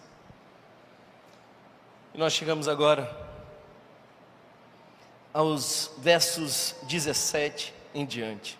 E 2.12 2.18
nós 2.18 2.32
chegamos 2.32 2.66
agora 2.66 3.09
aos 5.32 5.92
versos 5.99 6.74
17 6.88 7.72
em 7.94 8.05
diante. 8.05 8.59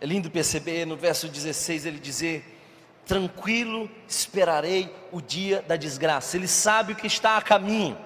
É 0.00 0.04
lindo 0.04 0.28
perceber 0.28 0.84
no 0.84 0.96
verso 0.96 1.28
16 1.28 1.86
ele 1.86 2.00
dizer: 2.00 2.60
tranquilo 3.06 3.88
esperarei 4.08 4.92
o 5.12 5.20
dia 5.20 5.62
da 5.62 5.76
desgraça. 5.76 6.36
Ele 6.36 6.48
sabe 6.48 6.94
o 6.94 6.96
que 6.96 7.06
está 7.06 7.36
a 7.36 7.42
caminho. 7.42 8.05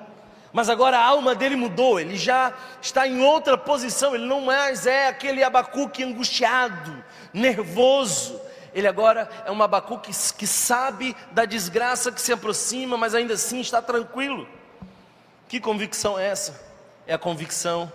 Mas 0.53 0.69
agora 0.69 0.99
a 0.99 1.05
alma 1.05 1.35
dele 1.35 1.55
mudou, 1.55 2.01
ele 2.01 2.17
já 2.17 2.53
está 2.83 3.07
em 3.07 3.23
outra 3.23 3.57
posição, 3.57 4.15
ele 4.15 4.27
não 4.27 4.41
mais 4.41 4.85
é 4.85 5.07
aquele 5.07 5.45
Abacuque 5.45 6.03
angustiado, 6.03 7.05
nervoso. 7.33 8.41
Ele 8.75 8.87
agora 8.87 9.29
é 9.45 9.51
um 9.51 9.63
Abacuque 9.63 10.13
que, 10.37 10.47
sabe 10.47 11.17
da 11.33 11.45
desgraça 11.45 12.11
que 12.11 12.21
se 12.21 12.33
aproxima, 12.33 12.97
mas 12.97 13.15
ainda 13.15 13.35
assim 13.35 13.61
está 13.61 13.81
tranquilo. 13.81 14.49
Que 15.49 15.61
convicção 15.61 16.19
é 16.19 16.27
essa? 16.27 16.61
É 17.07 17.15
a 17.15 17.19
convicção 17.19 17.93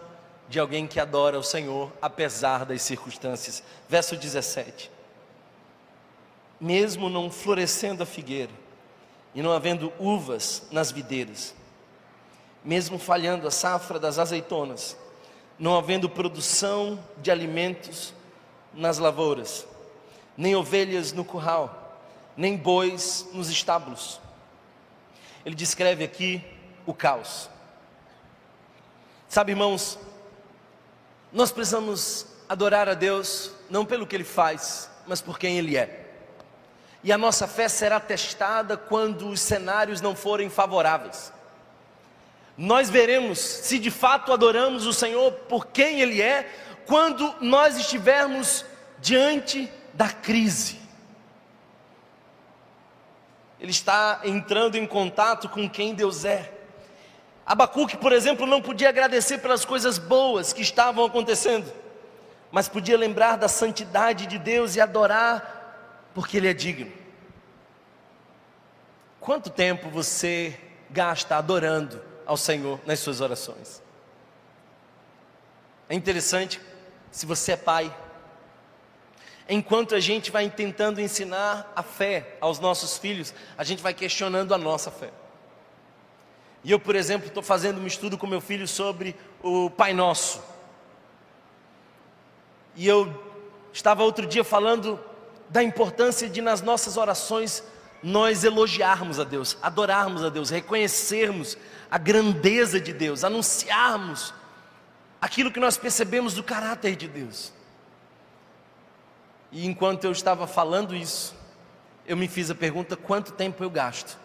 de 0.47 0.59
alguém 0.59 0.87
que 0.87 0.99
adora 0.99 1.39
o 1.39 1.43
Senhor 1.43 1.91
apesar 2.01 2.65
das 2.65 2.81
circunstâncias. 2.81 3.63
Verso 3.87 4.15
17. 4.15 4.91
Mesmo 6.59 7.09
não 7.09 7.29
florescendo 7.29 8.03
a 8.03 8.05
figueira 8.05 8.51
e 9.33 9.41
não 9.41 9.51
havendo 9.51 9.91
uvas 9.99 10.63
nas 10.71 10.91
videiras, 10.91 11.53
mesmo 12.65 12.97
falhando 12.97 13.47
a 13.47 13.51
safra 13.51 13.99
das 13.99 14.17
azeitonas, 14.17 14.97
não 15.57 15.77
havendo 15.77 16.09
produção 16.09 16.99
de 17.19 17.29
alimentos 17.29 18.11
nas 18.73 18.97
lavouras, 18.97 19.67
nem 20.35 20.55
ovelhas 20.55 21.13
no 21.13 21.23
curral, 21.23 22.01
nem 22.35 22.57
bois 22.57 23.27
nos 23.31 23.49
estábulos. 23.49 24.19
Ele 25.45 25.55
descreve 25.55 26.03
aqui 26.03 26.43
o 26.87 26.93
caos. 26.93 27.49
Sabe, 29.29 29.51
irmãos, 29.51 29.99
nós 31.31 31.51
precisamos 31.51 32.25
adorar 32.49 32.89
a 32.89 32.95
Deus 32.95 33.51
não 33.69 33.85
pelo 33.85 34.07
que 34.07 34.15
Ele 34.15 34.23
faz, 34.23 34.89
mas 35.05 35.21
por 35.21 35.37
quem 35.37 35.59
Ele 35.59 35.77
é. 35.77 36.03
E 37.03 37.11
a 37.11 37.17
nossa 37.17 37.47
fé 37.47 37.69
será 37.69 37.99
testada 37.99 38.75
quando 38.75 39.29
os 39.29 39.39
cenários 39.39 40.01
não 40.01 40.15
forem 40.15 40.49
favoráveis 40.49 41.34
nós 42.57 42.89
veremos 42.89 43.39
se 43.39 43.77
de 43.77 43.91
fato 43.91 44.31
adoramos 44.31 44.85
o 44.85 44.93
Senhor 44.93 45.31
por 45.31 45.67
quem 45.67 45.99
Ele 45.99 46.21
é, 46.21 46.49
quando 46.85 47.33
nós 47.41 47.77
estivermos 47.77 48.65
diante 48.99 49.69
da 49.93 50.09
crise. 50.09 50.79
Ele 53.59 53.71
está 53.71 54.21
entrando 54.23 54.75
em 54.75 54.85
contato 54.85 55.49
com 55.49 55.69
quem 55.69 55.93
Deus 55.93 56.23
é. 56.23 56.51
Abacuque, 57.45 57.97
por 57.97 58.11
exemplo, 58.11 58.45
não 58.45 58.61
podia 58.61 58.89
agradecer 58.89 59.39
pelas 59.39 59.65
coisas 59.65 59.97
boas 59.97 60.53
que 60.53 60.61
estavam 60.61 61.05
acontecendo, 61.05 61.71
mas 62.51 62.69
podia 62.69 62.97
lembrar 62.97 63.37
da 63.37 63.47
santidade 63.47 64.25
de 64.25 64.37
Deus 64.37 64.75
e 64.75 64.81
adorar 64.81 66.09
porque 66.13 66.37
Ele 66.37 66.47
é 66.47 66.53
digno. 66.53 66.91
Quanto 69.19 69.49
tempo 69.49 69.89
você 69.89 70.57
gasta 70.89 71.35
adorando 71.35 72.14
ao 72.25 72.37
Senhor 72.37 72.79
nas 72.85 72.99
suas 72.99 73.21
orações. 73.21 73.81
É 75.87 75.95
interessante, 75.95 76.59
se 77.11 77.25
você 77.25 77.51
é 77.51 77.57
pai, 77.57 77.95
enquanto 79.47 79.93
a 79.93 79.99
gente 79.99 80.31
vai 80.31 80.49
tentando 80.49 80.99
ensinar 80.99 81.71
a 81.75 81.83
fé 81.83 82.37
aos 82.41 82.59
nossos 82.59 82.97
filhos, 82.97 83.33
a 83.57 83.63
gente 83.63 83.83
vai 83.83 83.93
questionando 83.93 84.53
a 84.53 84.57
nossa 84.57 84.89
fé. 84.89 85.11
E 86.63 86.71
eu, 86.71 86.79
por 86.79 86.95
exemplo, 86.95 87.27
estou 87.27 87.43
fazendo 87.43 87.79
um 87.79 87.85
estudo 87.85 88.17
com 88.17 88.25
meu 88.25 88.41
filho 88.41 88.67
sobre 88.67 89.15
o 89.43 89.69
Pai 89.69 89.93
Nosso. 89.93 90.41
E 92.75 92.87
eu 92.87 93.23
estava 93.71 94.03
outro 94.03 94.25
dia 94.25 94.43
falando 94.43 94.99
da 95.47 95.61
importância 95.61 96.27
de 96.27 96.41
nas 96.41 96.61
nossas 96.61 96.97
orações 96.97 97.63
nós 98.01 98.43
elogiarmos 98.43 99.19
a 99.19 99.23
Deus, 99.23 99.57
adorarmos 99.61 100.23
a 100.23 100.29
Deus, 100.29 100.49
reconhecermos 100.49 101.57
a 101.89 101.97
grandeza 101.97 102.79
de 102.79 102.93
Deus, 102.93 103.23
anunciarmos 103.23 104.33
aquilo 105.21 105.51
que 105.51 105.59
nós 105.59 105.77
percebemos 105.77 106.33
do 106.33 106.43
caráter 106.43 106.95
de 106.95 107.07
Deus. 107.07 107.53
E 109.51 109.65
enquanto 109.65 110.03
eu 110.03 110.11
estava 110.11 110.47
falando 110.47 110.95
isso, 110.95 111.35
eu 112.05 112.17
me 112.17 112.27
fiz 112.27 112.49
a 112.49 112.55
pergunta: 112.55 112.95
quanto 112.95 113.31
tempo 113.31 113.63
eu 113.63 113.69
gasto? 113.69 114.17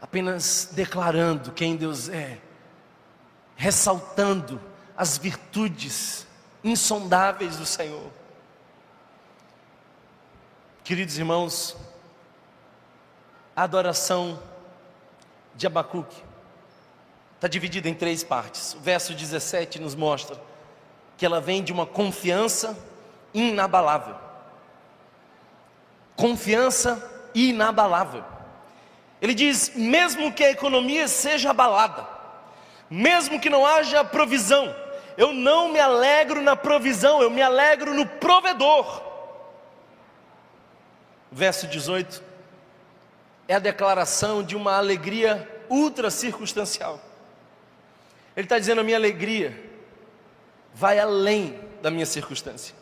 Apenas 0.00 0.70
declarando 0.72 1.52
quem 1.52 1.76
Deus 1.76 2.08
é, 2.08 2.38
ressaltando 3.56 4.60
as 4.96 5.18
virtudes 5.18 6.26
insondáveis 6.62 7.56
do 7.56 7.66
Senhor. 7.66 8.10
Queridos 10.84 11.16
irmãos, 11.18 11.76
a 13.54 13.62
adoração 13.62 14.42
de 15.54 15.66
Abacuque 15.66 16.31
está 17.42 17.48
dividida 17.48 17.88
em 17.88 17.94
três 17.94 18.22
partes. 18.22 18.74
O 18.74 18.78
verso 18.78 19.12
17 19.12 19.80
nos 19.80 19.96
mostra 19.96 20.40
que 21.16 21.26
ela 21.26 21.40
vem 21.40 21.60
de 21.60 21.72
uma 21.72 21.84
confiança 21.84 22.78
inabalável. 23.34 24.14
Confiança 26.14 27.02
inabalável. 27.34 28.24
Ele 29.20 29.34
diz: 29.34 29.72
mesmo 29.74 30.32
que 30.32 30.44
a 30.44 30.52
economia 30.52 31.08
seja 31.08 31.50
abalada, 31.50 32.06
mesmo 32.88 33.40
que 33.40 33.50
não 33.50 33.66
haja 33.66 34.04
provisão, 34.04 34.72
eu 35.16 35.32
não 35.32 35.72
me 35.72 35.80
alegro 35.80 36.40
na 36.42 36.54
provisão, 36.54 37.20
eu 37.20 37.28
me 37.28 37.42
alegro 37.42 37.92
no 37.92 38.06
provedor. 38.06 39.02
Verso 41.32 41.66
18 41.66 42.22
é 43.48 43.56
a 43.56 43.58
declaração 43.58 44.44
de 44.44 44.54
uma 44.54 44.76
alegria 44.76 45.64
ultra 45.68 46.08
circunstancial. 46.08 47.00
Ele 48.36 48.46
está 48.46 48.58
dizendo: 48.58 48.80
a 48.80 48.84
minha 48.84 48.96
alegria 48.96 49.70
vai 50.74 50.98
além 50.98 51.58
da 51.80 51.90
minha 51.90 52.06
circunstância. 52.06 52.74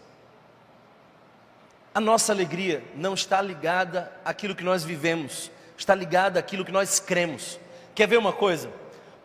A 1.93 2.01
nossa 2.01 2.33
alegria 2.33 2.85
não 2.95 3.15
está 3.15 3.43
ligada 3.43 4.13
àquilo 4.25 4.55
que 4.55 4.63
nós 4.63 4.85
vivemos, 4.85 5.51
está 5.77 5.95
ligada 5.95 6.39
àquilo 6.39 6.65
que 6.65 6.71
nós 6.71 7.01
cremos. 7.01 7.59
Quer 7.95 8.07
ver 8.07 8.17
uma 8.17 8.33
coisa? 8.33 8.71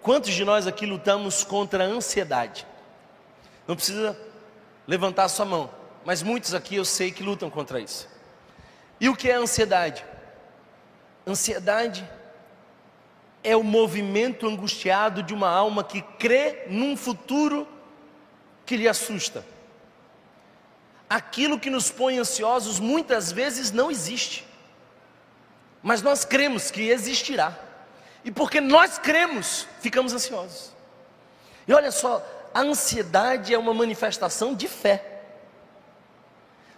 Quantos 0.02 0.34
de 0.34 0.44
nós 0.44 0.66
aqui 0.66 0.86
lutamos 0.86 1.44
contra 1.44 1.84
a 1.84 1.88
ansiedade? 1.88 2.66
Não 3.68 3.76
precisa 3.76 4.20
levantar 4.88 5.28
sua 5.30 5.46
mão, 5.46 5.70
mas 6.04 6.22
muitos 6.24 6.54
aqui 6.54 6.76
eu 6.76 6.86
sei 6.86 7.12
que 7.12 7.24
lutam 7.24 7.50
contra 7.50 7.80
isso. 7.80 8.08
E 9.00 9.10
o 9.10 9.16
que 9.16 9.30
é 9.30 9.36
ansiedade? 9.36 10.06
Ansiedade 11.26 12.08
é 13.46 13.56
o 13.56 13.64
movimento 13.64 14.48
angustiado 14.48 15.22
de 15.22 15.34
uma 15.34 15.48
alma 15.48 15.84
que 15.84 16.02
crê 16.02 16.66
num 16.68 16.98
futuro 16.98 17.68
que 18.66 18.76
lhe 18.76 18.90
assusta. 18.90 19.46
Aquilo 21.08 21.60
que 21.60 21.70
nos 21.70 21.92
põe 21.92 22.18
ansiosos 22.18 22.80
muitas 22.80 23.32
vezes 23.32 23.72
não 23.72 23.92
existe, 23.92 24.46
mas 25.84 26.02
nós 26.02 26.26
cremos 26.26 26.72
que 26.72 26.90
existirá, 26.90 27.58
e 28.24 28.32
porque 28.32 28.60
nós 28.60 28.98
cremos, 28.98 29.68
ficamos 29.80 30.12
ansiosos. 30.12 30.74
E 31.68 31.74
olha 31.74 31.92
só, 31.92 32.26
a 32.52 32.62
ansiedade 32.62 33.54
é 33.54 33.58
uma 33.58 33.74
manifestação 33.74 34.56
de 34.56 34.68
fé. 34.68 35.22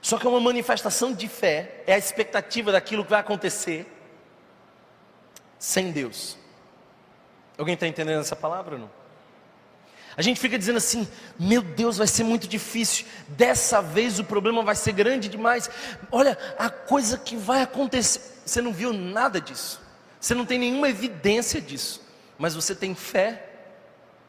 Só 0.01 0.17
que 0.17 0.27
é 0.27 0.29
uma 0.29 0.41
manifestação 0.41 1.13
de 1.13 1.27
fé, 1.29 1.83
é 1.87 1.93
a 1.93 1.97
expectativa 1.97 2.71
daquilo 2.71 3.05
que 3.05 3.09
vai 3.09 3.21
acontecer 3.21 3.85
sem 5.57 5.91
Deus. 5.91 6.37
Alguém 7.57 7.73
está 7.73 7.87
entendendo 7.87 8.21
essa 8.21 8.35
palavra 8.35 8.75
ou 8.75 8.81
não? 8.81 8.89
A 10.15 10.21
gente 10.21 10.39
fica 10.39 10.57
dizendo 10.57 10.77
assim: 10.77 11.07
meu 11.39 11.61
Deus, 11.61 11.97
vai 11.97 12.07
ser 12.07 12.23
muito 12.23 12.47
difícil, 12.47 13.05
dessa 13.29 13.81
vez 13.81 14.19
o 14.19 14.23
problema 14.23 14.63
vai 14.63 14.75
ser 14.75 14.91
grande 14.91 15.29
demais. 15.29 15.69
Olha, 16.11 16.37
a 16.57 16.69
coisa 16.69 17.17
que 17.17 17.35
vai 17.35 17.61
acontecer, 17.61 18.21
você 18.45 18.61
não 18.61 18.73
viu 18.73 18.91
nada 18.91 19.39
disso, 19.39 19.79
você 20.19 20.33
não 20.33 20.45
tem 20.45 20.57
nenhuma 20.57 20.89
evidência 20.89 21.61
disso, 21.61 22.01
mas 22.37 22.55
você 22.55 22.73
tem 22.73 22.95
fé 22.95 23.43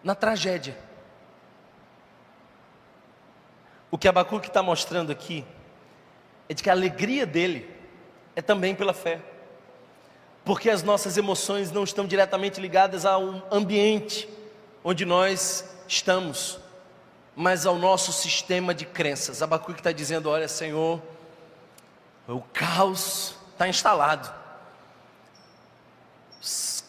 na 0.02 0.14
tragédia. 0.14 0.76
O 3.90 3.96
que 3.96 4.06
Abacuque 4.06 4.48
está 4.48 4.62
mostrando 4.62 5.10
aqui 5.10 5.44
é 6.48 6.54
de 6.54 6.62
que 6.62 6.68
a 6.68 6.74
alegria 6.74 7.24
dele 7.24 7.68
é 8.36 8.42
também 8.42 8.74
pela 8.74 8.92
fé 8.92 9.20
porque 10.48 10.70
as 10.70 10.82
nossas 10.82 11.18
emoções 11.18 11.70
não 11.70 11.84
estão 11.84 12.06
diretamente 12.06 12.58
ligadas 12.58 13.04
ao 13.04 13.46
ambiente 13.52 14.26
onde 14.82 15.04
nós 15.04 15.62
estamos, 15.86 16.58
mas 17.36 17.66
ao 17.66 17.76
nosso 17.76 18.14
sistema 18.14 18.74
de 18.74 18.86
crenças. 18.86 19.42
Abacuque 19.42 19.80
está 19.80 19.92
dizendo: 19.92 20.30
Olha, 20.30 20.48
Senhor, 20.48 21.02
o 22.26 22.40
caos 22.40 23.34
está 23.52 23.68
instalado, 23.68 24.32
os 26.40 26.82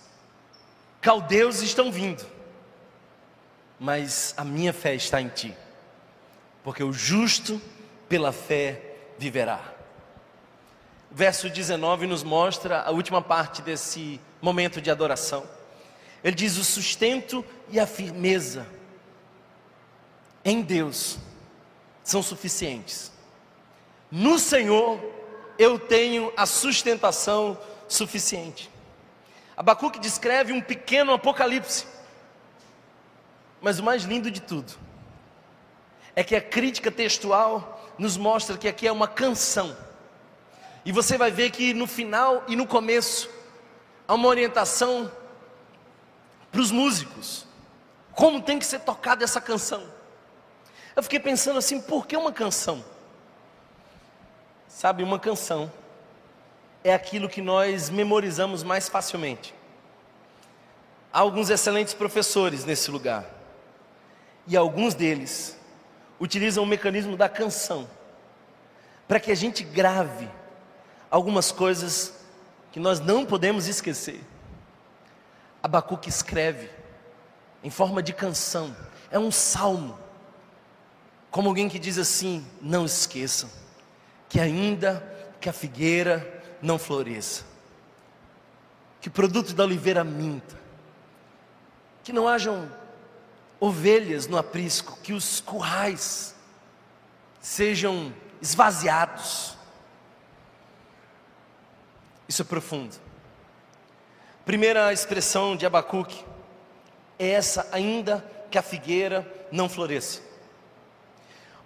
caldeus 1.01 1.61
estão 1.61 1.91
vindo, 1.91 2.25
mas 3.77 4.33
a 4.37 4.45
minha 4.45 4.71
fé 4.71 4.95
está 4.95 5.19
em 5.19 5.27
Ti, 5.27 5.53
porque 6.63 6.81
o 6.81 6.93
justo 6.93 7.61
pela 8.07 8.31
fé 8.31 8.95
viverá. 9.17 9.78
Verso 11.11 11.49
19 11.49 12.07
nos 12.07 12.23
mostra 12.23 12.81
a 12.81 12.91
última 12.91 13.21
parte 13.21 13.61
desse 13.61 14.19
momento 14.41 14.81
de 14.81 14.91
adoração. 14.91 15.43
Ele 16.23 16.35
diz: 16.35 16.57
o 16.57 16.63
sustento 16.63 17.43
e 17.69 17.79
a 17.79 17.87
firmeza 17.87 18.67
em 20.43 20.61
Deus 20.61 21.17
são 22.03 22.21
suficientes. 22.21 23.11
No 24.11 24.39
Senhor 24.39 24.99
eu 25.57 25.77
tenho 25.77 26.31
a 26.35 26.45
sustentação 26.45 27.57
suficiente. 27.87 28.69
Abacuque 29.55 29.99
descreve 29.99 30.53
um 30.53 30.61
pequeno 30.61 31.11
apocalipse, 31.11 31.85
mas 33.61 33.77
o 33.77 33.83
mais 33.83 34.03
lindo 34.03 34.31
de 34.31 34.41
tudo 34.41 34.73
é 36.15 36.23
que 36.23 36.35
a 36.35 36.41
crítica 36.41 36.89
textual 36.89 37.93
nos 37.97 38.15
mostra 38.15 38.57
que 38.57 38.67
aqui 38.67 38.87
é 38.87 38.91
uma 38.91 39.07
canção. 39.07 39.75
E 40.85 40.91
você 40.91 41.17
vai 41.17 41.31
ver 41.31 41.51
que 41.51 41.73
no 41.73 41.85
final 41.85 42.43
e 42.47 42.55
no 42.55 42.65
começo 42.65 43.29
há 44.07 44.13
uma 44.13 44.27
orientação 44.27 45.11
para 46.51 46.61
os 46.61 46.71
músicos. 46.71 47.45
Como 48.13 48.41
tem 48.41 48.59
que 48.59 48.65
ser 48.65 48.79
tocada 48.79 49.23
essa 49.23 49.39
canção? 49.39 49.83
Eu 50.95 51.03
fiquei 51.03 51.19
pensando 51.19 51.59
assim, 51.59 51.79
por 51.79 52.07
que 52.07 52.17
uma 52.17 52.31
canção? 52.31 52.83
Sabe, 54.67 55.03
uma 55.03 55.19
canção 55.19 55.71
é 56.83 56.93
aquilo 56.93 57.29
que 57.29 57.41
nós 57.41 57.89
memorizamos 57.89 58.63
mais 58.63 58.89
facilmente. 58.89 59.53
Há 61.11 61.19
alguns 61.19 61.49
excelentes 61.49 61.93
professores 61.93 62.65
nesse 62.65 62.89
lugar. 62.89 63.25
E 64.47 64.55
alguns 64.55 64.93
deles 64.93 65.57
utilizam 66.19 66.63
o 66.63 66.67
mecanismo 66.67 67.15
da 67.15 67.29
canção 67.29 67.89
para 69.07 69.19
que 69.19 69.31
a 69.31 69.35
gente 69.35 69.63
grave 69.63 70.29
algumas 71.09 71.51
coisas 71.51 72.13
que 72.71 72.79
nós 72.79 72.99
não 72.99 73.25
podemos 73.25 73.67
esquecer. 73.67 74.21
Abacuque 75.61 76.09
escreve 76.09 76.69
em 77.63 77.69
forma 77.69 78.01
de 78.01 78.13
canção, 78.13 78.75
é 79.11 79.19
um 79.19 79.31
salmo, 79.31 79.99
como 81.29 81.49
alguém 81.49 81.67
que 81.67 81.79
diz 81.79 81.97
assim: 81.97 82.45
não 82.61 82.85
esqueçam, 82.85 83.49
que 84.29 84.39
ainda 84.39 85.03
que 85.41 85.49
a 85.49 85.53
figueira 85.53 86.43
não 86.61 86.79
floresça, 86.79 87.43
que 89.01 89.09
o 89.09 89.11
produto 89.11 89.53
da 89.53 89.63
oliveira 89.63 90.03
minta, 90.03 90.57
que 92.03 92.13
não 92.13 92.27
hajam 92.27 92.69
ovelhas 93.59 94.25
no 94.25 94.37
aprisco, 94.37 94.97
que 95.03 95.11
os 95.11 95.41
currais 95.41 96.33
sejam 97.41 98.13
esvaziados. 98.41 99.57
Isso 102.29 102.43
é 102.43 102.45
profundo. 102.45 102.95
Primeira 104.45 104.93
expressão 104.93 105.57
de 105.57 105.65
Abacuque 105.65 106.23
é 107.17 107.31
essa, 107.31 107.67
ainda 107.73 108.23
que 108.49 108.57
a 108.57 108.61
figueira 108.61 109.29
não 109.51 109.67
floresça. 109.67 110.21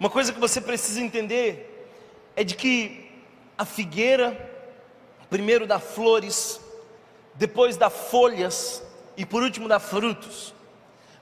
Uma 0.00 0.10
coisa 0.10 0.32
que 0.32 0.40
você 0.40 0.60
precisa 0.60 1.00
entender 1.00 1.88
é 2.34 2.42
de 2.42 2.56
que 2.56 3.22
a 3.56 3.64
figueira 3.64 4.50
primeiro 5.30 5.66
dá 5.66 5.78
flores, 5.78 6.60
depois 7.34 7.76
dá 7.76 7.88
folhas 7.88 8.82
e 9.16 9.24
por 9.24 9.42
último 9.42 9.68
dá 9.68 9.78
frutos 9.78 10.54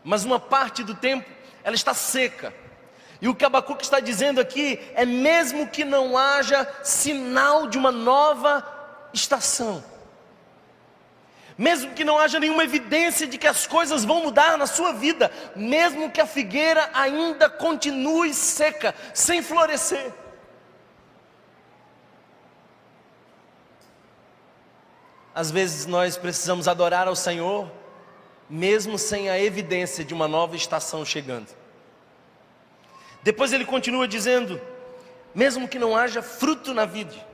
mas 0.04 0.24
uma 0.24 0.40
parte 0.40 0.82
do 0.82 0.94
tempo 0.94 1.28
ela 1.62 1.74
está 1.74 1.94
seca. 1.94 2.52
E 3.20 3.28
o 3.28 3.34
que 3.34 3.44
Abacuque 3.44 3.84
está 3.84 4.00
dizendo 4.00 4.40
aqui 4.40 4.80
é: 4.94 5.04
mesmo 5.04 5.68
que 5.68 5.84
não 5.84 6.18
haja 6.18 6.68
sinal 6.82 7.68
de 7.68 7.78
uma 7.78 7.92
nova 7.92 8.60
estação, 9.12 9.82
mesmo 11.56 11.92
que 11.92 12.04
não 12.04 12.18
haja 12.18 12.40
nenhuma 12.40 12.64
evidência 12.64 13.26
de 13.26 13.38
que 13.38 13.46
as 13.46 13.66
coisas 13.66 14.04
vão 14.04 14.22
mudar 14.22 14.56
na 14.56 14.66
sua 14.66 14.92
vida, 14.92 15.30
mesmo 15.54 16.10
que 16.10 16.20
a 16.20 16.26
figueira 16.26 16.90
ainda 16.94 17.48
continue 17.48 18.32
seca, 18.32 18.94
sem 19.12 19.42
florescer. 19.42 20.12
Às 25.34 25.50
vezes 25.50 25.86
nós 25.86 26.16
precisamos 26.16 26.68
adorar 26.68 27.08
ao 27.08 27.16
Senhor 27.16 27.70
mesmo 28.52 28.98
sem 28.98 29.30
a 29.30 29.40
evidência 29.40 30.04
de 30.04 30.12
uma 30.12 30.28
nova 30.28 30.54
estação 30.54 31.06
chegando. 31.06 31.48
Depois 33.22 33.50
ele 33.50 33.64
continua 33.64 34.06
dizendo: 34.06 34.60
mesmo 35.34 35.66
que 35.66 35.78
não 35.78 35.96
haja 35.96 36.20
fruto 36.20 36.74
na 36.74 36.84
vida. 36.84 37.31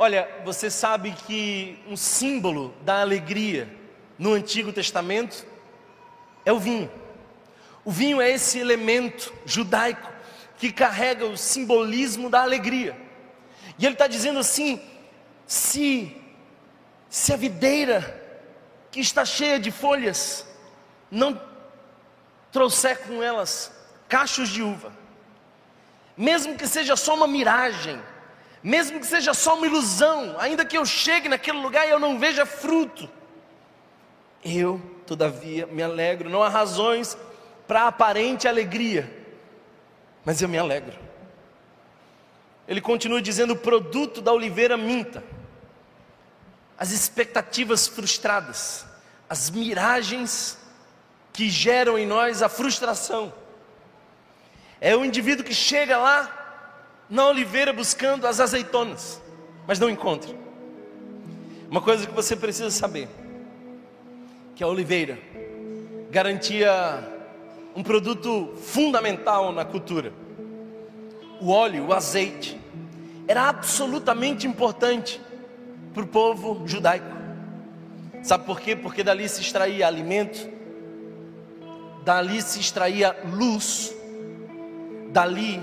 Olha, 0.00 0.28
você 0.44 0.70
sabe 0.70 1.10
que 1.26 1.76
um 1.88 1.96
símbolo 1.96 2.72
da 2.82 3.00
alegria 3.00 3.68
no 4.16 4.32
Antigo 4.32 4.72
Testamento 4.72 5.44
é 6.44 6.52
o 6.52 6.60
vinho. 6.60 6.88
O 7.84 7.90
vinho 7.90 8.20
é 8.20 8.30
esse 8.30 8.60
elemento 8.60 9.34
judaico 9.44 10.08
que 10.56 10.70
carrega 10.70 11.26
o 11.26 11.36
simbolismo 11.36 12.30
da 12.30 12.42
alegria. 12.42 12.96
E 13.76 13.84
ele 13.84 13.94
está 13.96 14.06
dizendo 14.06 14.38
assim: 14.38 14.80
se, 15.44 16.16
se 17.08 17.32
a 17.32 17.36
videira 17.36 18.22
que 18.92 19.00
está 19.00 19.24
cheia 19.24 19.58
de 19.58 19.72
folhas, 19.72 20.46
não 21.10 21.40
trouxer 22.52 23.00
com 23.00 23.20
elas 23.20 23.72
cachos 24.08 24.48
de 24.48 24.62
uva, 24.62 24.92
mesmo 26.16 26.56
que 26.56 26.68
seja 26.68 26.94
só 26.94 27.14
uma 27.14 27.26
miragem, 27.26 28.00
mesmo 28.62 29.00
que 29.00 29.06
seja 29.06 29.32
só 29.34 29.56
uma 29.56 29.66
ilusão, 29.66 30.36
ainda 30.38 30.64
que 30.64 30.76
eu 30.76 30.84
chegue 30.84 31.28
naquele 31.28 31.58
lugar 31.58 31.86
e 31.86 31.90
eu 31.90 31.98
não 31.98 32.18
veja 32.18 32.44
fruto, 32.44 33.08
eu, 34.44 34.80
todavia, 35.06 35.66
me 35.66 35.82
alegro. 35.82 36.30
Não 36.30 36.42
há 36.42 36.48
razões 36.48 37.16
para 37.66 37.86
aparente 37.86 38.46
alegria, 38.48 39.10
mas 40.24 40.40
eu 40.40 40.48
me 40.48 40.58
alegro. 40.58 40.98
Ele 42.66 42.80
continua 42.80 43.20
dizendo: 43.20 43.52
o 43.52 43.56
produto 43.56 44.20
da 44.20 44.32
oliveira 44.32 44.76
minta 44.76 45.22
as 46.78 46.92
expectativas 46.92 47.88
frustradas, 47.88 48.86
as 49.28 49.50
miragens 49.50 50.56
que 51.32 51.50
geram 51.50 51.98
em 51.98 52.06
nós 52.06 52.40
a 52.40 52.48
frustração. 52.48 53.34
É 54.80 54.94
o 54.96 55.04
indivíduo 55.04 55.44
que 55.44 55.52
chega 55.52 55.98
lá 55.98 56.37
na 57.08 57.26
oliveira 57.26 57.72
buscando 57.72 58.26
as 58.26 58.40
azeitonas, 58.40 59.20
mas 59.66 59.78
não 59.78 59.88
encontra. 59.88 60.34
Uma 61.70 61.80
coisa 61.80 62.06
que 62.06 62.12
você 62.12 62.36
precisa 62.36 62.70
saber, 62.70 63.08
que 64.54 64.62
a 64.62 64.66
oliveira 64.66 65.18
garantia 66.10 66.70
um 67.74 67.82
produto 67.82 68.54
fundamental 68.56 69.52
na 69.52 69.64
cultura. 69.64 70.12
O 71.40 71.50
óleo, 71.50 71.86
o 71.86 71.92
azeite, 71.92 72.58
era 73.26 73.48
absolutamente 73.48 74.46
importante 74.46 75.20
para 75.94 76.02
o 76.02 76.06
povo 76.06 76.66
judaico. 76.66 77.16
Sabe 78.22 78.44
por 78.44 78.60
quê? 78.60 78.74
Porque 78.74 79.04
dali 79.04 79.28
se 79.28 79.40
extraía 79.40 79.86
alimento, 79.86 80.48
dali 82.04 82.42
se 82.42 82.58
extraía 82.58 83.16
luz, 83.32 83.94
dali 85.10 85.62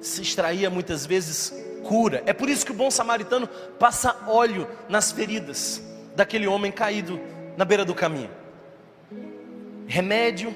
se 0.00 0.22
extraía 0.22 0.70
muitas 0.70 1.06
vezes 1.06 1.52
cura. 1.86 2.22
É 2.26 2.32
por 2.32 2.48
isso 2.48 2.64
que 2.66 2.72
o 2.72 2.74
bom 2.74 2.90
samaritano 2.90 3.46
passa 3.78 4.16
óleo 4.26 4.68
nas 4.88 5.12
feridas 5.12 5.82
daquele 6.14 6.46
homem 6.46 6.72
caído 6.72 7.20
na 7.56 7.64
beira 7.64 7.84
do 7.84 7.94
caminho. 7.94 8.30
Remédio, 9.86 10.54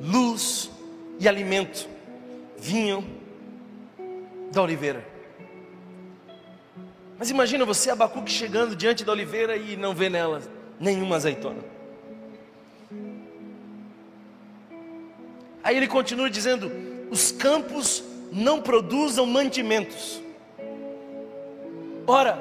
luz 0.00 0.70
e 1.18 1.28
alimento 1.28 1.88
vinham 2.56 3.04
da 4.50 4.62
oliveira. 4.62 5.04
Mas 7.18 7.28
imagina 7.28 7.66
você, 7.66 7.90
Abacuque, 7.90 8.30
chegando 8.30 8.74
diante 8.74 9.04
da 9.04 9.12
oliveira 9.12 9.54
e 9.56 9.76
não 9.76 9.94
vê 9.94 10.08
nela 10.08 10.40
nenhuma 10.78 11.16
azeitona. 11.16 11.62
Aí 15.62 15.76
ele 15.76 15.86
continua 15.86 16.30
dizendo: 16.30 16.72
os 17.10 17.30
campos 17.30 18.02
não 18.30 18.60
produzam 18.60 19.26
mantimentos. 19.26 20.20
Ora, 22.06 22.38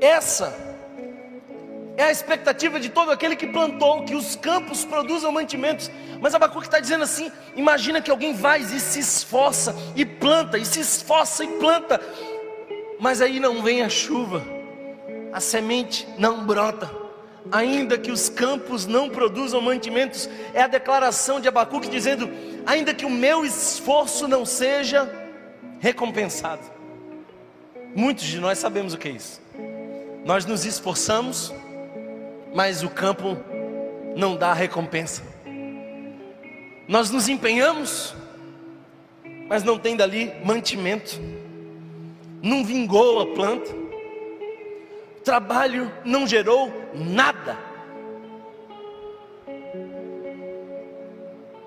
essa 0.00 0.56
é 1.96 2.04
a 2.04 2.10
expectativa 2.10 2.80
de 2.80 2.88
todo 2.88 3.10
aquele 3.10 3.36
que 3.36 3.46
plantou, 3.46 4.04
que 4.04 4.14
os 4.14 4.34
campos 4.36 4.84
produzam 4.84 5.30
mantimentos. 5.30 5.90
Mas 6.20 6.34
Abacuque 6.34 6.66
está 6.66 6.80
dizendo 6.80 7.04
assim: 7.04 7.30
imagina 7.54 8.00
que 8.00 8.10
alguém 8.10 8.34
vai 8.34 8.60
e 8.60 8.80
se 8.80 9.00
esforça 9.00 9.74
e 9.94 10.04
planta, 10.04 10.58
e 10.58 10.64
se 10.64 10.80
esforça 10.80 11.44
e 11.44 11.48
planta, 11.58 12.00
mas 12.98 13.20
aí 13.20 13.38
não 13.38 13.62
vem 13.62 13.82
a 13.82 13.88
chuva, 13.88 14.42
a 15.32 15.40
semente 15.40 16.06
não 16.18 16.44
brota, 16.44 16.90
ainda 17.52 17.98
que 17.98 18.10
os 18.10 18.28
campos 18.28 18.86
não 18.86 19.08
produzam 19.08 19.60
mantimentos, 19.60 20.28
é 20.52 20.62
a 20.62 20.66
declaração 20.66 21.40
de 21.40 21.48
Abacuque 21.48 21.88
dizendo: 21.88 22.28
ainda 22.66 22.94
que 22.94 23.04
o 23.04 23.10
meu 23.10 23.44
esforço 23.44 24.26
não 24.26 24.44
seja 24.44 25.10
recompensado. 25.80 26.62
Muitos 27.94 28.24
de 28.24 28.40
nós 28.40 28.58
sabemos 28.58 28.94
o 28.94 28.98
que 28.98 29.08
é 29.08 29.12
isso. 29.12 29.40
Nós 30.24 30.46
nos 30.46 30.64
esforçamos, 30.64 31.52
mas 32.54 32.82
o 32.82 32.88
campo 32.88 33.36
não 34.16 34.36
dá 34.36 34.52
recompensa. 34.52 35.22
Nós 36.88 37.10
nos 37.10 37.28
empenhamos, 37.28 38.14
mas 39.48 39.62
não 39.62 39.78
tem 39.78 39.96
dali 39.96 40.32
mantimento. 40.44 41.20
Não 42.42 42.64
vingou 42.64 43.20
a 43.20 43.26
planta. 43.34 43.70
O 45.18 45.20
trabalho 45.22 45.90
não 46.04 46.26
gerou 46.26 46.70
nada. 46.94 47.73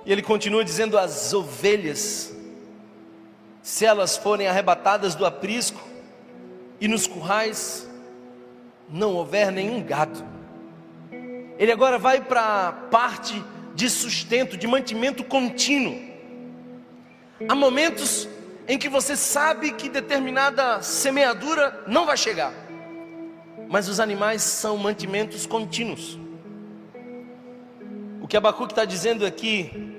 E 0.08 0.12
ele 0.12 0.22
continua 0.22 0.64
dizendo: 0.64 0.98
as 0.98 1.34
ovelhas, 1.34 2.34
se 3.62 3.86
elas 3.86 4.16
forem 4.16 4.48
arrebatadas 4.48 5.14
do 5.14 5.26
aprisco, 5.26 5.86
e 6.80 6.88
nos 6.88 7.06
currais 7.06 7.90
não 8.90 9.16
houver 9.16 9.52
nenhum 9.52 9.84
gado. 9.84 10.24
Ele 11.60 11.74
agora 11.74 11.98
vai 11.98 12.22
para 12.22 12.70
a 12.70 12.72
parte 12.72 13.44
de 13.76 13.90
sustento, 13.90 14.56
de 14.56 14.66
mantimento 14.66 15.26
contínuo. 15.26 16.00
Há 17.50 17.54
momentos 17.54 18.30
em 18.66 18.78
que 18.78 18.88
você 18.88 19.16
sabe 19.16 19.72
que 19.72 19.90
determinada 19.90 20.82
semeadura 20.82 21.84
não 21.86 22.06
vai 22.06 22.16
chegar, 22.16 22.54
mas 23.68 23.90
os 23.90 24.00
animais 24.00 24.42
são 24.42 24.78
mantimentos 24.78 25.46
contínuos. 25.46 26.18
O 28.22 28.28
que 28.28 28.38
Abacuque 28.38 28.72
está 28.72 28.86
dizendo 28.86 29.26
aqui, 29.26 29.97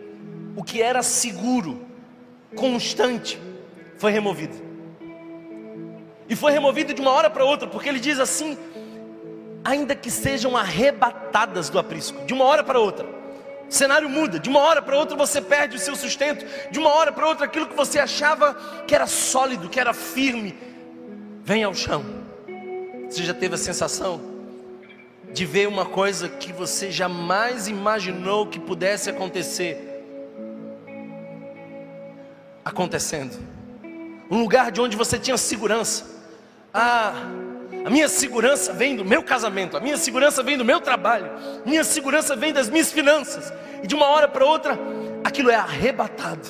o 0.59 0.65
que 0.65 0.83
era 0.83 1.05
seguro, 1.05 1.87
constante, 2.57 3.41
foi 3.97 4.11
removido. 4.11 4.57
E 6.29 6.35
foi 6.35 6.51
removido 6.51 6.93
de 6.93 7.01
uma 7.01 7.13
hora 7.13 7.31
para 7.31 7.45
outra, 7.45 7.69
porque 7.69 7.89
ele 7.89 8.01
diz 8.01 8.19
assim: 8.19 8.59
ainda 9.63 9.95
que 9.95 10.11
sejam 10.11 10.57
arrebatadas 10.57 11.71
do 11.71 11.79
aprisco, 11.79 12.27
de 12.27 12.35
uma 12.35 12.45
hora 12.45 12.65
para 12.65 12.81
outra. 12.81 13.07
O 13.71 13.73
cenário 13.73 14.09
muda, 14.09 14.41
de 14.41 14.49
uma 14.49 14.59
hora 14.59 14.83
para 14.83 14.99
outra 14.99 15.17
você 15.17 15.41
perde 15.41 15.77
o 15.77 15.79
seu 15.79 15.95
sustento, 15.95 16.45
de 16.73 16.79
uma 16.81 16.93
hora 16.93 17.13
para 17.13 17.29
outra 17.29 17.45
aquilo 17.45 17.69
que 17.69 17.77
você 17.77 18.01
achava 18.01 18.55
que 18.85 18.97
era 18.97 19.07
sólido, 19.07 19.69
que 19.69 19.79
era 19.79 19.95
firme, 19.95 20.59
vem 21.45 21.63
ao 21.63 21.73
chão. 21.73 22.05
Você 23.09 23.23
já 23.23 23.33
teve 23.33 23.55
a 23.55 23.59
sensação 23.59 24.21
de 25.33 25.47
ver 25.47 25.69
uma 25.69 25.87
coisa 25.87 26.29
que 26.29 26.53
você 26.53 26.91
jamais 26.91 27.69
imaginou 27.69 28.49
que 28.49 28.59
pudesse 28.59 29.09
acontecer 29.09 29.89
acontecendo? 32.69 33.39
Um 34.31 34.41
lugar 34.41 34.71
de 34.71 34.81
onde 34.81 34.97
você 34.97 35.19
tinha 35.19 35.37
segurança 35.37 36.19
ah, 36.73 37.13
a 37.85 37.91
minha 37.91 38.09
segurança 38.09 38.73
vem 38.73 38.97
do 38.97 39.05
meu 39.05 39.23
casamento, 39.23 39.77
a 39.77 39.81
minha 39.81 39.97
segurança 39.97 40.43
vem 40.43 40.57
do 40.57 40.65
meu 40.65 40.81
trabalho, 40.81 41.31
minha 41.65 41.83
segurança 41.85 42.37
vem 42.37 42.53
das 42.53 42.69
minhas 42.69 42.93
finanças. 42.93 43.53
E 43.83 43.87
de 43.87 43.95
uma 43.95 44.07
hora 44.07 44.29
para 44.29 44.45
outra, 44.45 44.79
aquilo 45.25 45.51
é 45.51 45.55
arrebatado. 45.55 46.49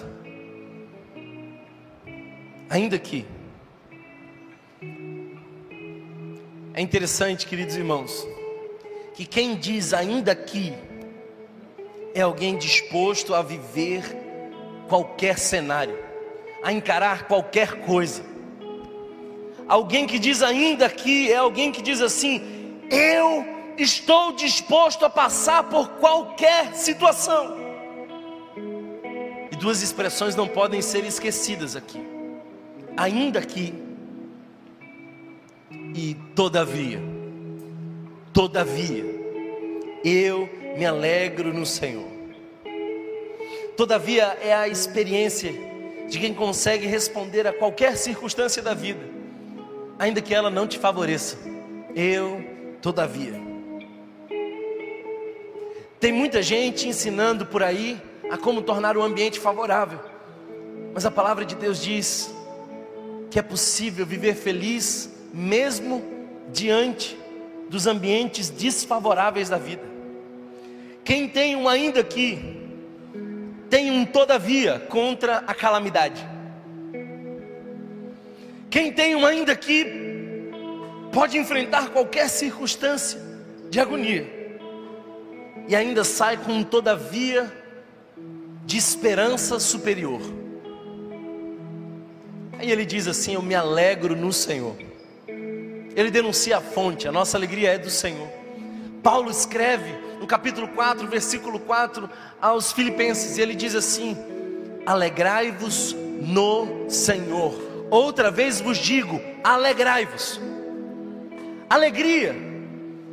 Ainda 2.69 2.99
que 2.99 3.25
é 6.75 6.81
interessante, 6.81 7.47
queridos 7.47 7.77
irmãos, 7.77 8.27
que 9.15 9.25
quem 9.25 9.57
diz 9.57 9.95
ainda 9.95 10.35
que 10.35 10.75
é 12.15 12.21
alguém 12.21 12.57
disposto 12.57 13.35
a 13.35 13.43
viver 13.43 14.05
qualquer 14.89 15.39
cenário, 15.39 16.08
a 16.63 16.73
encarar 16.73 17.27
qualquer 17.27 17.81
coisa. 17.83 18.23
Alguém 19.69 20.07
que 20.07 20.19
diz 20.19 20.43
ainda 20.43 20.87
aqui 20.87 21.31
é 21.31 21.37
alguém 21.37 21.71
que 21.71 21.83
diz 21.83 22.01
assim: 22.01 22.81
Eu 22.91 23.45
estou 23.77 24.33
disposto 24.33 25.05
a 25.05 25.11
passar 25.11 25.65
por 25.65 25.89
qualquer 26.01 26.75
situação. 26.75 27.57
E 29.51 29.57
duas 29.57 29.83
expressões 29.83 30.35
não 30.35 30.49
podem 30.49 30.81
ser 30.81 31.05
esquecidas 31.05 31.77
aqui. 31.77 32.03
Ainda 32.97 33.41
que 33.43 33.75
e 35.95 36.17
todavia. 36.35 37.01
Todavia, 38.33 39.05
eu 40.05 40.49
me 40.77 40.87
alegro 40.87 41.53
no 41.53 41.67
Senhor. 41.67 42.09
Todavia 43.77 44.37
é 44.43 44.55
a 44.55 44.69
experiência 44.69 45.53
de 46.09 46.19
quem 46.19 46.35
consegue 46.35 46.87
responder 46.87 47.47
a 47.47 47.53
qualquer 47.53 47.97
circunstância 47.97 48.63
da 48.63 48.75
vida 48.75 49.19
ainda 49.99 50.23
que 50.23 50.33
ela 50.33 50.49
não 50.49 50.67
te 50.67 50.79
favoreça. 50.79 51.37
Eu, 51.95 52.45
todavia. 52.81 53.35
Tem 55.99 56.13
muita 56.13 56.41
gente 56.41 56.87
ensinando 56.87 57.45
por 57.45 57.63
aí 57.63 58.01
a 58.31 58.39
como 58.39 58.63
tornar 58.63 58.97
o 58.97 59.03
ambiente 59.03 59.41
favorável. 59.41 59.99
Mas 60.95 61.05
a 61.05 61.11
palavra 61.11 61.45
de 61.45 61.57
Deus 61.57 61.83
diz 61.83 62.33
que 63.31 63.39
é 63.39 63.43
possível 63.43 64.07
viver 64.07 64.35
feliz 64.35 65.11
mesmo 65.35 66.03
diante 66.53 67.19
dos 67.69 67.87
ambientes 67.87 68.49
desfavoráveis 68.49 69.49
da 69.49 69.59
vida. 69.59 69.83
Quem 71.05 71.29
tem 71.29 71.57
um 71.57 71.69
ainda 71.69 72.01
aqui, 72.01 72.68
tem 73.71 73.91
um 73.91 74.05
todavia 74.05 74.79
contra 74.89 75.39
a 75.47 75.55
calamidade. 75.55 76.27
Quem 78.71 78.93
tem 78.93 79.15
um 79.15 79.25
ainda 79.25 79.53
aqui 79.53 79.87
pode 81.13 81.39
enfrentar 81.39 81.91
qualquer 81.91 82.29
circunstância 82.29 83.21
de 83.71 83.81
agonia 83.81 84.27
e 85.67 85.77
ainda 85.77 86.05
sai 86.05 86.37
com 86.37 86.53
um 86.53 86.65
todavia 86.65 87.53
de 88.65 88.77
esperança 88.77 89.59
superior. 89.59 90.21
Aí 92.59 92.71
ele 92.71 92.85
diz 92.85 93.07
assim: 93.07 93.35
Eu 93.35 93.43
me 93.43 93.55
alegro 93.55 94.17
no 94.17 94.33
Senhor. 94.33 94.77
Ele 95.95 96.11
denuncia 96.11 96.59
a 96.59 96.61
fonte, 96.61 97.09
a 97.09 97.13
nossa 97.13 97.37
alegria 97.37 97.75
é 97.75 97.79
do 97.79 97.91
Senhor. 97.91 98.29
Paulo 99.03 99.31
escreve 99.31 99.95
capítulo 100.29 100.69
4, 100.69 101.09
versículo 101.09 101.59
4 101.59 102.09
aos 102.41 102.71
Filipenses, 102.71 103.39
e 103.39 103.41
ele 103.41 103.55
diz 103.55 103.75
assim: 103.75 104.17
Alegrai-vos 104.87 105.97
no 106.21 106.89
Senhor. 106.89 107.55
Outra 107.91 108.31
vez 108.31 108.61
vos 108.61 108.79
digo: 108.79 109.21
alegrai-vos. 109.43 110.41
Alegria 111.69 112.37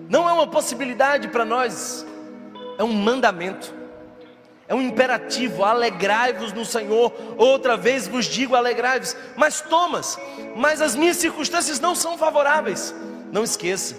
não 0.09 0.29
é 0.29 0.33
uma 0.33 0.47
possibilidade 0.47 1.29
para 1.29 1.45
nós, 1.45 2.05
é 2.77 2.83
um 2.83 2.93
mandamento, 2.93 3.73
é 4.67 4.75
um 4.75 4.81
imperativo. 4.81 5.63
Alegrai-vos 5.63 6.51
no 6.53 6.65
Senhor. 6.65 7.13
Outra 7.37 7.77
vez 7.77 8.07
vos 8.07 8.25
digo: 8.25 8.55
alegrai-vos. 8.55 9.15
Mas 9.35 9.61
Thomas, 9.61 10.19
mas 10.55 10.81
as 10.81 10.95
minhas 10.95 11.17
circunstâncias 11.17 11.79
não 11.79 11.95
são 11.95 12.17
favoráveis. 12.17 12.93
Não 13.31 13.43
esqueça, 13.43 13.95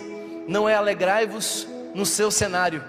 não 0.47 0.69
é 0.69 0.75
alegrai-vos 0.75 1.67
no 1.95 2.07
seu 2.07 2.31
cenário, 2.31 2.83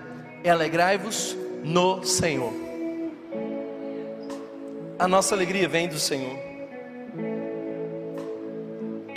é 0.48 0.52
alegrai-vos 0.52 1.36
no 1.64 2.04
Senhor. 2.04 2.54
A 5.00 5.08
nossa 5.08 5.36
alegria 5.36 5.68
vem 5.68 5.88
do 5.88 6.00
Senhor 6.00 6.48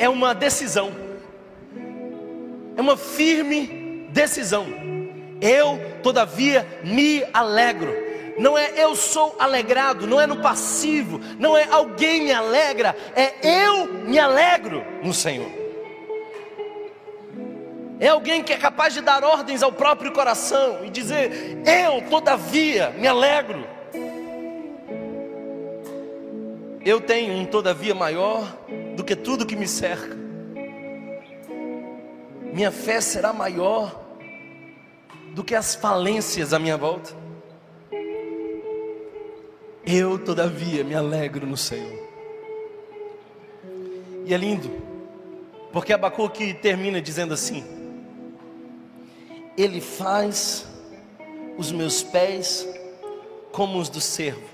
é 0.00 0.08
uma 0.08 0.34
decisão, 0.34 0.92
é 2.74 2.80
uma 2.80 2.96
firme 2.96 4.06
decisão. 4.10 4.66
Eu, 5.42 5.78
todavia, 6.02 6.66
me 6.82 7.22
alegro. 7.34 7.94
Não 8.38 8.56
é 8.56 8.72
eu 8.78 8.96
sou 8.96 9.36
alegrado, 9.38 10.06
não 10.06 10.18
é 10.18 10.26
no 10.26 10.40
passivo, 10.40 11.20
não 11.38 11.54
é 11.54 11.68
alguém 11.70 12.22
me 12.22 12.32
alegra, 12.32 12.96
é 13.14 13.34
eu 13.46 13.86
me 14.04 14.18
alegro 14.18 14.82
no 15.02 15.12
Senhor. 15.12 15.59
É 18.00 18.08
alguém 18.08 18.42
que 18.42 18.50
é 18.50 18.56
capaz 18.56 18.94
de 18.94 19.02
dar 19.02 19.22
ordens 19.22 19.62
ao 19.62 19.70
próprio 19.70 20.10
coração 20.10 20.82
e 20.82 20.88
dizer: 20.88 21.58
Eu, 21.66 22.08
todavia, 22.08 22.88
me 22.98 23.06
alegro. 23.06 23.62
Eu 26.82 26.98
tenho 26.98 27.34
um 27.34 27.44
todavia 27.44 27.94
maior 27.94 28.56
do 28.96 29.04
que 29.04 29.14
tudo 29.14 29.44
que 29.44 29.54
me 29.54 29.68
cerca. 29.68 30.16
Minha 32.54 32.72
fé 32.72 33.02
será 33.02 33.34
maior 33.34 34.00
do 35.34 35.44
que 35.44 35.54
as 35.54 35.74
falências 35.74 36.54
à 36.54 36.58
minha 36.58 36.78
volta. 36.78 37.14
Eu, 39.84 40.18
todavia, 40.18 40.82
me 40.82 40.94
alegro 40.94 41.46
no 41.46 41.56
Senhor. 41.56 42.08
E 44.24 44.32
é 44.32 44.38
lindo, 44.38 44.70
porque 45.70 45.92
Abacuque 45.92 46.54
termina 46.54 46.98
dizendo 47.02 47.34
assim: 47.34 47.79
Ele 49.60 49.78
faz 49.78 50.64
os 51.58 51.70
meus 51.70 52.02
pés 52.02 52.66
como 53.52 53.78
os 53.78 53.90
do 53.90 54.00
cervo. 54.00 54.48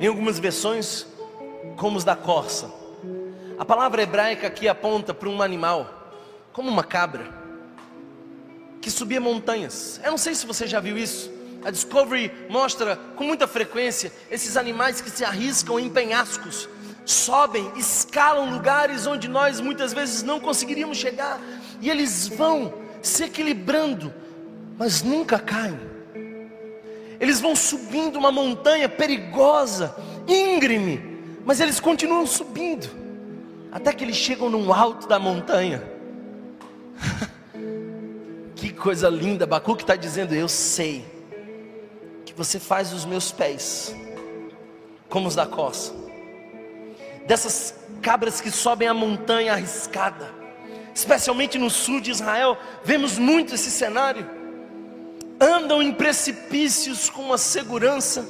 Em 0.00 0.06
algumas 0.06 0.38
versões, 0.38 1.06
como 1.76 1.98
os 1.98 2.04
da 2.04 2.16
corça 2.16 2.72
A 3.58 3.66
palavra 3.66 4.02
hebraica 4.02 4.46
aqui 4.46 4.66
aponta 4.66 5.12
para 5.12 5.28
um 5.28 5.42
animal, 5.42 6.14
como 6.54 6.70
uma 6.70 6.82
cabra, 6.82 7.30
que 8.80 8.90
subia 8.90 9.20
montanhas. 9.20 10.00
Eu 10.02 10.12
não 10.12 10.18
sei 10.18 10.34
se 10.34 10.46
você 10.46 10.66
já 10.66 10.80
viu 10.80 10.96
isso. 10.96 11.30
A 11.62 11.70
Discovery 11.70 12.32
mostra 12.48 12.96
com 12.96 13.24
muita 13.24 13.46
frequência 13.46 14.10
esses 14.30 14.56
animais 14.56 15.02
que 15.02 15.10
se 15.10 15.22
arriscam 15.22 15.78
em 15.78 15.90
penhascos, 15.90 16.66
sobem, 17.04 17.70
escalam 17.76 18.54
lugares 18.54 19.06
onde 19.06 19.28
nós 19.28 19.60
muitas 19.60 19.92
vezes 19.92 20.22
não 20.22 20.40
conseguiríamos 20.40 20.96
chegar, 20.96 21.38
e 21.78 21.90
eles 21.90 22.26
vão 22.26 22.81
se 23.02 23.24
equilibrando, 23.24 24.12
mas 24.78 25.02
nunca 25.02 25.38
caem. 25.38 25.78
Eles 27.20 27.40
vão 27.40 27.54
subindo 27.54 28.16
uma 28.16 28.32
montanha 28.32 28.88
perigosa, 28.88 29.94
íngreme, 30.26 31.12
mas 31.44 31.60
eles 31.60 31.78
continuam 31.78 32.26
subindo, 32.26 32.88
até 33.70 33.92
que 33.92 34.04
eles 34.04 34.16
chegam 34.16 34.48
no 34.48 34.72
alto 34.72 35.06
da 35.06 35.18
montanha. 35.18 35.82
que 38.56 38.72
coisa 38.72 39.08
linda, 39.08 39.46
Bacuque 39.46 39.82
está 39.82 39.96
dizendo: 39.96 40.34
Eu 40.34 40.48
sei 40.48 41.04
que 42.24 42.32
você 42.32 42.58
faz 42.58 42.92
os 42.92 43.04
meus 43.04 43.30
pés 43.30 43.94
como 45.08 45.28
os 45.28 45.34
da 45.34 45.44
coça, 45.44 45.92
dessas 47.26 47.74
cabras 48.00 48.40
que 48.40 48.50
sobem 48.50 48.88
a 48.88 48.94
montanha 48.94 49.52
arriscada, 49.52 50.41
especialmente 50.94 51.58
no 51.58 51.70
sul 51.70 52.00
de 52.00 52.10
Israel, 52.10 52.56
vemos 52.84 53.18
muito 53.18 53.54
esse 53.54 53.70
cenário. 53.70 54.28
Andam 55.40 55.82
em 55.82 55.92
precipícios 55.92 57.10
com 57.10 57.22
uma 57.22 57.38
segurança 57.38 58.26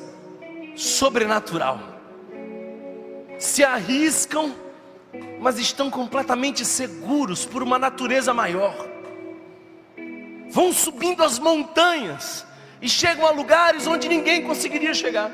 sobrenatural, 0.75 1.79
se 3.39 3.63
arriscam, 3.63 4.55
mas 5.41 5.59
estão 5.59 5.91
completamente 5.91 6.65
seguros 6.65 7.45
por 7.45 7.63
uma 7.63 7.79
natureza 7.79 8.33
maior. 8.33 8.75
Vão 10.49 10.73
subindo 10.73 11.23
as 11.23 11.39
montanhas, 11.39 12.47
e 12.83 12.89
chegam 12.89 13.25
a 13.25 13.31
lugares 13.31 13.87
onde 13.87 14.09
ninguém 14.09 14.43
conseguiria 14.43 14.93
chegar. 14.93 15.31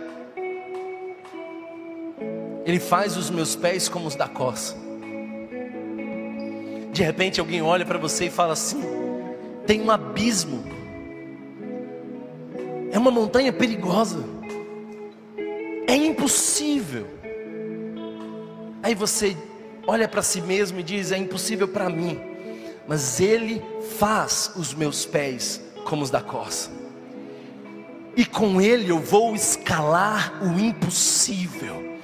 Ele 2.66 2.78
faz 2.78 3.16
os 3.16 3.30
meus 3.30 3.56
pés 3.56 3.88
como 3.88 4.06
os 4.06 4.14
da 4.14 4.28
coça. 4.28 4.76
De 6.98 7.04
repente 7.04 7.38
alguém 7.38 7.62
olha 7.62 7.86
para 7.86 7.96
você 7.96 8.26
e 8.26 8.30
fala 8.30 8.54
assim: 8.54 8.82
tem 9.64 9.80
um 9.80 9.88
abismo, 9.88 10.64
é 12.90 12.98
uma 12.98 13.12
montanha 13.12 13.52
perigosa, 13.52 14.24
é 15.86 15.94
impossível. 15.94 17.06
Aí 18.82 18.96
você 18.96 19.36
olha 19.86 20.08
para 20.08 20.22
si 20.22 20.40
mesmo 20.40 20.80
e 20.80 20.82
diz: 20.82 21.12
é 21.12 21.18
impossível 21.18 21.68
para 21.68 21.88
mim, 21.88 22.18
mas 22.88 23.20
Ele 23.20 23.62
faz 23.96 24.50
os 24.56 24.74
meus 24.74 25.06
pés 25.06 25.62
como 25.84 26.02
os 26.02 26.10
da 26.10 26.20
coça 26.20 26.68
e 28.16 28.24
com 28.24 28.60
Ele 28.60 28.90
eu 28.90 28.98
vou 28.98 29.36
escalar 29.36 30.42
o 30.42 30.58
impossível, 30.58 31.96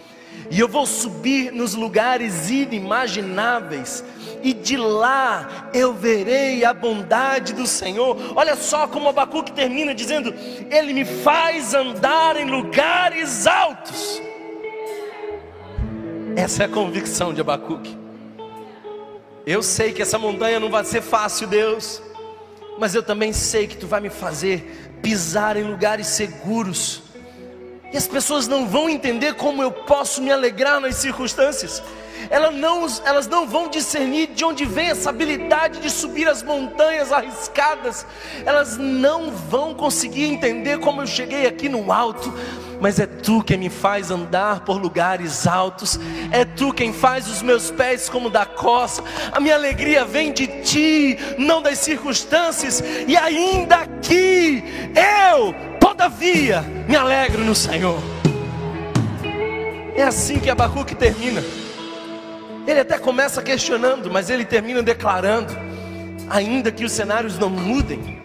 e 0.49 0.61
eu 0.61 0.69
vou 0.69 0.87
subir 0.87 1.51
nos 1.51 1.75
lugares 1.75 2.49
inimagináveis, 2.49 4.05
e 4.45 4.53
de 4.53 4.77
lá 4.77 5.71
eu 5.73 5.95
verei 5.95 6.67
a 6.67 6.75
bondade 6.75 7.55
do 7.55 7.67
Senhor. 7.67 8.17
Olha 8.37 8.55
só 8.55 8.87
como 8.87 9.09
Abacuque 9.09 9.51
termina 9.51 9.95
dizendo: 9.95 10.35
Ele 10.71 10.93
me 10.93 11.05
faz 11.07 11.73
andar 11.73 12.37
em 12.37 12.51
lugares 12.51 13.47
altos. 13.47 14.21
Essa 16.37 16.65
é 16.65 16.67
a 16.67 16.69
convicção 16.69 17.33
de 17.33 17.41
Abacuque. 17.41 17.97
Eu 19.47 19.63
sei 19.63 19.93
que 19.93 20.03
essa 20.03 20.19
montanha 20.19 20.61
não 20.61 20.71
vai 20.71 20.85
ser 20.85 21.01
fácil, 21.01 21.47
Deus, 21.47 22.03
mas 22.79 22.95
eu 22.95 23.03
também 23.03 23.33
sei 23.33 23.67
que 23.67 23.77
tu 23.79 23.87
vai 23.87 24.01
me 24.01 24.11
fazer 24.11 24.91
pisar 25.03 25.57
em 25.57 25.65
lugares 25.65 26.07
seguros. 26.09 27.03
E 27.93 27.97
as 27.97 28.07
pessoas 28.07 28.47
não 28.47 28.67
vão 28.67 28.91
entender 28.91 29.35
como 29.35 29.63
eu 29.63 29.71
posso 29.71 30.21
me 30.21 30.31
alegrar 30.31 30.81
nas 30.81 30.97
circunstâncias. 30.97 31.83
Elas 32.31 32.55
não, 32.55 32.87
elas 33.05 33.27
não 33.27 33.47
vão 33.47 33.69
discernir 33.69 34.29
de 34.29 34.45
onde 34.45 34.65
vem 34.65 34.89
essa 34.89 35.11
habilidade 35.11 35.81
de 35.81 35.91
subir 35.91 36.29
as 36.29 36.43
montanhas 36.43 37.13
arriscadas. 37.13 38.07
Elas 38.45 38.77
não 38.77 39.31
vão 39.31 39.75
conseguir 39.75 40.25
entender 40.25 40.79
como 40.79 41.03
eu 41.03 41.07
cheguei 41.07 41.47
aqui 41.47 41.69
no 41.69 41.93
alto 41.93 42.33
mas 42.81 42.99
é 42.99 43.07
tu 43.07 43.43
quem 43.43 43.57
me 43.57 43.71
faz 43.71 44.11
andar 44.11 44.61
por 44.61 44.77
lugares 44.77 45.47
altos, 45.47 45.99
é 46.31 46.45
tu 46.45 46.73
quem 46.73 46.93
faz 46.93 47.27
os 47.29 47.41
meus 47.41 47.71
pés 47.71 48.11
como 48.11 48.29
da 48.29 48.45
costa. 48.45 49.03
A 49.33 49.41
minha 49.41 49.55
alegria 49.55 50.05
vem 50.05 50.33
de 50.33 50.47
ti, 50.63 51.19
não 51.39 51.63
das 51.63 51.79
circunstâncias, 51.79 52.83
e 53.07 53.17
ainda 53.17 53.77
aqui 53.77 54.63
eu, 55.31 55.55
todavia, 55.81 56.61
me 56.87 56.95
alegro 56.95 57.43
no 57.43 57.55
Senhor. 57.55 57.99
É 59.97 60.03
assim 60.03 60.39
que 60.39 60.51
Abacuque 60.51 60.95
termina. 60.95 61.43
Ele 62.67 62.81
até 62.81 62.99
começa 62.99 63.43
questionando, 63.43 64.11
mas 64.11 64.31
ele 64.31 64.45
termina 64.45 64.83
declarando: 64.83 65.55
ainda 66.29 66.73
que 66.73 66.85
os 66.85 66.93
cenários 66.93 67.39
não 67.39 67.51
mudem, 67.51 68.23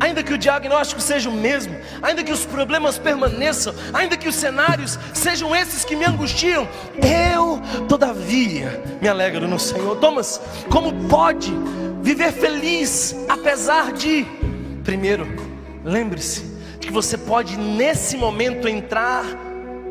ainda 0.00 0.22
que 0.22 0.32
o 0.32 0.38
diagnóstico 0.38 1.00
seja 1.00 1.30
o 1.30 1.32
mesmo, 1.32 1.74
ainda 2.02 2.24
que 2.24 2.32
os 2.32 2.44
problemas 2.44 2.98
permaneçam, 2.98 3.72
ainda 3.92 4.16
que 4.16 4.28
os 4.28 4.34
cenários 4.34 4.98
sejam 5.14 5.54
esses 5.54 5.84
que 5.84 5.94
me 5.94 6.04
angustiam, 6.04 6.68
eu, 7.00 7.60
todavia, 7.88 8.82
me 9.00 9.08
alegro 9.08 9.46
no 9.46 9.60
Senhor. 9.60 9.96
Thomas, 9.96 10.40
como 10.68 11.08
pode 11.08 11.52
viver 12.02 12.32
feliz 12.32 13.14
apesar 13.28 13.92
de? 13.92 14.26
Primeiro, 14.82 15.26
lembre-se 15.84 16.40
de 16.80 16.88
que 16.88 16.92
você 16.92 17.16
pode 17.16 17.56
nesse 17.56 18.16
momento 18.16 18.66
entrar 18.66 19.24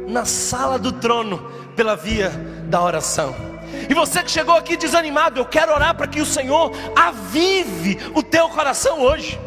na 0.07 0.25
sala 0.25 0.77
do 0.77 0.91
trono 0.91 1.49
pela 1.73 1.95
via 1.95 2.29
da 2.65 2.81
oração. 2.81 3.50
E 3.89 3.93
você 3.93 4.23
que 4.23 4.31
chegou 4.31 4.55
aqui 4.55 4.77
desanimado, 4.77 5.39
eu 5.39 5.45
quero 5.45 5.73
orar 5.73 5.95
para 5.95 6.07
que 6.07 6.21
o 6.21 6.25
Senhor 6.25 6.71
avive 6.95 7.99
o 8.13 8.23
teu 8.23 8.49
coração 8.49 9.01
hoje. 9.01 9.39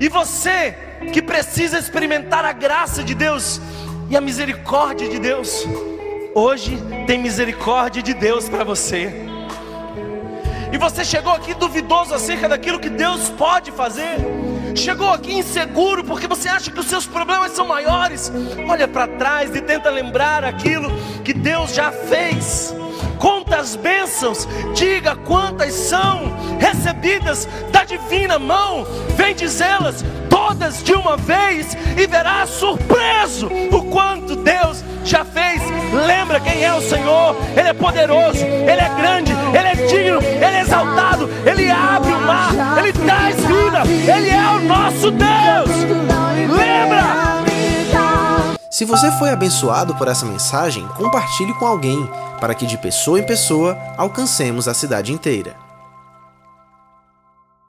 E 0.00 0.08
você 0.08 0.76
que 1.12 1.22
precisa 1.22 1.78
experimentar 1.78 2.44
a 2.44 2.52
graça 2.52 3.02
de 3.02 3.14
Deus 3.14 3.60
e 4.10 4.16
a 4.16 4.20
misericórdia 4.20 5.08
de 5.08 5.18
Deus, 5.18 5.64
hoje 6.34 6.78
tem 7.06 7.18
misericórdia 7.18 8.02
de 8.02 8.14
Deus 8.14 8.48
para 8.48 8.64
você. 8.64 9.12
E 10.72 10.78
você 10.78 11.04
chegou 11.04 11.32
aqui 11.32 11.54
duvidoso 11.54 12.14
acerca 12.14 12.48
daquilo 12.48 12.80
que 12.80 12.88
Deus 12.88 13.30
pode 13.30 13.70
fazer. 13.70 14.16
Chegou 14.74 15.10
aqui 15.10 15.34
inseguro 15.34 16.04
porque 16.04 16.26
você 16.26 16.48
acha 16.48 16.70
que 16.70 16.80
os 16.80 16.86
seus 16.86 17.06
problemas 17.06 17.52
são 17.52 17.66
maiores. 17.66 18.32
Olha 18.68 18.88
para 18.88 19.06
trás 19.06 19.54
e 19.54 19.60
tenta 19.60 19.90
lembrar 19.90 20.44
aquilo 20.44 20.90
que 21.22 21.32
Deus 21.32 21.74
já 21.74 21.90
fez 21.92 22.74
conta 23.18 23.56
as 23.56 23.74
bênçãos, 23.74 24.46
diga 24.74 25.16
quantas 25.16 25.72
são 25.72 26.30
recebidas 26.58 27.48
da 27.72 27.82
divina 27.84 28.38
mão, 28.38 28.84
vem 29.16 29.34
dizê-las 29.34 30.04
todas 30.54 30.82
de 30.82 30.92
uma 30.94 31.16
vez 31.16 31.76
e 31.96 32.06
verá 32.06 32.46
surpreso 32.46 33.48
o 33.72 33.82
quanto 33.84 34.36
Deus 34.36 34.82
já 35.04 35.24
fez. 35.24 35.60
Lembra 36.06 36.40
quem 36.40 36.64
é 36.64 36.72
o 36.72 36.80
Senhor? 36.80 37.36
Ele 37.56 37.68
é 37.68 37.72
poderoso, 37.72 38.44
Ele 38.44 38.70
é 38.70 38.88
grande, 38.96 39.32
Ele 39.32 39.68
é 39.68 39.86
digno, 39.86 40.20
Ele 40.22 40.44
é 40.44 40.60
exaltado, 40.60 41.28
Ele 41.44 41.70
abre 41.70 42.12
o 42.12 42.20
mar, 42.20 42.52
Ele 42.78 42.92
traz 42.92 43.36
vida, 43.36 43.82
Ele 43.86 44.30
é 44.30 44.48
o 44.50 44.60
nosso 44.60 45.10
Deus. 45.10 45.70
Lembra? 46.56 47.04
Se 48.70 48.84
você 48.84 49.10
foi 49.12 49.30
abençoado 49.30 49.94
por 49.94 50.08
essa 50.08 50.26
mensagem, 50.26 50.86
compartilhe 50.96 51.54
com 51.54 51.66
alguém, 51.66 52.08
para 52.40 52.54
que 52.54 52.66
de 52.66 52.76
pessoa 52.76 53.20
em 53.20 53.26
pessoa 53.26 53.78
alcancemos 53.96 54.66
a 54.66 54.74
cidade 54.74 55.12
inteira. 55.12 55.63